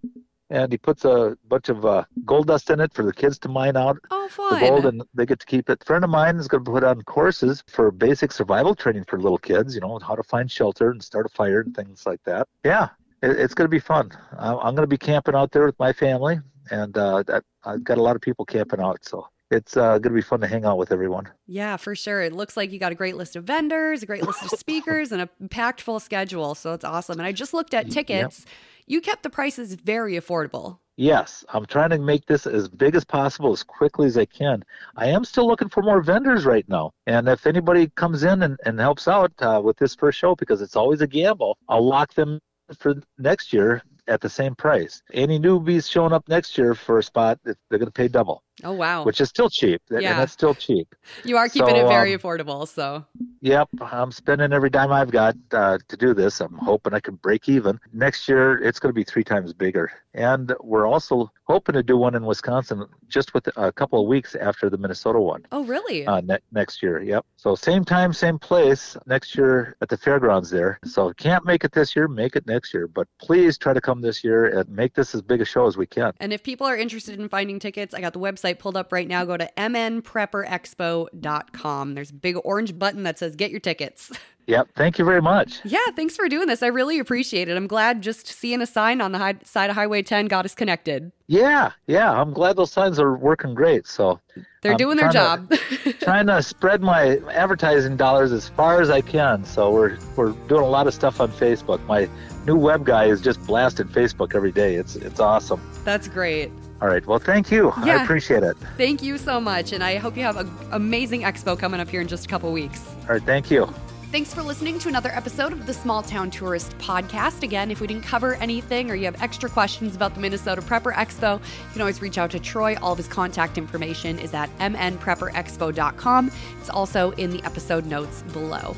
and 0.50 0.72
he 0.72 0.78
puts 0.78 1.06
a 1.06 1.38
bunch 1.48 1.70
of 1.70 1.86
uh, 1.86 2.06
gold 2.26 2.48
dust 2.48 2.70
in 2.70 2.80
it 2.80 2.94
for 2.94 3.04
the 3.04 3.14
kids 3.14 3.38
to 3.40 3.50
mine 3.50 3.78
out 3.78 3.98
oh, 4.10 4.30
the 4.52 4.60
gold, 4.60 4.86
and 4.86 5.04
they 5.14 5.26
get 5.26 5.40
to 5.40 5.46
keep 5.46 5.70
it. 5.70 5.82
A 5.82 5.86
friend 5.86 6.04
of 6.04 6.10
mine 6.10 6.38
is 6.38 6.48
going 6.48 6.64
to 6.64 6.72
put 6.72 6.84
on 6.84 7.02
courses 7.04 7.64
for 7.68 7.92
basic 7.92 8.32
survival 8.32 8.74
training 8.74 9.04
for 9.08 9.20
little 9.20 9.38
kids. 9.38 9.76
You 9.76 9.82
know, 9.82 10.00
how 10.00 10.16
to 10.16 10.24
find 10.24 10.50
shelter 10.50 10.90
and 10.90 11.04
start 11.04 11.26
a 11.26 11.30
fire 11.30 11.62
and 11.62 11.76
things 11.76 12.06
like 12.06 12.24
that. 12.24 12.48
Yeah, 12.64 12.88
it, 13.22 13.32
it's 13.32 13.54
going 13.54 13.66
to 13.66 13.70
be 13.70 13.80
fun. 13.80 14.12
I'm, 14.38 14.58
I'm 14.60 14.76
going 14.76 14.88
to 14.90 14.96
be 14.98 14.98
camping 14.98 15.36
out 15.36 15.52
there 15.52 15.66
with 15.66 15.78
my 15.78 15.94
family, 15.94 16.40
and 16.72 16.98
uh, 16.98 17.24
I've 17.66 17.84
got 17.84 17.98
a 17.98 18.02
lot 18.02 18.16
of 18.16 18.22
people 18.22 18.46
camping 18.46 18.80
out, 18.80 19.04
so 19.04 19.28
it's 19.52 19.76
uh, 19.78 20.00
going 20.00 20.14
to 20.14 20.18
be 20.18 20.22
fun 20.22 20.42
to 20.42 20.48
hang 20.48 20.66
out 20.66 20.78
with 20.78 20.92
everyone. 20.92 21.30
Yeah, 21.48 21.78
for 21.78 21.96
sure. 21.96 22.22
It 22.22 22.34
looks 22.34 22.56
like 22.56 22.72
you 22.72 22.80
got 22.80 22.92
a 22.92 22.96
great 22.96 23.16
list 23.16 23.36
of 23.36 23.46
vendors, 23.46 24.04
a 24.04 24.06
great 24.06 24.24
list 24.26 24.44
of 24.44 24.60
speakers, 24.60 25.12
and 25.12 25.22
a 25.22 25.30
packed 25.50 25.82
full 25.82 26.00
schedule. 26.00 26.56
So 26.56 26.74
it's 26.74 26.86
awesome. 26.86 27.20
And 27.20 27.28
I 27.28 27.32
just 27.32 27.54
looked 27.54 27.74
at 27.74 27.90
tickets. 27.90 28.40
Yep. 28.40 28.50
You 28.88 29.02
kept 29.02 29.24
the 29.24 29.30
prices 29.30 29.76
very 29.76 30.14
affordable. 30.14 30.80
Yes, 30.98 31.46
I'm 31.54 31.66
trying 31.66 31.92
to 31.92 32.00
make 32.00 32.26
this 32.26 32.46
as 32.46 32.68
big 32.68 32.94
as 32.94 33.06
possible 33.06 33.54
as 33.54 33.64
quickly 33.64 34.08
as 34.08 34.18
I 34.18 34.26
can. 34.26 34.64
I 34.98 35.08
am 35.08 35.24
still 35.24 35.48
looking 35.48 35.70
for 35.70 35.82
more 35.82 36.02
vendors 36.02 36.46
right 36.46 36.68
now. 36.68 36.92
And 37.08 37.30
if 37.30 37.48
anybody 37.48 37.90
comes 37.96 38.24
in 38.24 38.44
and, 38.44 38.60
and 38.66 38.80
helps 38.80 39.08
out 39.08 39.32
uh, 39.40 39.62
with 39.64 39.78
this 39.78 39.96
first 39.96 40.20
show, 40.20 40.36
because 40.36 40.62
it's 40.62 40.76
always 40.76 41.00
a 41.00 41.08
gamble, 41.08 41.58
I'll 41.70 41.88
lock 41.88 42.14
them 42.16 42.40
for 42.78 42.96
next 43.18 43.54
year 43.54 43.82
at 44.10 44.20
the 44.20 44.30
same 44.30 44.56
price. 44.56 45.02
Any 45.14 45.40
newbies 45.40 45.90
showing 45.90 46.12
up 46.12 46.28
next 46.28 46.58
year 46.58 46.76
for 46.76 46.98
a 46.98 47.04
spot, 47.04 47.40
they're 47.46 47.56
going 47.72 47.86
to 47.86 47.92
pay 47.92 48.10
double. 48.10 48.44
Oh 48.64 48.74
wow! 48.74 49.04
Which 49.04 49.22
is 49.22 49.30
still 49.30 49.50
cheap. 49.50 49.82
Yeah. 49.90 50.12
And 50.12 50.20
that's 50.20 50.34
still 50.34 50.54
cheap. 50.54 50.94
You 51.24 51.38
are 51.38 51.48
keeping 51.48 51.76
so, 51.76 51.86
it 51.86 51.88
very 51.88 52.14
um, 52.14 52.20
affordable. 52.20 52.68
So. 52.68 53.06
Yep, 53.42 53.70
I'm 53.82 54.12
spending 54.12 54.52
every 54.52 54.70
dime 54.70 54.92
I've 54.92 55.12
got 55.12 55.36
uh, 55.52 55.78
to 55.88 55.98
do 55.98 56.14
this. 56.14 56.42
I'm 56.42 56.56
hoping 56.56 56.94
I 56.94 57.00
can 57.00 57.16
break 57.16 57.48
even. 57.48 57.80
Next 57.94 58.28
year, 58.28 58.58
it's 58.62 58.80
going 58.80 58.90
to 58.90 58.94
be 58.94 59.04
three 59.04 59.24
times 59.24 59.54
bigger. 59.54 59.92
And 60.14 60.54
we're 60.62 60.88
also 60.88 61.32
hoping 61.44 61.74
to 61.74 61.84
do 61.84 61.96
one 61.96 62.16
in 62.16 62.26
Wisconsin 62.26 62.86
just 63.08 63.34
with 63.34 63.48
a 63.56 63.72
couple 63.72 64.02
of 64.02 64.08
weeks 64.08 64.36
after 64.36 64.70
the 64.70 64.78
Minnesota 64.78 65.20
one. 65.20 65.46
Oh, 65.52 65.64
really? 65.64 66.06
Uh, 66.06 66.22
ne- 66.22 66.40
next 66.52 66.82
year, 66.84 67.02
yep. 67.02 67.26
So 67.38 67.56
same 67.56 67.86
time, 67.86 68.12
same 68.12 68.40
place 68.40 68.98
next 69.06 69.36
year 69.36 69.78
at 69.82 69.90
the 69.90 69.98
fairgrounds 69.98 70.50
there. 70.50 70.80
So 70.84 71.14
can't 71.14 71.46
make 71.46 71.64
it 71.64 71.72
this 71.72 71.96
year, 71.96 72.08
make 72.08 72.36
it 72.36 72.48
next 72.48 72.74
year. 72.74 72.88
But 72.88 73.08
please 73.20 73.58
try 73.58 73.74
to 73.74 73.82
come 73.82 74.02
this 74.02 74.24
year 74.24 74.46
and 74.46 74.68
make 74.70 74.96
this 74.96 75.16
as 75.16 75.22
big 75.22 75.42
a 75.42 75.46
show 75.46 75.68
as 75.68 75.78
we 75.78 75.86
can. 75.86 76.12
And 76.20 76.34
if 76.34 76.44
people 76.44 76.68
are 76.68 76.76
interested 76.76 77.20
in 77.20 77.30
finding 77.30 77.60
tickets, 77.60 77.94
I 77.94 78.02
got 78.02 78.14
the 78.14 78.20
website 78.20 78.49
website 78.50 78.60
pulled 78.60 78.78
up 78.78 78.92
right 78.92 79.08
now. 79.08 79.26
Go 79.26 79.38
to 79.38 79.50
mnprepperexpo.com. 79.58 81.96
There's 81.96 82.12
a 82.12 82.14
big 82.14 82.38
orange 82.44 82.78
button 82.78 83.02
that 83.04 83.18
says 83.20 83.36
get 83.36 83.52
your 83.52 83.60
tickets. 83.60 84.12
Yep. 84.50 84.70
Thank 84.76 84.98
you 84.98 85.06
very 85.06 85.22
much. 85.22 85.60
Yeah, 85.64 85.78
thanks 85.96 86.16
for 86.16 86.28
doing 86.28 86.48
this. 86.48 86.64
I 86.64 86.68
really 86.68 86.98
appreciate 86.98 87.50
it. 87.50 87.56
I'm 87.56 87.68
glad 87.68 88.02
just 88.02 88.26
seeing 88.26 88.64
a 88.64 88.66
sign 88.66 89.00
on 89.00 89.12
the 89.12 89.20
high, 89.20 89.36
side 89.44 89.70
of 89.70 89.76
Highway 89.76 90.02
10 90.02 90.26
got 90.26 90.44
us 90.44 90.56
connected. 90.56 91.12
Yeah, 91.28 91.74
yeah. 91.86 92.12
I'm 92.12 92.34
glad 92.34 92.56
those 92.56 92.72
signs 92.72 93.00
are 93.00 93.16
working 93.16 93.54
great. 93.54 93.86
So 93.86 94.20
they're 94.64 94.72
I'm 94.72 94.78
doing 94.80 94.98
their 94.98 95.10
job. 95.10 95.52
To, 95.52 95.94
trying 96.02 96.26
to 96.26 96.42
spread 96.42 96.82
my 96.82 97.20
advertising 97.30 97.96
dollars 97.96 98.32
as 98.32 98.50
far 98.50 98.82
as 98.82 98.90
I 98.90 99.02
can. 99.02 99.46
So 99.46 99.70
we're 99.70 100.00
we're 100.16 100.32
doing 100.48 100.64
a 100.64 100.68
lot 100.68 100.88
of 100.88 100.96
stuff 100.96 101.22
on 101.22 101.32
Facebook. 101.34 101.86
My 101.86 102.10
new 102.48 102.56
web 102.56 102.88
guy 102.88 103.06
is 103.06 103.22
just 103.22 103.46
blasted 103.46 103.90
Facebook 103.90 104.34
every 104.34 104.52
day. 104.52 104.78
It's 104.78 104.96
it's 104.96 105.20
awesome. 105.20 105.62
That's 105.84 106.08
great. 106.08 106.50
All 106.82 106.88
right. 106.88 107.06
Well, 107.06 107.20
thank 107.20 107.52
you. 107.52 107.74
Yeah. 107.84 107.98
I 107.98 108.04
appreciate 108.04 108.44
it. 108.44 108.56
Thank 108.78 109.04
you 109.04 109.18
so 109.18 109.40
much. 109.40 109.74
And 109.74 109.84
I 109.84 109.98
hope 109.98 110.16
you 110.16 110.24
have 110.24 110.38
an 110.38 110.50
amazing 110.72 111.22
expo 111.22 111.58
coming 111.58 111.80
up 111.80 111.90
here 111.90 112.02
in 112.02 112.08
just 112.08 112.26
a 112.26 112.30
couple 112.30 112.52
weeks. 112.52 112.86
All 113.02 113.16
right. 113.16 113.24
Thank 113.24 113.52
you. 113.52 113.72
Thanks 114.12 114.34
for 114.34 114.42
listening 114.42 114.80
to 114.80 114.90
another 114.90 115.10
episode 115.10 115.52
of 115.54 115.68
the 115.68 115.74
Small 115.74 116.02
Town 116.02 116.32
Tourist 116.32 116.76
Podcast. 116.80 117.44
Again, 117.44 117.70
if 117.70 117.80
we 117.80 117.86
didn't 117.86 118.06
cover 118.06 118.34
anything 118.36 118.90
or 118.90 118.96
you 118.96 119.06
have 119.06 119.22
extra 119.22 119.48
questions 119.48 119.96
about 119.96 120.16
the 120.16 120.20
Minnesota 120.20 120.64
Prepper 120.64 120.92
Expo, 120.94 121.38
you 121.38 121.74
can 121.74 121.82
always 121.82 122.02
reach 122.02 122.18
out 122.18 122.32
to 122.32 122.40
Troy. 122.40 122.76
All 122.82 122.94
of 122.94 122.98
his 122.98 123.08
contact 123.08 123.60
information 123.60 124.18
is 124.18 124.34
at 124.34 124.50
mnprepperexpo.com. 124.58 126.32
It's 126.60 126.70
also 126.72 127.12
in 127.12 127.30
the 127.30 127.44
episode 127.44 127.86
notes 127.86 128.24
below. 128.34 128.76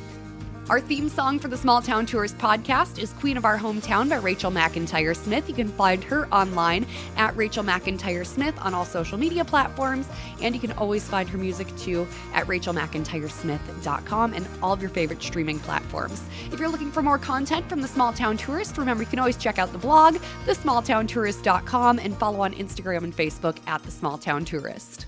Our 0.71 0.79
theme 0.79 1.09
song 1.09 1.37
for 1.37 1.49
the 1.49 1.57
Small 1.57 1.81
Town 1.81 2.05
Tourist 2.05 2.37
podcast 2.37 2.97
is 2.97 3.11
Queen 3.11 3.35
of 3.35 3.43
Our 3.43 3.57
Hometown 3.57 4.09
by 4.09 4.15
Rachel 4.15 4.49
McIntyre 4.49 5.13
Smith. 5.13 5.49
You 5.49 5.53
can 5.53 5.67
find 5.67 6.01
her 6.05 6.33
online 6.33 6.85
at 7.17 7.35
Rachel 7.35 7.61
McIntyre 7.61 8.25
Smith 8.25 8.55
on 8.61 8.73
all 8.73 8.85
social 8.85 9.17
media 9.17 9.43
platforms, 9.43 10.07
and 10.41 10.55
you 10.55 10.61
can 10.61 10.71
always 10.77 11.05
find 11.05 11.27
her 11.27 11.37
music 11.37 11.67
too 11.75 12.07
at 12.33 12.47
rachelmcintyresmith.com 12.47 14.33
and 14.33 14.47
all 14.63 14.71
of 14.71 14.79
your 14.79 14.91
favorite 14.91 15.21
streaming 15.21 15.59
platforms. 15.59 16.23
If 16.53 16.59
you're 16.61 16.69
looking 16.69 16.93
for 16.93 17.03
more 17.03 17.17
content 17.17 17.67
from 17.67 17.81
the 17.81 17.87
Small 17.89 18.13
Town 18.13 18.37
Tourist, 18.37 18.77
remember 18.77 19.03
you 19.03 19.09
can 19.09 19.19
always 19.19 19.35
check 19.35 19.59
out 19.59 19.73
the 19.73 19.77
blog, 19.77 20.15
thesmalltowntourist.com, 20.45 21.99
and 21.99 22.17
follow 22.17 22.39
on 22.39 22.53
Instagram 22.53 23.03
and 23.03 23.13
Facebook 23.13 23.57
at 23.67 23.83
the 23.83 23.91
Small 23.91 24.17
Town 24.17 24.45
Tourist. 24.45 25.05